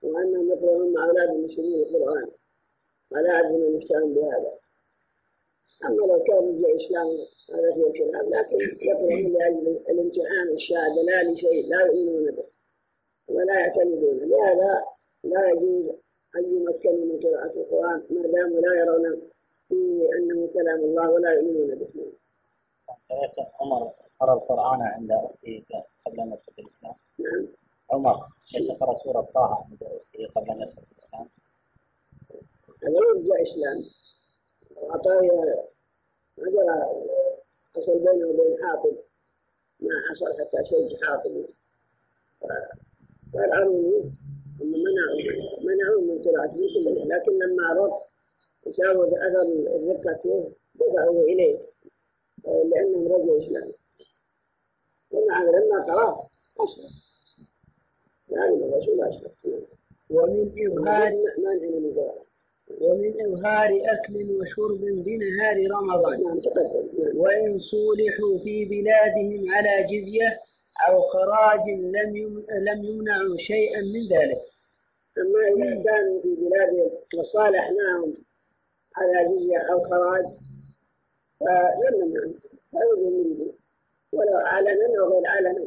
وأنهم 0.02 0.48
يقرؤون 0.48 0.92
مع 0.92 1.04
أولاد 1.08 1.28
المسلمين 1.28 1.82
القرآن. 1.82 2.30
ولا 3.10 3.30
أعرف 3.30 3.50
مفتهم 3.50 4.14
بهذا. 4.14 4.52
أما 5.84 6.06
لو 6.06 6.22
كان 6.24 6.36
رجع 6.36 6.76
إسلام 6.76 7.06
هذا 7.54 7.74
فيه 7.74 8.04
كلام 8.04 8.30
لكن 8.30 8.86
يقرؤون 8.86 9.32
لأجل 9.32 9.80
الامتحان 9.88 10.48
الشهادة 10.52 11.02
لا 11.02 11.22
لشيء 11.32 11.66
لا 11.68 11.86
يؤمنون 11.86 12.30
به 12.30 12.44
ولا 13.28 13.54
يعتمدون. 13.60 14.18
لهذا 14.18 14.84
لا 15.24 15.48
يجوز 15.50 15.90
أن 16.36 16.44
يمكنوا 16.56 17.04
من 17.04 17.20
قراءة 17.20 17.52
القرآن 17.56 18.02
ما 18.10 18.22
داموا 18.26 18.60
لا 18.60 18.74
يرون 18.80 19.33
أنه 19.72 20.48
كلام 20.54 20.80
الله 20.80 21.10
ولا 21.10 21.32
يؤمنون 21.32 21.74
به 21.74 22.12
عمر 23.60 23.92
قرأ 24.20 24.34
القرآن 24.34 24.82
عند 24.82 25.12
أخته 25.12 25.64
قبل 26.06 26.20
أن 26.20 26.32
يدخل 26.32 26.52
الإسلام. 26.58 26.94
نعم. 27.18 27.46
عمر 27.90 28.26
ليس 28.54 28.70
قرأ 28.70 28.98
سورة 28.98 29.20
طه 29.34 29.64
عند 29.70 29.82
أخته 29.82 30.26
قبل 30.34 30.50
أن 30.50 30.60
يدخل 30.60 30.82
الإسلام؟ 30.92 31.28
هذا 32.82 32.94
يرجع 32.94 33.42
إسلام. 33.42 33.84
ما 36.38 36.50
جرى 36.50 36.76
حصل 37.76 37.98
بينه 37.98 38.26
وبين 38.26 38.56
حاطب. 38.62 38.96
ما 39.80 39.90
حصل 40.10 40.40
حتى 40.40 40.64
شج 40.64 41.04
حاطب. 41.04 41.44
فالأروني 43.32 44.12
هم 44.60 44.66
منعوا 44.66 45.20
منعوا 45.60 46.02
من 46.02 46.22
قراءته 46.22 46.54
كلها. 46.74 47.04
لكن 47.04 47.32
لما 47.32 47.72
رد 47.72 48.13
وساووا 48.66 49.06
أثر 49.06 49.42
الرقة 49.76 50.50
دفعوا 50.74 51.22
إليه 51.24 51.58
لأنهم 52.46 53.12
رجعوا 53.12 53.38
إسلام 53.38 53.72
ومع 55.10 55.42
لما 55.42 55.84
قرأ 55.84 56.26
أشرف. 56.60 56.92
يعني 58.28 58.54
الرسول 58.54 59.00
أشرف. 59.02 59.32
ومن 60.10 60.52
إظهار 60.66 61.12
ما 61.38 61.52
من 61.54 61.94
قراءة 61.94 62.24
ومن 62.80 63.12
إظهار 63.26 63.68
أكل 63.84 64.30
وشرب 64.40 64.80
بنهار 64.80 65.70
رمضان. 65.70 66.22
نعم 66.22 66.40
نعم. 66.56 67.16
وإن 67.16 67.58
صولحوا 67.58 68.38
في 68.44 68.64
بلادهم 68.64 69.52
على 69.54 69.82
جزية 69.82 70.40
أو 70.88 71.00
خراج 71.00 71.68
لم 71.68 72.44
لم 72.50 72.84
يمنعوا 72.84 73.36
شيئا 73.38 73.80
من 73.80 74.08
ذلك. 74.08 74.42
أما 75.18 75.64
إذا 75.66 75.82
كانوا 75.82 76.22
في 76.22 76.34
بلادهم 76.34 76.90
وصالحناهم 77.18 78.14
على 78.96 79.28
جزية 79.34 79.58
أو 79.58 79.82
خراج 79.84 80.24
فلم 81.40 81.94
نمنعهم 82.04 82.34
فيرجو 82.70 83.10
منه. 83.10 83.52
ولو 84.12 84.36
علنا 84.36 85.00
أو 85.00 85.12
غير 85.12 85.26
علنا 85.26 85.64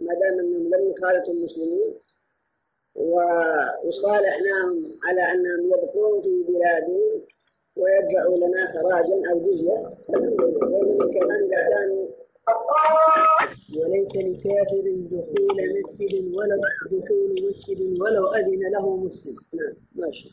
ما 0.00 0.14
دام 0.14 0.38
أنهم 0.38 0.74
لم 0.74 0.90
يخالطوا 0.90 1.34
المسلمين 1.34 1.94
وصالحناهم 3.84 4.98
على 5.04 5.22
أنهم 5.22 5.66
يبقون 5.66 6.22
في 6.22 6.44
بلادهم 6.48 7.22
ويدفعوا 7.76 8.36
لنا 8.36 8.72
خراجا 8.72 9.30
أو 9.30 9.38
جزية. 9.38 9.78
كمان 11.20 11.42
إذا 11.44 11.68
كانوا 11.68 12.06
وليس 13.78 14.16
لكافر 14.16 14.84
دخول 15.10 15.58
مسجد 15.84 16.34
ولو 16.34 16.60
دخول 16.90 17.30
مسجد 17.48 18.00
ولو 18.00 18.26
أذن 18.34 18.70
له 18.72 18.96
مسلم. 18.96 19.36
نعم 19.54 19.74
ماشي 19.94 20.28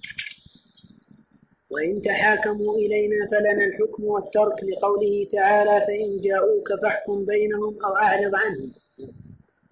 وإن 1.74 2.02
تحاكموا 2.02 2.76
إلينا 2.78 3.28
فلنا 3.32 3.66
الحكم 3.66 4.04
والترك 4.04 4.64
لقوله 4.64 5.28
تعالى 5.32 5.86
فإن 5.88 6.22
جاءوك 6.22 6.74
فاحكم 6.82 7.26
بينهم 7.26 7.84
أو 7.86 7.96
أعرض 7.96 8.36
عنهم. 8.36 8.72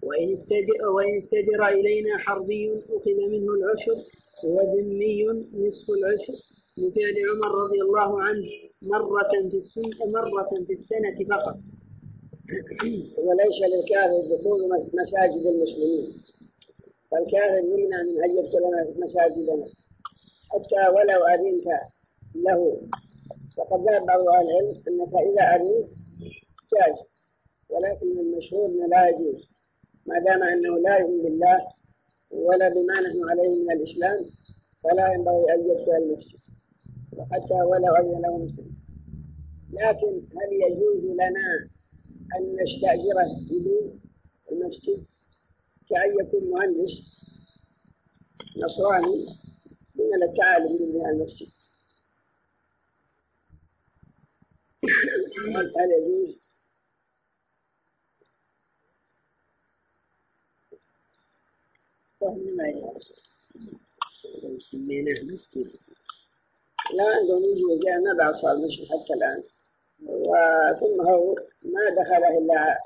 وإن 0.02 0.32
استجر, 0.36 0.88
وإن 0.88 1.18
استجر 1.22 1.68
إلينا 1.68 2.18
حربي 2.18 2.72
أخذ 2.72 3.18
منه 3.30 3.52
العشر 3.54 3.96
وذمي 4.44 5.24
نصف 5.54 5.90
العشر. 5.90 6.34
لفعل 6.78 7.14
عمر 7.30 7.54
رضي 7.64 7.80
الله 7.82 8.22
عنه 8.22 8.48
مرة 8.82 9.28
في 9.50 9.56
السنة 9.56 10.06
مرة 10.06 10.48
في 10.66 10.72
السنة 10.72 11.36
فقط. 11.36 11.56
وليس 13.18 13.58
للكافر 13.72 14.36
دخول 14.36 14.60
مساجد 14.94 15.46
المسلمين 15.46 16.22
فالكافر 17.10 17.58
يمنع 17.58 18.02
من 18.02 18.24
أن 18.24 18.30
يدخل 18.38 18.64
مساجدنا. 18.96 19.66
حتى 20.52 20.88
ولو 20.94 21.24
أذنت 21.26 21.66
له. 22.34 22.80
وقد 23.58 23.80
ذهب 23.88 24.06
بعض 24.06 24.20
أهل 24.20 24.46
العلم 24.50 24.82
أنك 24.88 25.14
إذا 25.14 25.42
أذنت 25.42 25.88
جاز 26.72 26.96
ولكن 27.68 28.18
المشهور 28.18 28.66
أنه 28.66 28.86
لا 28.86 29.08
يجوز 29.08 29.48
ما 30.06 30.18
دام 30.18 30.42
أنه 30.42 30.78
لا 30.78 30.96
يؤمن 30.98 31.22
بالله 31.22 31.68
ولا 32.30 32.68
بما 32.68 33.00
نحن 33.00 33.30
عليه 33.30 33.48
من 33.48 33.70
الإسلام 33.72 34.24
فلا 34.84 35.12
ينبغي 35.12 35.54
أن 35.54 35.60
يدخل 35.60 35.92
المسجد. 35.92 36.38
وحتى 37.16 37.54
ولو 37.54 37.94
أذن 37.96 38.20
له 38.22 38.38
مسلم. 38.38 38.72
لكن 39.72 40.22
هل 40.38 40.52
يجوز 40.52 41.04
لنا 41.04 41.68
أن 42.38 42.56
نستأجره 42.62 43.28
بدون 43.50 44.00
المسجد 44.52 45.04
كأن 45.90 46.10
يكون 46.20 46.50
مهندس 46.50 46.92
نصراني؟ 48.64 49.26
من 49.94 50.22
التعالي 50.22 50.68
من 50.78 51.06
المسجد. 51.06 51.51
هل 54.84 55.90
يجوز 55.90 56.38
مسجد 65.24 65.70
لا 66.94 67.04
عندهم 67.04 67.44
يجي 67.44 67.90
ما 68.04 68.12
بعد 68.18 68.34
صار 68.34 68.56
مسجد 68.56 68.84
حتى 68.84 69.14
الآن. 69.14 69.42
وثم 70.02 71.00
هو 71.08 71.34
ما 71.62 71.90
دخله 71.90 72.38
إلا 72.38 72.78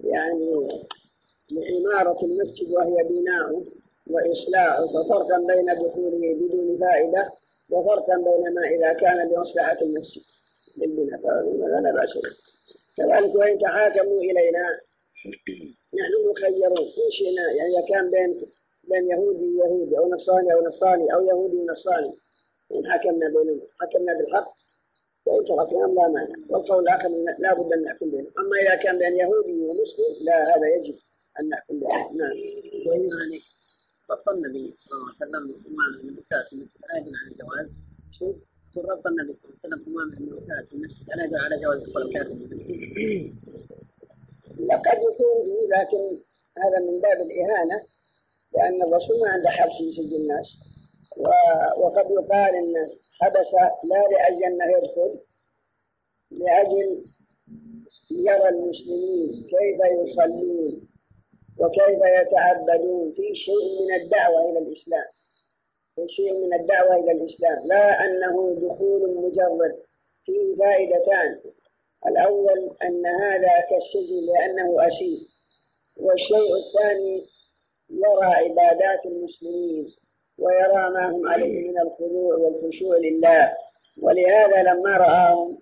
يعني 0.00 0.68
لعمارة 1.50 2.24
المسجد 2.24 2.70
وهي 2.70 3.02
بناؤه 3.04 3.64
وإصلاحه 4.06 4.86
ففرقا 4.86 5.38
بين 5.46 5.66
دخوله 5.74 6.34
بدون 6.34 6.78
فائدة 6.78 7.32
وفرقا 7.70 8.16
بين 8.16 8.54
ما 8.54 8.62
إذا 8.68 8.92
كان 8.92 9.28
لمصلحة 9.28 9.78
المسجد. 9.82 10.25
بالبناء 10.76 11.20
فهذا 11.20 11.80
لا 11.80 11.92
بأس 11.92 12.12
كذلك 12.96 13.34
وإن 13.34 13.58
تحاكموا 13.58 14.20
إلينا 14.20 14.80
نحن 15.94 16.30
مخيرون. 16.30 16.78
إن 16.78 17.10
شئنا 17.10 17.52
يعني 17.52 17.86
كان 17.88 18.10
بين 18.10 18.46
بين 18.88 19.10
يهودي 19.10 19.44
ويهودي 19.44 19.98
أو 19.98 20.10
نصراني 20.14 20.52
أو 20.52 20.66
نصراني 20.66 21.14
أو 21.14 21.26
يهودي 21.26 21.56
ونصراني 21.56 22.12
إن 22.74 22.86
حكمنا 22.92 23.28
بينهم 23.28 23.60
حكمنا 23.80 24.18
بالحق 24.18 24.56
وإن 25.26 25.44
تركناهم 25.44 25.94
لا 25.94 26.08
مانع. 26.08 26.34
والقول 26.48 26.82
الآخر 26.82 27.08
لا 27.38 27.54
بد 27.54 27.72
أن 27.72 27.82
نحكم 27.82 28.10
بينهم. 28.10 28.32
أما 28.38 28.56
إذا 28.62 28.74
كان 28.82 28.98
بين 28.98 29.16
يهودي 29.16 29.52
ومسلم 29.60 30.16
لا 30.20 30.56
هذا 30.56 30.66
يجب 30.76 30.94
أن 31.40 31.48
نحكم 31.48 31.80
بينهم. 31.80 32.16
نعم. 32.16 32.30
وإن 32.86 33.08
ربط 34.10 34.28
النبي 34.28 34.74
صلى 34.78 34.98
الله 34.98 35.06
عليه 35.06 35.16
وسلم 35.16 35.54
أمام 35.66 36.08
المكات 36.08 36.52
المسجد 36.52 36.80
أيضا 36.94 37.10
عن 37.24 37.30
الجواز 37.32 37.68
شوف 38.76 38.86
ربط 38.86 39.06
النبي 39.06 39.32
صلى 39.34 39.44
الله 39.44 39.58
عليه 39.64 39.74
وسلم 39.74 39.94
أمام 39.94 40.12
المكات 40.12 40.72
المسجد. 40.72 41.10
ألا 41.10 41.38
على 41.44 41.60
جواز 41.62 41.82
دخول 41.82 42.02
الكافر 42.02 42.34
لقد 44.58 44.98
يكون 44.98 45.68
لكن 45.70 46.18
هذا 46.58 46.78
من 46.80 47.00
باب 47.00 47.20
الإهانة 47.20 47.82
لأن 48.54 48.82
الرسول 48.82 49.20
ما 49.20 49.28
عنده 49.28 49.50
حبس 49.50 49.80
يسجل 49.80 50.16
الناس. 50.16 50.46
وقد 51.76 52.10
يقال 52.10 52.54
إن 52.54 52.90
حبس 53.20 53.46
لا 53.84 54.08
لأجل 54.10 54.44
أنه 54.44 54.64
يدخل 54.78 55.18
لأجل 56.30 57.04
يرى 58.10 58.48
المسلمين 58.48 59.32
كيف 59.32 59.80
يصلون 60.06 60.88
وكيف 61.58 62.00
يتعبدون 62.20 63.12
في 63.12 63.34
شيء 63.34 63.86
من 63.88 64.02
الدعوة 64.02 64.50
إلى 64.50 64.58
الإسلام. 64.58 65.04
في 65.04 65.15
شيء 66.06 66.32
من 66.32 66.54
الدعوة 66.54 66.96
إلى 66.96 67.12
الإسلام 67.12 67.66
لا 67.66 68.04
أنه 68.04 68.54
دخول 68.54 69.14
مجرد 69.16 69.82
فيه 70.24 70.56
فائدتان. 70.58 71.40
الأول 72.06 72.76
أن 72.82 73.06
هذا 73.06 73.60
كالسجن 73.70 74.26
لأنه 74.26 74.86
أسير 74.88 75.18
والشيء 75.96 76.50
الثاني 76.56 77.26
يرى 77.90 78.26
عبادات 78.34 79.06
المسلمين 79.06 79.86
ويرى 80.38 80.90
ما 80.90 81.10
هم 81.10 81.28
عليه 81.28 81.68
من 81.70 81.80
الخضوع 81.80 82.34
والخشوع 82.34 82.96
لله. 82.96 83.56
ولهذا 84.02 84.62
لما 84.62 84.96
رآهم 84.96 85.58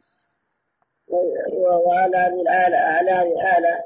وعلى 1.59 2.27
الآلة 2.27 2.77
على 2.77 3.11
هذه 3.11 3.33
الآلة 3.33 3.85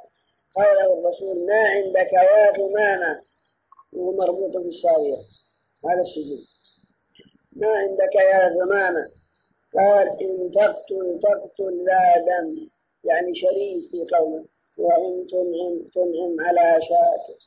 قال 0.56 0.78
الرسول 0.92 1.46
ما 1.46 1.62
عندك 1.68 2.12
يا 2.12 2.52
ثمامة 2.52 3.22
وهو 3.92 4.12
مربوط 4.12 4.56
بالساوية 4.56 5.16
هذا 5.84 6.00
السجن 6.00 6.44
ما 7.52 7.68
عندك 7.68 8.14
يا 8.14 8.48
ثمامة 8.48 9.10
قال 9.74 10.08
إن 10.22 10.50
تقتل 10.50 11.20
تقتل 11.22 11.84
لا 11.84 12.18
دم. 12.18 12.68
يعني 13.04 13.34
شريك 13.34 13.90
في 13.90 14.06
قومه 14.16 14.44
وإن 14.78 15.26
تنعم 15.26 15.88
تنعم 15.94 16.46
على 16.46 16.82
شاكر. 16.82 17.38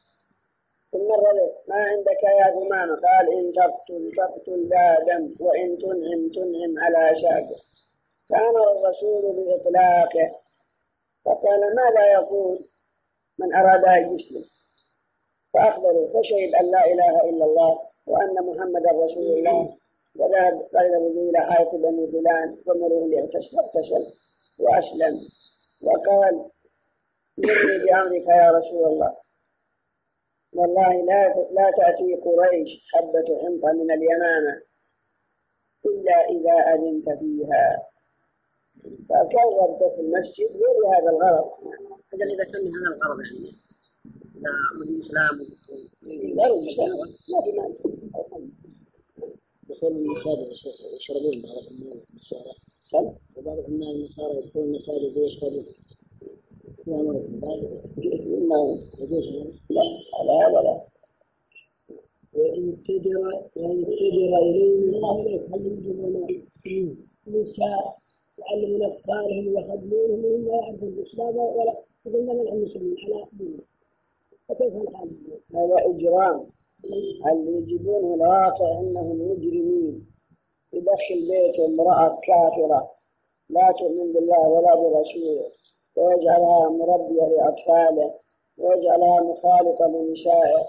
ثم 0.91 1.13
الربع. 1.13 1.51
ما 1.67 1.75
عندك 1.75 2.23
يا 2.23 2.51
ثمامة 2.51 2.95
قال 2.95 3.33
إن 3.33 3.53
تقتل 3.53 4.11
تقتل 4.17 4.69
لا 4.69 4.99
دم. 4.99 5.35
وإن 5.39 5.77
تنعم 5.77 6.29
تنعم 6.29 6.79
على 6.79 7.21
شاكر. 7.21 7.61
فأمر 8.29 8.71
الرسول 8.71 9.35
بإطلاقه. 9.35 10.35
فقال 11.25 11.75
ماذا 11.75 12.11
يقول؟ 12.11 12.65
من 13.39 13.55
أراد 13.55 13.85
أن 13.85 14.15
يسلم. 14.15 14.45
فأخبروا 15.53 16.21
فشهد 16.21 16.55
أن 16.55 16.71
لا 16.71 16.85
إله 16.85 17.29
إلا 17.29 17.45
الله. 17.45 17.90
وأن 18.07 18.33
محمدا 18.33 18.91
رسول 18.91 19.37
الله. 19.37 19.77
وذهب 20.15 20.69
قال 20.73 20.95
إلى 21.29 21.39
حائط 21.39 21.75
بني 21.75 22.07
فلان 22.11 22.55
فمروه 22.65 23.07
لاغتسل 23.07 24.03
وأسلم. 24.59 25.15
وقال 25.81 26.45
مني 27.37 27.85
بأمرك 27.85 28.27
يا 28.27 28.51
رسول 28.51 28.85
الله. 28.87 29.17
والله 30.53 31.05
لا 31.05 31.27
لا 31.51 31.71
تأتي 31.77 32.15
قريش 32.15 32.69
حبة 32.93 33.39
حنطة 33.41 33.71
من 33.71 33.91
اليمامة 33.91 34.61
إلا 35.85 36.29
إذا 36.29 36.73
أذنت 36.73 37.09
فيها. 37.19 37.87
فكررت 39.09 39.93
في 39.95 40.01
المسجد 40.01 40.51
غير 40.51 40.97
هذا 40.97 41.09
الغرض. 41.09 41.51
أجل 42.13 42.31
إذا 42.31 42.43
كان 42.43 42.67
هذا 42.67 42.95
الغرض 42.95 43.19
يعني. 43.19 43.60
الإسلام 44.81 45.47
لا 46.37 46.53
ما 47.29 47.41
في 47.41 47.51
دخول 49.69 49.91
المساجد 49.91 50.47
يشربون 50.95 51.41
بعض 51.41 51.63
النسارى 52.13 52.53
كم؟ 52.91 53.13
وبعض 53.35 53.57
النسارى 53.69 54.37
يدخلون 54.37 54.65
المساجد 54.69 55.17
ويشربون 55.17 55.65
ما 58.49 58.77
يجوز 58.99 59.27
لا 59.69 59.83
لا 60.27 60.81
وإن 62.33 62.69
اتجر 62.69 63.17
وإن 63.55 63.83
اتجر 63.83 64.37
إلينا 64.37 65.07
هل 65.53 65.65
يجب 65.65 66.41
النساء 67.27 67.97
يعلمون 68.37 68.83
أطفالهم 68.83 69.47
ويخدمونهم 69.47 70.25
وهم 70.25 70.47
لا 70.47 70.55
يعرفون 70.55 70.89
الإسلام 70.89 71.35
ولا 71.35 71.75
يقولون 72.05 72.35
من 72.35 72.47
المسلمين 72.47 72.95
على 73.03 73.25
دينهم 73.33 73.70
فكيف 74.51 74.75
الحال؟ 74.75 75.09
هذا 75.55 75.75
إجرام؟ 75.85 76.47
اللي 76.85 77.57
يجدونه 77.57 78.13
الواقع 78.13 78.79
أنهم 78.79 79.31
مجرمين؟ 79.31 80.07
يدخل 80.73 81.27
بيته 81.29 81.65
امرأة 81.65 82.19
كافرة 82.23 82.91
لا 83.49 83.71
تؤمن 83.79 84.13
بالله 84.13 84.47
ولا 84.49 84.75
برسوله 84.75 85.45
ويجعلها 85.95 86.69
مربية 86.69 87.25
لأطفاله 87.27 88.13
ويجعلها 88.57 89.21
مخالطة 89.21 89.87
لنسائه. 89.87 90.65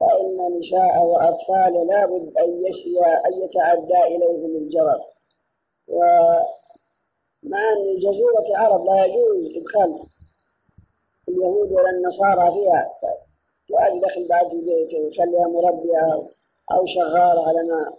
فإن 0.00 0.58
نساء 0.58 1.04
وأطفاله 1.04 1.84
لابد 1.84 2.36
أن 2.38 2.66
يسري 2.66 3.00
أن 3.26 3.42
يتعدى 3.42 4.02
إليهم 4.16 4.56
الجرر 4.56 5.00
ومع 5.88 6.42
أن 7.72 7.96
جزيرة 7.98 8.46
العرب 8.50 8.84
لا 8.84 9.04
يجوز 9.04 9.56
إدخال 9.56 10.11
اليهود 11.32 11.72
ولا 11.72 11.90
النصارى 11.90 12.52
فيها. 12.52 12.92
لا 13.68 13.88
يدخل 13.88 14.28
بعد 14.28 14.48
في 14.50 14.60
بيته 14.60 14.98
ويخليها 14.98 15.48
مربية 15.48 16.28
أو 16.72 16.86
شغالة 16.86 17.48
على 17.48 17.62
ما 17.62 17.92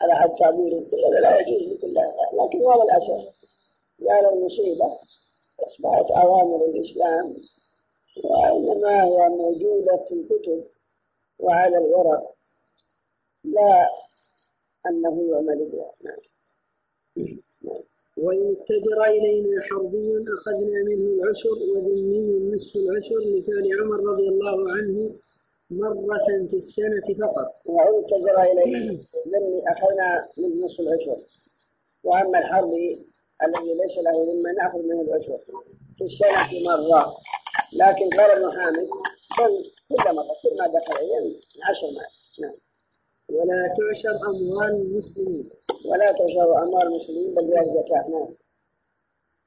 على 0.00 0.14
حد 0.14 0.30
تعبير 0.30 0.72
هذا 1.08 1.20
لا 1.20 1.40
يجوز 1.40 1.62
لكل 1.62 1.94
لكن 2.32 2.62
هو 2.62 2.82
الأسف 2.82 3.34
يا 3.98 4.30
المصيبة. 4.32 4.98
أصبحت 5.60 6.10
أوامر 6.10 6.64
الإسلام. 6.64 7.36
وإنما 8.24 9.04
هي 9.04 9.28
موجودة 9.28 9.96
في 10.08 10.14
الكتب 10.14 10.64
وعلى 11.38 11.78
الورق. 11.78 12.34
لا 13.44 13.90
أنه 14.86 15.30
يعمل 15.30 15.70
بها. 15.72 15.92
نعم. 16.02 16.18
وإن 18.16 18.56
اتجر 18.56 19.04
إلينا 19.04 19.62
حربي 19.62 20.24
أخذنا 20.38 20.82
منه 20.82 21.22
العشر 21.22 21.56
وذمي 21.74 22.54
نصف 22.56 22.76
العشر 22.76 23.18
لفعل 23.18 23.80
عمر 23.80 24.10
رضي 24.12 24.28
الله 24.28 24.70
عنه 24.72 25.14
مرة 25.70 26.46
في 26.50 26.56
السنة 26.56 27.06
فقط. 27.20 27.48
وإن 27.64 28.04
اتجر 28.04 28.42
إلينا 28.42 28.92
ذمي 29.28 29.62
أخذنا 29.68 30.28
من 30.38 30.60
نصف 30.60 30.80
العشر 30.80 31.16
وأما 32.04 32.38
الحربي 32.38 33.06
الذي 33.42 33.74
ليس 33.74 33.98
له 33.98 34.32
ذمة 34.32 34.52
نأخذ 34.52 34.78
منه 34.82 35.00
العشر 35.00 35.38
في 35.98 36.04
السنة 36.04 36.48
مرة. 36.68 37.16
لكن 37.72 38.08
قال 38.10 38.30
ابن 38.30 38.52
حامد 38.60 38.88
بل 39.38 39.64
كل 39.88 40.14
مرة 40.14 40.34
كل 40.42 40.56
ما 40.58 40.66
دخل 40.66 40.96
أيام 41.00 41.34
عشر 41.70 41.86
مال 41.86 42.10
نعم. 42.40 42.54
ولا 43.28 43.74
تعشر 43.78 44.16
أموال 44.30 44.70
المسلمين. 44.70 45.50
ولا 45.84 46.12
تعشر 46.12 46.62
أموال 46.62 46.86
المسلمين 46.86 47.34
بل 47.34 47.46
بها 47.46 47.62
الزكاة. 47.62 48.08
نعم. 48.10 48.34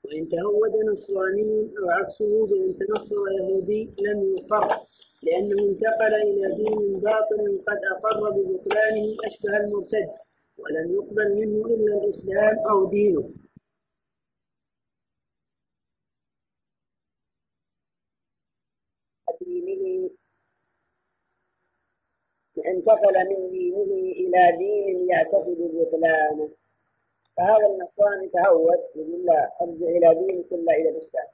وإن 0.06 0.30
تهود 0.30 0.76
نصراني 0.94 1.72
أو 1.80 1.90
عكسه 1.90 2.46
بأن 2.48 2.78
تنصر 2.78 3.16
يهودي 3.40 3.90
لم 4.00 4.36
يقر 4.38 4.80
لأنه 5.24 5.64
انتقل 5.70 6.14
إلى 6.16 6.56
دين 6.56 7.00
باطل 7.00 7.62
قد 7.68 7.80
أقر 7.92 8.30
ببطلانه 8.30 9.16
أشبه 9.26 9.58
المرتد 9.58 10.10
ولم 10.58 10.94
يقبل 10.96 11.36
منه 11.36 11.66
إلا 11.66 12.04
الإسلام 12.04 12.60
أو 12.70 12.90
دينه. 12.90 13.30
انتقل 22.68 23.30
من 23.30 23.50
دينه 23.52 24.07
إلى 24.28 24.58
دين 24.58 25.10
يعتقد 25.10 25.58
بطلانه. 25.60 26.50
فهذا 27.38 27.66
النصراني 27.68 28.30
تهود 28.30 28.80
يقول 28.96 29.26
لا 29.26 29.52
أرجع 29.62 29.86
إلى 29.86 30.16
دينك 30.16 30.52
إلا 30.52 30.74
إلى 30.74 30.90
الإسلام. 30.90 31.28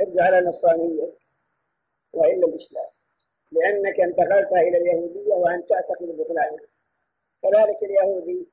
ارجع 0.00 0.22
على 0.22 0.38
النصرانية 0.38 1.08
وإلا 2.12 2.46
الإسلام. 2.46 2.90
لأنك 3.52 4.00
انتقلت 4.00 4.52
إلى 4.52 4.78
اليهودية 4.78 5.34
وأنت 5.34 5.68
تعتقد 5.68 6.16
بطلانها 6.18 6.66
كذلك 7.42 7.82
اليهودي 7.82 8.46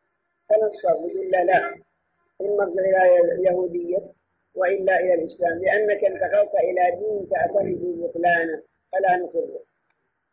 تنصر 0.49 0.89
يقول 0.89 1.31
لا. 1.31 1.43
لا 1.43 1.75
إما 2.41 2.63
ارجع 2.63 3.05
إلى 3.05 3.31
اليهودية 3.31 3.99
وإلا 4.55 4.99
إلى 4.99 5.13
الإسلام. 5.13 5.59
لأنك 5.59 6.03
انتقلت 6.03 6.55
إلى 6.55 6.91
دين 6.99 7.29
تعتقد 7.29 7.79
بطلانه. 7.81 8.63
فلا 8.91 9.17
نقره 9.17 9.59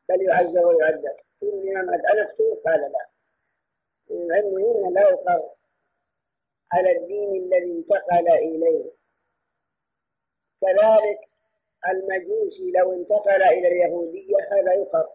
بل 0.08 0.22
يعز 0.22 0.56
ويعذب 0.58 1.16
الإمام 1.42 1.90
أنفته 1.94 2.60
قال 2.66 2.80
لا. 2.80 3.06
المهم 4.10 4.94
لا 4.94 5.00
يقر 5.00 5.50
على 6.72 6.96
الدين 6.96 7.44
الذي 7.44 7.72
انتقل 7.72 8.28
إليه. 8.28 8.90
كذلك 10.60 11.18
المجوسي 11.88 12.70
لو 12.70 12.92
انتقل 12.92 13.42
إلى 13.42 13.68
اليهودية 13.68 14.36
هذا 14.52 14.74
يقر 14.74 15.08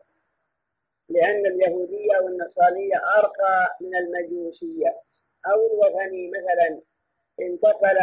لأن 1.10 1.46
اليهودية 1.46 2.18
والنصرانية 2.24 2.96
أرقى 3.18 3.78
من 3.82 3.96
المجوسية. 3.96 5.02
أو 5.48 5.68
الوثني 5.68 6.30
مثلا 6.32 6.82
انتقل 7.42 7.98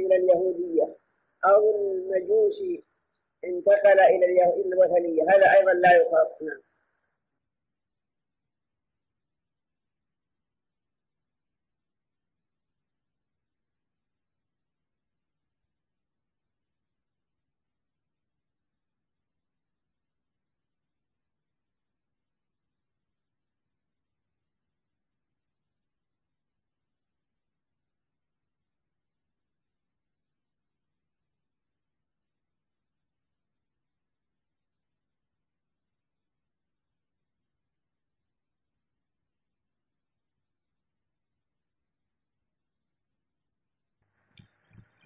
إلى 0.00 0.16
اليهودية 0.16 0.96
أو 1.44 1.76
المجوسي 1.76 2.84
انتقل 3.44 4.00
إلى 4.00 4.44
الوثنية 4.66 5.22
هذا 5.22 5.52
أيضا 5.58 5.72
لا 5.72 5.96
يقر. 5.96 6.28
نعم. 6.40 6.60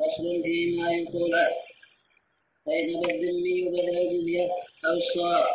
فصل 0.01 0.43
فيما 0.43 0.93
ينقل 0.93 1.35
فإن 2.66 3.10
الذمي 3.10 3.68
بدل 3.68 3.98
الجزية 3.98 4.48
أو 4.86 4.93
الصاع 4.93 5.47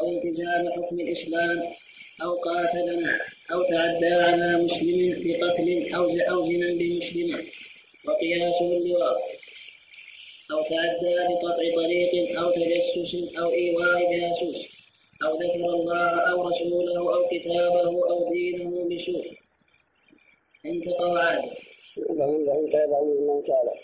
أو 0.00 0.10
التزام 0.12 0.72
حكم 0.72 1.00
الإسلام 1.00 1.62
أو 2.22 2.34
قاتلنا 2.34 3.20
أو 3.52 3.62
تعدى 3.62 4.06
على 4.06 4.62
مسلم 4.62 5.22
في 5.22 5.34
قتل 5.42 5.94
أو 5.94 6.04
أو 6.04 6.48
زنا 6.48 6.74
بمسلم 6.74 7.46
وقياسه 8.04 8.76
اللواء 8.76 9.16
أو 10.50 10.62
تعدى 10.62 11.14
بقطع 11.28 11.74
طريق 11.76 12.38
أو 12.40 12.50
تجسس 12.50 13.36
أو 13.38 13.50
إيواء 13.52 14.12
جاسوس 14.12 14.66
أو 15.24 15.38
ذكر 15.42 15.74
الله 15.74 16.20
أو 16.30 16.48
رسوله 16.48 16.98
أو 16.98 17.28
كتابه 17.28 18.10
أو 18.10 18.32
دينه 18.32 18.88
بسوء. 18.88 19.24
انتقى 20.66 21.42
عاده 21.98 23.74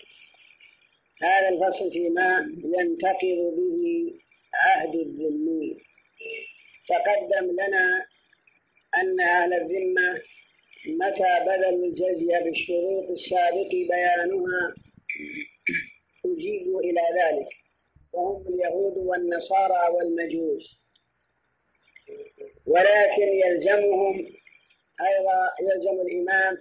هذا 1.23 1.49
الفصل 1.49 1.91
فيما 1.91 2.55
ينتقض 2.65 3.55
به 3.57 4.15
عهد 4.55 4.95
الذمي. 4.95 5.77
تقدم 6.89 7.51
لنا 7.53 8.05
أن 8.97 9.21
أهل 9.21 9.55
الذمة 9.55 10.21
متى 10.87 11.45
بذلوا 11.47 11.87
الجزية 11.87 12.39
بالشروط 12.39 13.11
السابق 13.11 13.69
بيانها 13.71 14.75
أجيبوا 16.25 16.81
إلى 16.81 17.03
ذلك. 17.21 17.49
وهم 18.13 18.55
اليهود 18.55 18.97
والنصارى 18.97 19.95
والمجوس. 19.95 20.81
ولكن 22.67 23.29
يلزمهم 23.45 24.27
أيضا 25.01 25.51
يلزم 25.61 26.01
الإمام 26.01 26.59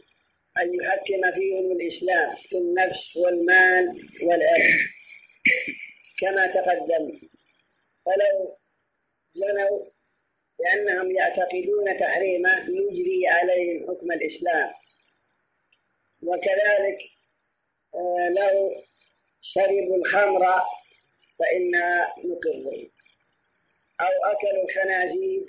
أن 0.62 0.74
يحكم 0.76 1.32
فيهم 1.32 1.72
الإسلام 1.72 2.36
في 2.50 2.58
النفس 2.58 3.16
والمال 3.16 4.10
والأهل 4.22 4.80
كما 6.20 6.48
تقدم. 6.48 7.20
فلو 8.06 8.56
جنوا 9.36 9.86
لأنهم 10.60 11.12
يعتقدون 11.12 12.00
تحريمه 12.00 12.60
يجري 12.70 13.28
عليهم 13.28 13.88
حكم 13.88 14.12
الإسلام. 14.12 14.72
وكذلك 16.24 17.00
آه، 17.96 18.30
لو 18.30 18.76
شربوا 19.42 19.98
الخمر 19.98 20.62
فإنا 21.40 22.14
نقر 22.18 22.88
أو 24.02 24.32
أكلوا 24.32 24.64
الخنازير 24.70 25.46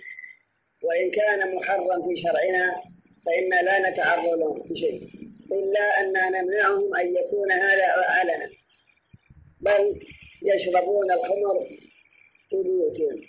وإن 0.83 1.11
كان 1.11 1.55
محرم 1.55 2.09
في 2.09 2.23
شرعنا 2.23 2.83
فإنا 3.27 3.63
لا 3.63 3.91
نتعرض 3.91 4.39
لهم 4.39 4.59
بشيء 4.71 5.09
إلا 5.53 6.01
أن 6.01 6.13
نمنعهم 6.33 6.95
أن 6.97 7.17
يكون 7.17 7.53
هذا 7.53 7.87
علنا 7.87 8.51
بل 9.61 10.01
يشربون 10.43 11.13
الخمر 11.13 11.67
في 12.51 12.63
بيوتهم 12.63 13.23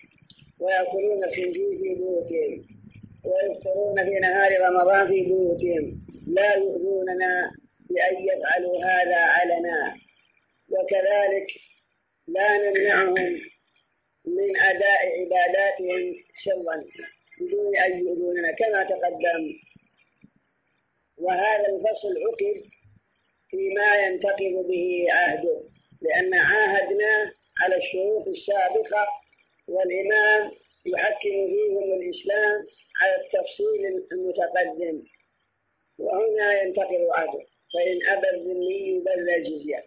ويأكلون 0.59 1.23
الخنزير 1.23 1.77
في 1.77 1.95
بيوتهم 1.95 2.65
ويفطرون 3.25 4.03
في 4.05 4.19
نهار 4.19 4.61
رمضان 4.61 5.07
في 5.07 5.21
بيوتهم. 5.21 6.01
لا 6.27 6.55
يؤذوننا 6.55 7.51
بأن 7.89 8.15
يفعلوا 8.25 8.85
هذا 8.85 9.15
علنا 9.15 9.95
وكذلك 10.69 11.47
لا 12.27 12.57
نمنعهم 12.57 13.39
من 14.25 14.57
أداء 14.61 15.19
عباداتهم 15.19 16.15
سرا 16.45 16.83
بدون 17.41 17.77
أن 17.77 17.99
يؤذوننا 17.99 18.51
كما 18.51 18.83
تقدم. 18.83 19.53
وهذا 21.21 21.67
الفصل 21.67 22.13
عقد 22.27 22.63
فيما 23.49 23.95
ينتقض 23.95 24.67
به 24.67 25.05
عهده 25.09 25.61
لأن 26.01 26.33
عاهدنا 26.33 27.33
على 27.61 27.75
الشروط 27.77 28.27
السابقة 28.27 29.07
والإمام 29.67 30.51
يحكم 30.85 31.47
فيهم 31.47 31.93
الإسلام 31.93 32.67
على 33.01 33.15
التفصيل 33.21 34.07
المتقدم. 34.11 35.03
وهنا 35.97 36.61
ينتقض 36.61 37.07
عهده 37.17 37.45
فإن 37.73 38.17
أبى 38.17 38.29
الذمي 38.29 38.99
بل 39.05 39.29
الجزية 39.29 39.85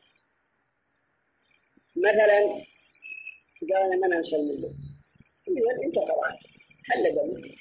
مثلا 1.97 2.65
قال 3.75 4.01
من 4.01 4.13
أنسلم 4.15 4.61
له 4.61 4.75
إذا 5.49 5.85
انتقض 5.85 6.19
عهده 6.25 7.09
ذلك 7.09 7.55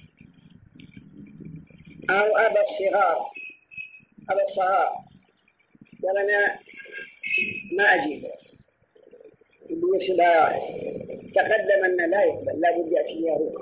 أو 2.09 2.37
أبى 2.37 2.59
الصغار. 2.59 3.32
أبى 4.29 4.41
الصغار 4.49 4.93
قال 6.03 6.17
أنا 6.17 6.59
ما 7.71 7.83
أجيب. 7.83 8.23
يقول 9.69 9.99
تقدم 11.35 11.85
أن 11.85 12.09
لا 12.09 12.23
يقبل 12.23 12.61
لا 12.61 12.77
بد 12.77 12.91
يأتي 12.91 13.13
اليهود 13.13 13.53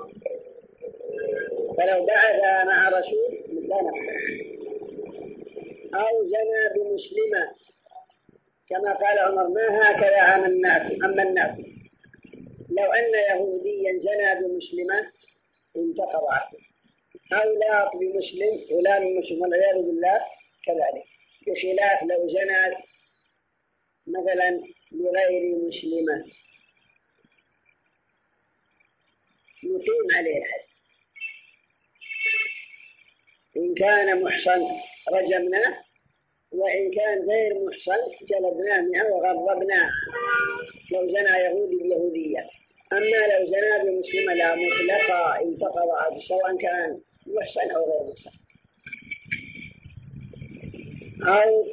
فلو 1.76 2.06
بعث 2.06 2.66
مع 2.66 2.88
رسول 2.88 3.68
لا 3.68 3.76
نقبل. 3.82 4.52
أو 5.94 6.24
زنى 6.24 6.62
بمسلمة 6.74 7.50
كما 8.68 8.92
قال 8.92 9.18
عمر 9.18 9.48
ما 9.48 9.90
هكذا 9.90 10.16
عم 10.16 10.44
الناس 10.44 10.92
أما 11.04 11.22
الناس. 11.22 11.58
لو 12.70 12.92
أن 12.92 13.14
يهوديا 13.30 13.92
زنى 13.92 14.48
بمسلمة 14.48 15.12
انتقض 15.76 16.24
عقله. 16.24 16.60
أو 17.32 17.58
لا 17.58 17.90
بمسلم 17.94 18.66
فلان 18.70 19.16
مسلم 19.16 19.42
والعياذ 19.42 19.82
بالله. 19.82 20.20
كذلك. 20.66 21.04
بخلاف 21.46 22.02
لو 22.02 22.28
زنى 22.28 22.76
مثلا 24.06 24.62
بغير 24.92 25.56
مسلمة. 25.56 26.24
يقيم 29.62 30.16
عليه 30.16 30.38
الحد 30.38 30.62
إن 33.56 33.74
كان 33.74 34.22
محصن 34.22 34.80
رجمناه 35.12 35.84
وإن 36.52 36.90
كان 36.94 37.30
غير 37.30 37.54
محصن 37.66 38.26
جلدناه 38.28 38.80
معه 38.80 39.12
وغضبناه. 39.12 39.90
لو 40.92 41.06
زنى 41.06 41.38
يهودي 41.44 41.76
بيهودية. 41.76 42.48
أما 42.92 43.26
لو 43.26 43.46
زنا 43.46 43.84
بمسلمة 43.84 44.34
لا 44.34 44.54
مطلقة 44.54 45.40
انتقض 45.40 46.18
سواء 46.28 46.56
كان 46.56 47.00
محسن 47.26 47.70
أو 47.70 47.84
غير 47.84 48.12
محسن 48.12 48.41
أو 51.26 51.66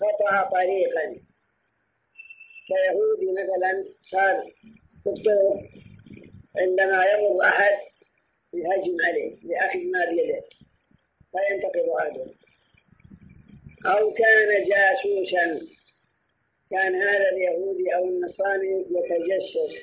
قطع 0.00 0.50
طريقا. 0.50 1.26
كيهودي 2.68 3.32
مثلا 3.32 3.84
صار 4.10 4.52
الطرق 5.06 5.60
عندما 6.56 7.04
يمر 7.06 7.44
أحد 7.44 7.78
يهجم 8.54 8.96
عليه 9.06 9.36
لأخذ 9.42 9.78
ما 9.78 10.10
بيده 10.10 10.42
فينتقض 11.32 11.88
عهده 12.00 12.26
أو 13.86 14.10
كان 14.10 14.64
جاسوسا 14.68 15.66
كان 16.70 16.94
هذا 16.94 17.28
اليهودي 17.28 17.94
أو 17.94 18.04
النصراني 18.08 18.86
يتجسس 18.90 19.74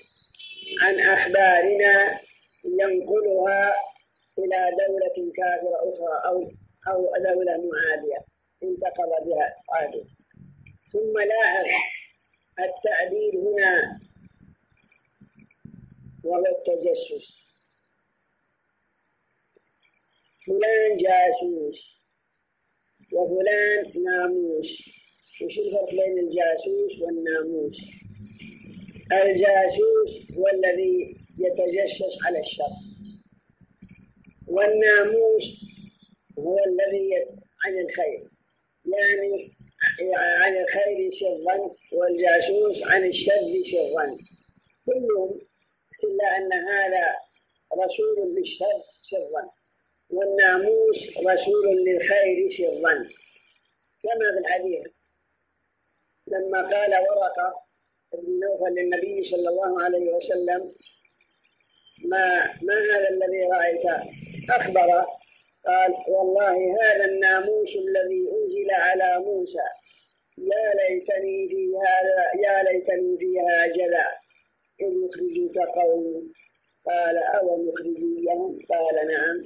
عن 0.81 0.99
أخبارنا 0.99 2.19
ينقلها 2.65 3.73
إلى 4.39 4.77
دولة 4.87 5.31
كافرة 5.37 5.75
أخرى 5.75 6.29
أو 6.29 6.51
أو 6.87 7.13
دولة 7.17 7.57
معادية 7.71 8.25
انتقض 8.63 9.25
بها 9.25 9.55
عهده 9.69 10.05
ثم 10.93 11.19
لاحظ 11.19 11.65
التعبير 12.59 13.33
هنا 13.35 13.99
وهو 16.23 16.45
التجسس. 16.45 17.27
فلان 20.45 20.97
جاسوس 20.97 21.79
وفلان 23.13 24.03
ناموس. 24.03 24.67
وش 25.41 25.57
الفرق 25.59 25.89
بين 25.89 26.19
الجاسوس 26.19 27.01
والناموس؟ 27.01 27.77
الجاسوس 29.11 30.37
هو 30.37 30.47
الذي 30.47 31.15
يتجسس 31.39 32.25
على 32.25 32.39
الشر 32.39 32.73
والناموس 34.47 35.72
هو 36.39 36.57
الذي 36.59 37.15
عن 37.65 37.79
الخير. 37.79 38.23
يعني 38.85 39.51
عن 40.15 40.57
الخير 40.57 41.11
شرا 41.19 41.71
والجاسوس 41.91 42.83
عن 42.83 43.05
الشر 43.05 43.63
شرا. 43.71 44.17
كلهم 44.85 45.39
إلا 46.03 46.37
أن 46.37 46.53
هذا 46.53 47.15
رسول 47.73 48.35
للشر 48.35 48.81
شرا 49.09 49.49
والناموس 50.09 50.97
رسول 51.17 51.85
للخير 51.85 52.49
سرا 52.57 52.93
كما 54.03 54.31
في 54.31 54.37
الحديث 54.39 54.87
لما 56.27 56.61
قال 56.61 56.91
ورقة 56.91 57.63
بن 58.13 58.39
نوفل 58.39 58.73
للنبي 58.75 59.23
صلى 59.31 59.49
الله 59.49 59.83
عليه 59.83 60.13
وسلم 60.13 60.73
ما 62.05 62.45
ما 62.61 62.73
هذا 62.73 63.09
الذي 63.09 63.43
رأيت؟ 63.43 63.85
أخبر 64.49 65.05
قال 65.65 65.93
والله 66.07 66.55
هذا 66.81 67.05
الناموس 67.05 67.69
الذي 67.75 68.29
أنزل 68.31 68.71
على 68.71 69.19
موسى. 69.25 69.67
يا 70.37 70.73
ليتني 70.73 71.47
في 71.49 71.71
هذا 71.77 72.43
يا 72.45 72.63
ليتني 72.63 73.17
فيها 73.17 73.67
جذع 73.67 74.07
إن 74.81 75.05
يخرجوك 75.05 75.57
قوم. 75.57 76.33
قال 76.85 77.17
أو 77.17 77.67
يخرجونهم 77.67 78.59
قال 78.69 79.07
نعم. 79.07 79.37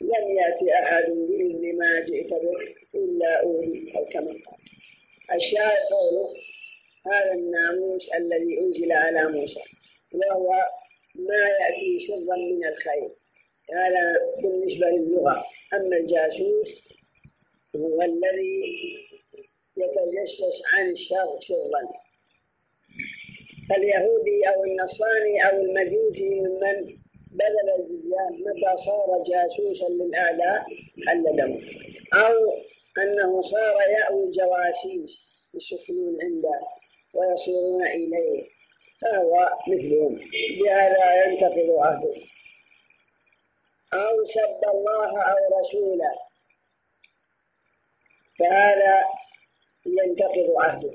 لم 0.00 0.36
يأتي 0.36 0.74
أحد 0.74 1.04
بإذن 1.10 1.78
ما 1.78 2.00
جئت 2.00 2.30
به 2.30 2.74
إلا 2.94 3.42
أوهي 3.42 3.96
أو 3.96 4.04
كما 4.04 4.30
قال 4.30 4.64
الشاهد 5.32 5.82
قوله 5.90 6.34
هذا 7.06 7.32
الناموس 7.32 8.02
الذي 8.14 8.60
أنزل 8.60 8.92
على 8.92 9.24
موسى 9.24 9.60
وهو 10.12 10.50
ما 11.14 11.48
يأتي 11.48 12.06
شرا 12.06 12.36
من 12.36 12.64
الخير. 12.64 13.10
هذا 13.72 14.16
بالنسبة 14.42 14.86
للغة 14.86 15.44
أما 15.74 15.96
الجاسوس 15.96 16.68
هو 17.76 18.02
الذي 18.02 18.64
يتجسس 19.76 20.62
عن 20.74 20.90
الشر 20.90 21.38
شرا 21.40 21.88
اليهودي 23.76 24.48
أو 24.48 24.64
النصراني 24.64 25.48
أو 25.48 25.62
المجوسي 25.64 26.30
ممن 26.30 27.04
بذل 27.34 27.70
الجزية 27.78 28.46
متى 28.46 28.84
صار 28.84 29.24
جاسوسا 29.26 29.88
للأعداء 29.88 30.66
حل 31.06 31.24
دمه. 31.36 31.60
أو 32.14 32.58
أنه 32.98 33.42
صار 33.42 33.76
يأوي 33.90 34.24
الجواسيس 34.24 35.10
يسكنون 35.54 36.22
عنده 36.22 36.60
ويصيرون 37.14 37.86
إليه. 37.86 38.42
فهو 39.00 39.48
مثلهم. 39.68 40.20
بهذا 40.60 41.24
ينتقض 41.24 41.70
عهده 41.78 42.14
أو 43.94 44.24
سب 44.34 44.68
الله 44.74 45.22
أو 45.22 45.36
رسوله. 45.60 46.12
فهذا 48.38 49.04
ينتقض 49.86 50.50
عهده. 50.58 50.94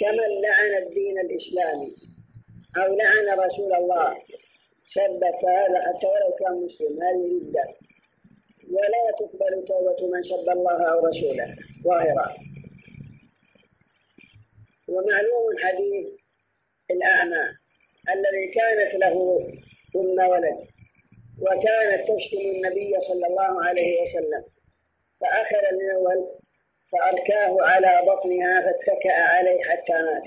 كمن 0.00 0.40
لعن 0.42 0.82
الدين 0.82 1.18
الإسلامي 1.18 1.94
أو 2.76 2.96
لعن 2.96 3.38
رسول 3.38 3.72
الله 3.74 4.18
سب 4.94 5.24
هذا 5.48 5.80
حتى 5.82 6.06
ولو 6.06 6.36
كان 6.40 6.52
مسلم 6.64 7.02
هذه 7.02 7.40
ردة 7.40 7.74
ولا 8.70 9.10
تقبل 9.18 9.64
توبة 9.68 10.12
من 10.12 10.22
سب 10.22 10.48
الله 10.50 10.92
أو 10.92 11.06
رسوله 11.06 11.56
ظاهرا 11.84 12.36
ومعلوم 14.88 15.58
حديث 15.62 16.06
الأعمى 16.90 17.44
الذي 18.14 18.48
كانت 18.54 18.94
له 18.94 19.46
ثم 19.92 20.28
ولد. 20.28 20.58
وكانت 21.40 22.02
تشتم 22.08 22.38
النبي 22.38 22.94
صلى 23.08 23.26
الله 23.26 23.64
عليه 23.64 24.02
وسلم. 24.02 24.44
فأخذ 25.20 25.64
الأول 25.72 26.26
فأركاه 26.92 27.56
على 27.62 28.06
بطنها 28.06 28.60
فاتكأ 28.62 29.12
عليه 29.12 29.62
حتى 29.62 29.92
مات. 29.92 30.22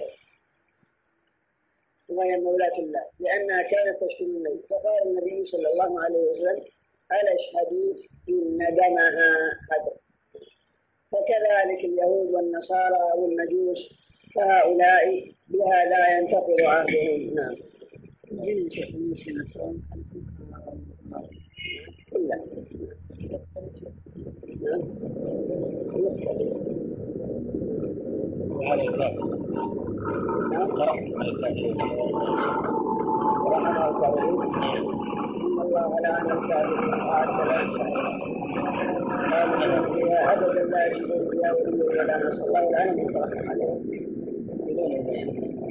وهي 2.09 2.37
مولاة 2.37 2.77
الله 2.79 3.05
لأنها 3.19 3.61
كانت 3.61 4.03
تشتم 4.03 4.25
النبي. 4.25 4.63
فقال 4.69 5.07
النبي 5.07 5.45
صلى 5.45 5.67
الله 5.67 6.03
عليه 6.03 6.19
وسلم 6.19 6.65
ألا 7.11 7.35
اشهدوا 7.35 7.93
إن 8.29 8.57
دمها 8.57 9.33
قدر؟ 9.71 9.97
فكذلك 11.11 11.85
اليهود 11.85 12.33
والنصارى 12.33 13.11
والمجوس 13.15 13.79
فهؤلاء 14.35 15.31
بها 15.47 15.85
لا 15.85 16.17
ينتقل 16.17 16.65
عهدهم. 16.65 17.33
نعم. 17.35 17.55
لا 18.45 18.61
إن 35.41 35.59
الله 35.61 35.99
لعن 35.99 36.31
الكافرين 36.31 36.93
وأعد 36.93 37.29
قالوا 39.59 39.93
فيها 39.95 40.33
أبدا 40.33 40.63
لا 40.63 40.89
فيها 41.31 41.51
ولي 41.53 41.81
ولا 41.83 42.17
نصر 42.17 42.43
الله 42.45 42.71
لعنهم 42.71 43.05
وترحم 43.15 43.49
عليهم 43.49 43.79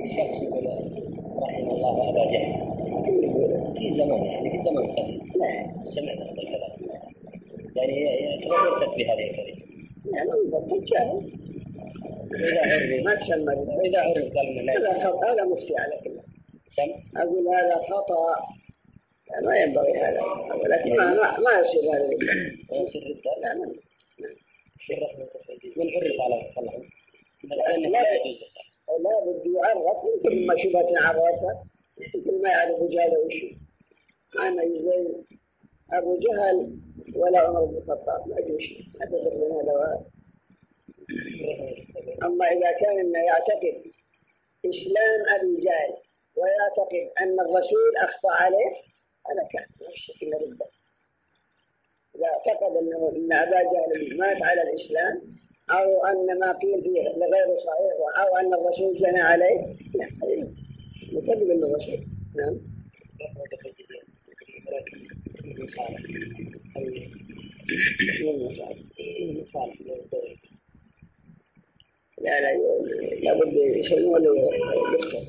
الشخص 0.05 0.43
يقول 0.43 1.14
رحم 1.45 1.71
الله 1.71 2.09
أبا 2.09 2.25
جهل 2.33 2.75
في 3.79 3.95
زمان 3.97 4.25
يعني 4.25 4.51
في 4.51 4.59
زمان 4.65 4.87
قديم 4.87 5.21
سمعت 5.95 6.19
هذا 6.19 6.31
الكلام 6.31 6.75
يعني 7.77 8.35
يتردد 8.35 8.97
بهذه 8.97 9.31
الكلمة 9.31 9.65
يعني 10.13 10.31
يبطل 10.47 10.85
جاهل 10.85 11.33
إذا 12.35 12.61
عرف 12.61 13.05
ما 13.05 13.15
تسمى 13.15 13.89
إذا 13.89 14.01
عرف 14.01 14.35
قال 14.37 14.57
من 14.57 14.71
هذا 14.71 15.05
خطأ 15.05 15.33
هذا 15.33 15.45
مفتي 15.45 15.75
على 15.79 16.01
كله 16.05 16.23
أقول 17.17 17.49
هذا 17.49 17.77
خطأ 17.91 18.37
ما 19.43 19.57
ينبغي 19.57 19.99
هذا 19.99 20.21
لكن 20.67 20.97
ما 20.97 21.15
ما, 21.39 21.51
يصير 21.61 21.95
هذا 21.95 22.09
ويصير 22.71 23.03
ردة 23.03 23.41
لا 23.43 23.55
ما 23.55 23.67
من 25.77 25.91
عرف 25.97 26.21
على 26.21 26.35
الله 26.59 27.89
لا. 27.89 28.54
لا 29.03 29.25
بد 29.27 29.47
يعرف 29.47 29.97
يمكن 30.15 30.47
ما 30.47 30.55
شبهة 30.63 31.07
عرفها 31.07 31.65
يمكن 32.15 32.43
ما 32.43 32.49
يعرف 32.49 32.79
جهل 32.83 33.17
وش 33.19 33.45
أنا 34.41 34.63
زي 34.63 35.09
أبو 35.93 36.19
جهل 36.19 36.77
ولا 37.17 37.39
عمر 37.41 37.65
بن 37.65 37.77
الخطاب 37.77 38.29
ما 38.29 38.37
يجوش 38.41 38.63
حتى 39.01 39.11
بين 39.11 39.53
هذا 39.53 39.73
وهذا 39.73 40.05
أما 42.23 42.47
إذا 42.47 42.73
كان 42.81 42.99
إنه 42.99 43.19
يعتقد 43.19 43.83
إسلام 44.65 45.21
أبي 45.41 45.57
جهل 45.65 45.95
ويعتقد 46.37 47.11
أن 47.21 47.41
الرسول 47.41 47.97
أخطأ 48.03 48.31
عليه 48.31 48.71
أنا 49.31 49.49
كان 49.53 49.67
إلا 50.23 50.37
ردة 50.39 50.67
إذا 52.17 52.27
اعتقد 52.27 52.77
أنه 52.77 53.13
إن 53.17 53.33
أبا 53.33 53.63
جهل 53.63 54.17
مات 54.19 54.43
على 54.43 54.63
الإسلام 54.63 55.23
أو 55.71 56.07
أن 56.07 56.39
ما 56.39 56.53
قيل 56.53 56.83
فيه 56.83 57.03
لغير 57.03 57.59
صحيح 57.67 57.95
أو 58.19 58.37
أن 58.37 58.55
الرسول 58.55 58.99
جنى 58.99 59.21
عليه. 59.21 59.77
لا 59.95 60.09
يكذب 61.13 61.51
الرسول 61.51 62.07
نعم. 62.37 62.59
لا 72.21 72.41
لا 72.41 72.55
لابد 73.23 73.53
يسلمون 73.53 74.23
يكتب 74.25 75.27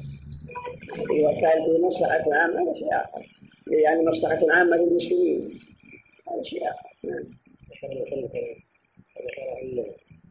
إذا 1.12 1.42
كان 1.42 1.66
في 1.66 1.82
مصلحة 1.82 2.34
عامة 2.34 2.62
هذا 2.62 2.74
شيء 2.74 2.96
آخر. 2.96 3.30
يعني 3.68 4.06
مصلحة 4.06 4.52
عامة 4.52 4.76
للمسلمين. 4.78 5.60
هذا 6.32 6.44
شيء 6.44 6.70
آخر. 6.70 6.90
نعم. 7.04 7.24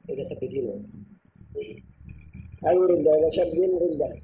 إذا 0.08 0.28
سب 0.28 0.44
دينه 0.44 0.82
أو 2.64 2.82
ردة 2.82 3.14
إذا 3.18 3.30
سب 3.44 3.50
دينه 3.54 3.78
ردة 3.78 4.22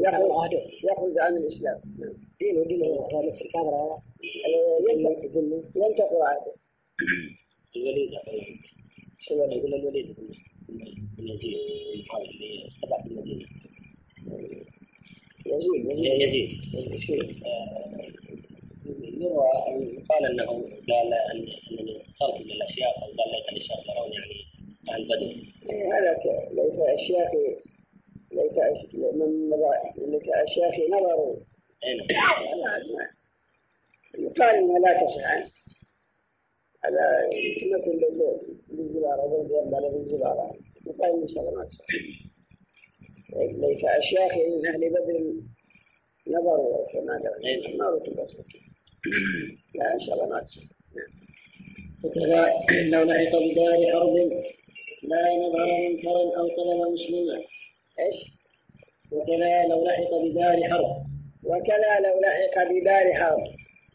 يخرج 0.00 0.52
يخرج 0.84 1.18
عن 1.18 1.36
الإسلام. 1.36 1.80
دينه 2.40 2.64
دينه 2.64 3.08
نفس 3.12 3.42
الكاميرا. 3.42 4.02
ينتقل 5.76 6.22
عهده 6.22 6.54
الوليد 7.76 8.10
شو 9.20 9.34
يقول 9.34 9.74
الوليد 9.74 10.16
يزيد 11.18 12.06
تبع 12.82 13.04
المدينة 13.06 13.46
يزيد. 15.46 15.86
يزيد. 16.74 17.42
يروى 19.20 19.48
قال 20.08 20.24
أنه 20.30 20.46
قال 20.88 21.14
انني 21.32 22.02
صرت 22.18 22.40
من 22.40 22.50
الأشياء 22.52 22.98
أو 22.98 23.06
قال 23.06 23.30
ليت 23.32 23.48
الاشياء 23.52 23.78
ترون 23.86 24.12
يعني 24.12 24.47
عن 24.90 25.04
بدر 25.04 25.30
هذا 25.92 26.12
ليس 26.52 26.78
اشياء 26.80 27.30
ليس 28.32 28.52
من 29.14 29.50
ليس 29.98 30.28
اشياء 30.28 30.70
في 30.70 30.88
نظر 30.92 31.36
يقال 34.18 34.54
انها 34.56 34.78
لا 34.78 34.92
تصح. 35.00 35.48
هذا 36.84 37.28
مثل 37.62 38.00
بالزبارة 38.68 39.26
ضرب 39.26 39.74
على 39.74 39.88
بالزبارة. 39.90 40.54
يقال 40.86 41.22
ان 41.22 41.28
شاء 41.28 41.40
الله 41.40 41.58
ما 41.58 41.64
تصح. 41.64 41.86
ليس 43.36 43.84
اشياخ 43.84 44.32
من 44.36 44.66
أهل 44.66 44.90
بدر 44.90 45.32
نظروا 46.28 46.86
كما 46.92 47.12
قال. 47.12 47.78
ما 47.78 47.90
رتب 47.90 48.16
لا 49.74 49.94
ان 49.94 50.00
شاء 50.00 50.14
الله 50.14 50.28
ما 50.28 50.40
تصح. 50.40 50.62
وكذا 52.04 52.52
لو 52.82 53.02
لحق 53.02 53.36
بدار 53.36 53.92
حرب 53.92 54.14
لا 55.02 55.36
نظر 55.36 55.66
منكرا 55.66 56.38
أو 56.38 56.48
طلب 56.48 56.92
مسلما. 56.92 57.42
إيش؟ 57.98 58.16
وكذا 59.12 59.62
لو 59.66 59.84
لحق 59.84 60.14
بدار 60.14 60.62
حرب. 60.70 60.96
وكذا 61.44 62.00
لو 62.00 62.20
لحق 62.20 62.70
بدار 62.70 63.14
حرب. 63.14 63.44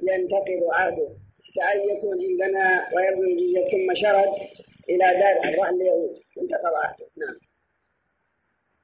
ينتقض 0.02 0.64
عهده 0.72 1.10
كأن 1.56 1.90
يكون 1.90 2.18
عندنا 2.22 2.90
ويبني 2.96 3.34
الجزية 3.34 3.72
ثم 3.72 3.96
شرد 3.96 4.34
إلى 4.90 5.06
دار 5.20 5.60
راح 5.60 5.70
اليهود. 5.70 6.20
انتقض 6.42 6.74
عهده 6.74 7.06
نعم. 7.18 7.38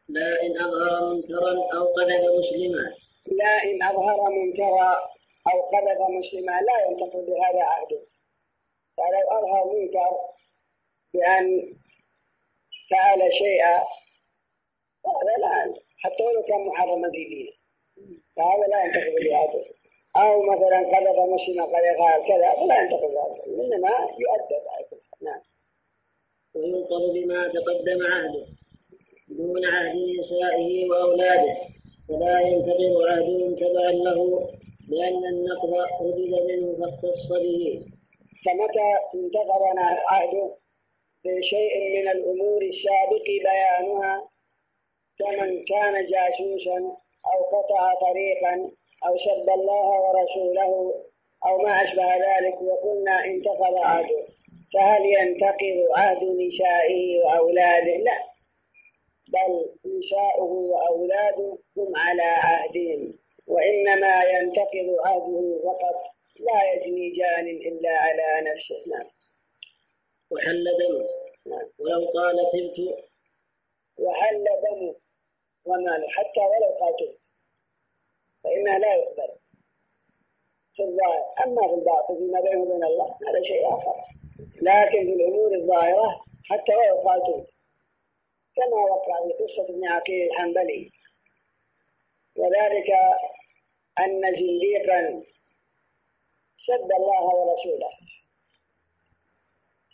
لا 0.10 0.42
إن 0.44 0.62
أظهر 0.62 1.14
منكرا 1.14 1.52
أو 1.74 1.86
قذف 1.86 2.24
مسلما. 2.40 2.94
لا 3.32 3.64
إن 3.64 3.84
أظهر 3.84 4.30
منكرا 4.30 4.96
أو 5.54 5.62
قذف 5.62 6.00
مسلما 6.10 6.52
لا 6.52 6.90
ينتقض 6.90 7.26
بهذا 7.26 7.64
عهده 7.64 8.02
فلو 8.98 9.38
أظهر 9.38 9.74
منكر 9.74 10.12
بأن 11.14 11.74
فعل 12.90 13.34
شيئا 13.34 13.78
هذا 15.06 15.36
لا 15.42 15.74
حتى 15.98 16.24
ولو 16.24 16.42
كان 16.44 16.66
محرما 16.66 17.10
في 17.12 17.26
دينه. 17.26 17.52
فهذا 18.36 18.68
لا 18.68 18.86
ينتقض 18.86 19.16
بعهده 19.30 19.66
أو 20.16 20.42
مثلا 20.44 20.78
قذف 20.78 21.20
مسلما 21.20 21.66
قد 21.66 21.98
قال 22.00 22.28
كذا 22.28 22.54
فلا 22.54 22.82
ينتقض 22.82 23.12
بعهده 23.14 23.46
إنما 23.46 23.90
يؤدب 24.20 24.64
نعم. 25.22 25.42
وينقض 26.56 27.14
بما 27.14 27.48
تقدم 27.48 28.08
عهده 28.12 28.46
دون 29.28 29.66
عهد 29.66 29.96
نسائه 30.20 30.90
وأولاده. 30.90 31.58
فلا 32.10 32.40
ينتقض 32.40 33.02
عهدهم 33.10 33.56
تبعا 33.56 33.92
له 33.92 34.50
لأن 34.90 35.26
النقض 35.26 35.74
ردد 36.02 36.34
منه 36.50 36.78
فاختص 36.80 37.28
به 37.30 37.86
فمتى 38.46 38.90
انتقض 39.16 39.62
عهده؟ 40.12 40.56
بشيء 41.26 42.02
من 42.02 42.08
الأمور 42.08 42.62
السابق 42.62 43.24
بيانها 43.26 44.30
كمن 45.20 45.66
كان 45.66 46.06
جاسوسا 46.06 46.78
أو 47.26 47.44
قطع 47.44 47.94
طريقا 47.94 48.72
أو 49.06 49.18
سب 49.18 49.50
الله 49.50 49.88
ورسوله 50.02 50.94
أو 51.46 51.58
ما 51.58 51.84
أشبه 51.84 52.16
ذلك 52.16 52.62
وقلنا 52.62 53.26
انتقض 53.26 53.76
عهده. 53.76 54.26
فهل 54.74 55.06
ينتقض 55.06 55.78
عهد 55.96 56.24
نسائه 56.24 57.24
وأولاده؟ 57.26 57.98
لا. 57.98 58.18
بل 59.28 59.66
نساؤه 59.86 60.52
وأولاده 60.52 61.58
هم 61.78 61.96
على 61.96 62.22
عهدهم 62.22 63.14
وإنما 63.48 64.24
ينتقض 64.24 64.96
عهده 65.06 65.60
فقط. 65.64 65.96
لا 66.40 66.74
يجني 66.74 67.10
جان 67.10 67.48
إلا 67.48 67.98
على 67.98 68.52
نفسه. 68.52 68.84
نعم. 68.88 69.08
وحل 70.32 70.66
دمه 70.80 71.10
ولو 71.80 72.08
قال 72.10 72.38
تبت. 72.54 73.04
وحل 73.98 74.46
دمه 74.64 74.96
وماله 75.66 76.08
حتى 76.10 76.40
ولو 76.40 76.78
قاتل 76.80 77.18
فإنه 78.44 78.78
لا 78.78 78.96
يقبل. 78.96 79.30
في 80.76 80.84
الظاهر. 80.84 81.26
أما 81.46 81.68
في 81.68 81.74
الباطن 81.74 82.16
فيما 82.18 82.42
بينه 82.42 82.62
وبين 82.62 82.84
الله 82.84 83.18
هذا 83.28 83.44
شيء 83.44 83.68
آخر. 83.68 83.96
لكن 84.62 85.06
في 85.06 85.14
الأمور 85.14 85.56
الظاهرة 85.56 86.24
حتى 86.44 86.76
ولو 86.76 86.96
قاتل 87.10 87.48
كما 88.56 88.78
وقع 88.78 89.28
في 89.28 89.34
قصة 89.34 89.64
ابن 89.70 89.86
عقيل 89.88 90.28
الحنبلي. 90.30 90.92
وذلك 92.36 92.90
أن 94.00 94.22
زنديقا 94.22 95.24
سب 96.68 96.92
الله 96.92 97.24
ورسوله. 97.36 97.90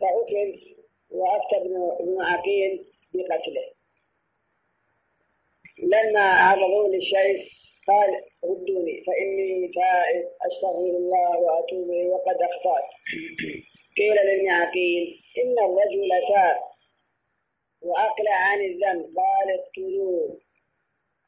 فحكم 0.05 0.59
وأفتى 1.09 1.57
ابن 1.99 2.21
عقيل 2.21 2.85
بقتله. 3.13 3.65
لما 5.79 6.19
عرضوا 6.21 6.87
للشيخ 6.87 7.47
قال 7.87 8.09
ردوني 8.43 9.03
فإني 9.07 9.67
تائب 9.75 10.25
أستغفر 10.47 10.97
الله 10.97 11.39
وأتوب 11.39 11.89
وقد 11.89 12.35
أخطأت. 12.41 12.89
قيل 13.97 14.15
لابن 14.15 14.49
عقيل 14.49 15.21
إن 15.37 15.51
الرجل 15.65 16.09
تاب 16.29 16.55
وأقلع 17.81 18.33
عن 18.35 18.61
الذنب. 18.61 19.05
قال 19.17 19.59
اقتلوه. 19.59 20.37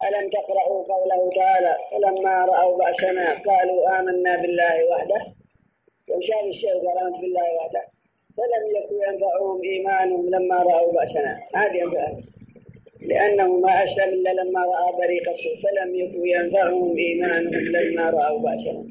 ألم 0.04 0.30
تقرأوا 0.30 0.84
قوله 0.94 1.32
تعالى 1.36 1.78
فلما 1.92 2.46
رأوا 2.46 2.78
بأسنا 2.78 3.34
قالوا 3.44 4.00
آمنا 4.00 4.36
بالله 4.42 4.86
وحده. 4.86 5.26
وشاف 6.10 6.44
الشيخ 6.46 6.74
قال 6.74 6.98
آمنت 6.98 7.22
بالله 7.22 7.54
وحده. 7.56 7.97
فلم 8.38 8.64
يكن 8.78 8.96
ينفعهم 9.14 9.62
إيمانهم 9.64 10.30
لما 10.30 10.56
رأوا 10.56 10.94
بأسنا. 10.94 11.40
هذه 11.56 11.78
ينفعهم. 11.78 12.24
لأنه 13.02 13.48
ما 13.60 13.84
أسلم 13.84 14.10
إلا 14.14 14.34
لما 14.34 14.66
رأى 14.66 14.94
طريق 14.98 15.30
السوء. 15.30 15.56
فلم 15.64 15.96
يكن 15.96 16.28
ينفعهم 16.28 16.98
إيمانهم 16.98 17.54
لما 17.54 18.10
رأوا 18.10 18.40
بأسنا. 18.40 18.84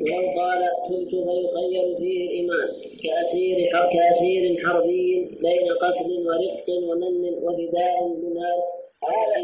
ولو 0.00 0.40
قال 0.40 0.62
كنت 0.88 1.10
فيخير 1.10 1.96
فيه 1.98 2.24
الإيمان 2.24 2.68
كأسير 3.02 3.70
كأسير 3.92 4.66
حربي 4.66 5.24
بين 5.42 5.72
قتل 5.82 6.26
ورفق 6.26 6.68
ومن 6.68 7.34
وفداء 7.44 8.08
بمال 8.08 8.60
هذا 9.04 9.36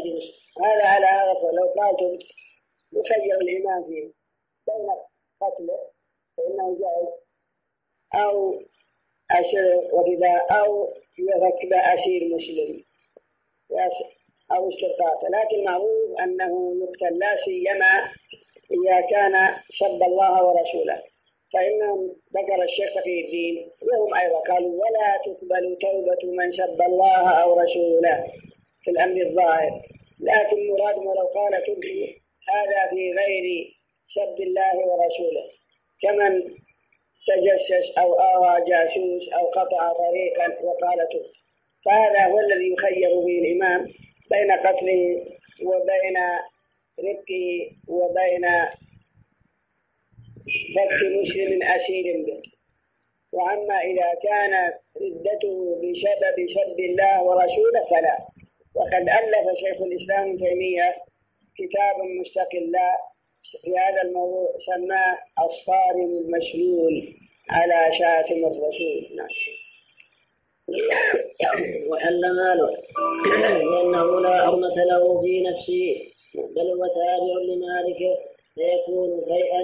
هذا 0.61 0.83
على 0.83 1.05
هذا. 1.05 1.51
لو 1.51 1.65
قال 1.81 1.95
كنت 1.95 2.21
يخير 2.93 3.41
الإيمان 3.41 3.83
فيه 3.83 4.03
بين 4.67 4.87
قتل 5.41 5.69
فإنه 6.37 6.77
جائز. 6.79 7.09
أو 8.15 8.61
أسير 9.31 9.89
وفداء 9.93 10.59
أو 10.59 10.93
يركب 11.19 11.73
أسير 11.73 12.35
مسلم. 12.35 12.83
أو 14.51 14.69
استرقاق. 14.69 15.25
لكن 15.25 15.63
معروف 15.63 16.19
أنه 16.19 16.75
يقتل 16.81 17.17
لا 17.17 17.37
سيما 17.45 18.11
إذا 18.71 19.01
كان 19.01 19.55
سب 19.79 20.03
الله 20.03 20.45
ورسوله. 20.45 21.03
فإنهم 21.53 22.15
ذكر 22.33 22.63
الشيخ 22.63 23.03
في 23.03 23.25
الدين. 23.25 23.71
وهم 23.81 24.13
أيضا 24.13 24.39
قالوا 24.39 24.71
ولا 24.71 25.17
تقبل 25.25 25.77
توبة 25.81 26.31
من 26.31 26.51
سب 26.51 26.81
الله 26.81 27.29
أو 27.43 27.59
رسوله 27.59 28.31
في 28.83 28.91
الأمر 28.91 29.21
الظاهر. 29.21 29.81
لكن 30.19 30.67
مراد 30.67 30.97
ولو 30.97 31.27
قال 31.27 31.63
تبكي 31.67 32.21
هذا 32.49 32.89
في 32.89 33.13
غير 33.13 33.73
سب 34.15 34.41
الله 34.41 34.75
ورسوله. 34.77 35.43
كمن 36.01 36.41
تجسس 37.27 37.97
أو 37.97 38.13
آوى 38.13 38.65
جاسوس 38.69 39.33
أو 39.33 39.47
قطع 39.47 39.93
طريقا 39.93 40.47
وقال 40.63 40.97
تب 40.97 41.25
فهذا 41.85 42.25
هو 42.25 42.39
الذي 42.39 42.73
يخير 42.73 43.19
به 43.19 43.39
الإمام 43.39 43.87
بين 44.31 44.51
قتله 44.51 45.25
وبين 45.63 46.17
رقه 46.99 47.71
وبين 47.87 48.45
فك 50.75 50.93
مسلم 50.93 51.63
أسير 51.63 52.25
به. 52.25 52.41
وأما 53.31 53.81
إذا 53.81 54.13
كان 54.23 54.73
ردته 55.01 55.75
بسبب 55.81 56.47
سب 56.55 56.79
الله 56.79 57.23
ورسوله 57.23 57.85
فلا. 57.89 58.17
وقد 58.75 59.09
ألف 59.09 59.59
شيخ 59.59 59.81
الإسلام 59.81 60.29
ابن 60.29 60.37
تيمية 60.37 60.95
كتابا 61.57 62.03
مستقلا 62.21 62.97
في 63.61 63.77
هذا 63.77 64.01
الموضوع 64.01 64.49
سماه 64.65 65.17
الصارم 65.45 66.09
المسلول 66.17 67.13
على 67.49 67.97
شاتم 67.99 68.45
الرسول. 68.45 69.15
نعم. 69.15 69.27
وحل 71.89 72.21
ماله. 72.21 72.77
لأنه 73.71 74.19
لا 74.19 74.45
حرمة 74.45 74.75
له 74.75 75.21
في 75.21 75.43
نفسه. 75.43 76.11
بل 76.55 76.67
هو 76.71 76.87
تابع 76.87 77.37
لمالكه 77.47 78.17
فيكون 78.55 79.21
شيئا 79.27 79.63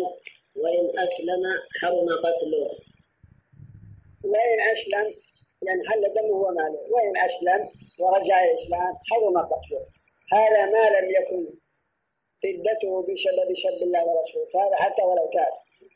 وإن 0.55 0.85
أسلم 0.99 1.43
حرم 1.81 2.09
قتله. 2.23 2.69
وإن 4.23 4.59
أسلم 4.73 5.13
ينحل 5.67 6.13
دمه 6.13 6.35
وماله 6.35 6.79
وإن 6.91 7.17
أسلم 7.17 7.69
ورجع 7.99 8.43
الإسلام 8.43 8.93
حرم 9.11 9.37
قتله. 9.37 9.85
هذا 10.33 10.65
ما 10.65 10.99
لم 10.99 11.11
يكن 11.11 11.62
ردته 12.45 13.01
بسبب 13.01 13.49
سب 13.63 13.83
الله 13.83 14.03
ورسوله. 14.07 14.45
فهذا 14.53 14.75
حتى 14.75 15.01
ولو 15.01 15.29
كان. 15.33 15.53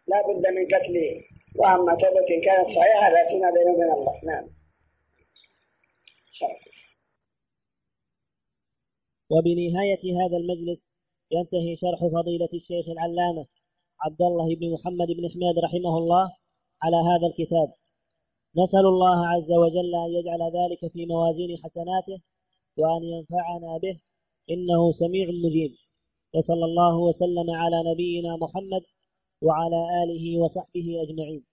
لا 0.08 0.22
بد 0.28 0.48
من 0.56 0.66
قتله. 0.74 1.24
وأما 1.60 1.94
توبة 1.96 2.30
كانت 2.46 2.68
صحيحة 2.76 3.30
فيما 3.30 3.50
بينه 3.52 3.72
وبين 3.72 3.92
الله. 3.92 4.16
نعم. 4.24 4.46
وبنهاية 9.30 10.04
هذا 10.22 10.38
المجلس 10.38 10.92
ينتهي 11.32 11.76
شرح 11.76 12.00
فضيلة 12.00 12.50
الشيخ 12.54 12.90
العلامة 12.90 13.46
عبد 14.02 14.22
الله 14.22 14.56
بن 14.56 14.74
محمد 14.74 15.08
بن 15.08 15.30
حماد 15.34 15.56
رحمه 15.64 15.98
الله 15.98 16.26
على 16.84 16.96
هذا 16.96 17.28
الكتاب. 17.28 17.74
نسأل 18.58 18.86
الله 18.86 19.28
عز 19.28 19.52
وجل 19.52 19.96
أن 19.96 20.12
يجعل 20.20 20.42
ذلك 20.60 20.92
في 20.94 21.06
موازين 21.06 21.58
حسناته 21.64 22.22
وأن 22.78 23.04
ينفعنا 23.04 23.78
به. 23.78 24.00
إنه 24.50 24.92
سميع 24.92 25.28
مجيب. 25.46 25.87
وصلى 26.36 26.66
الله 26.66 26.96
وسلم 26.98 27.52
على 27.52 27.78
نبينا 27.92 28.38
محمد 28.44 28.84
وعلى 29.42 30.04
آله 30.04 30.40
وصحبه 30.42 30.88
أجمعين. 31.04 31.47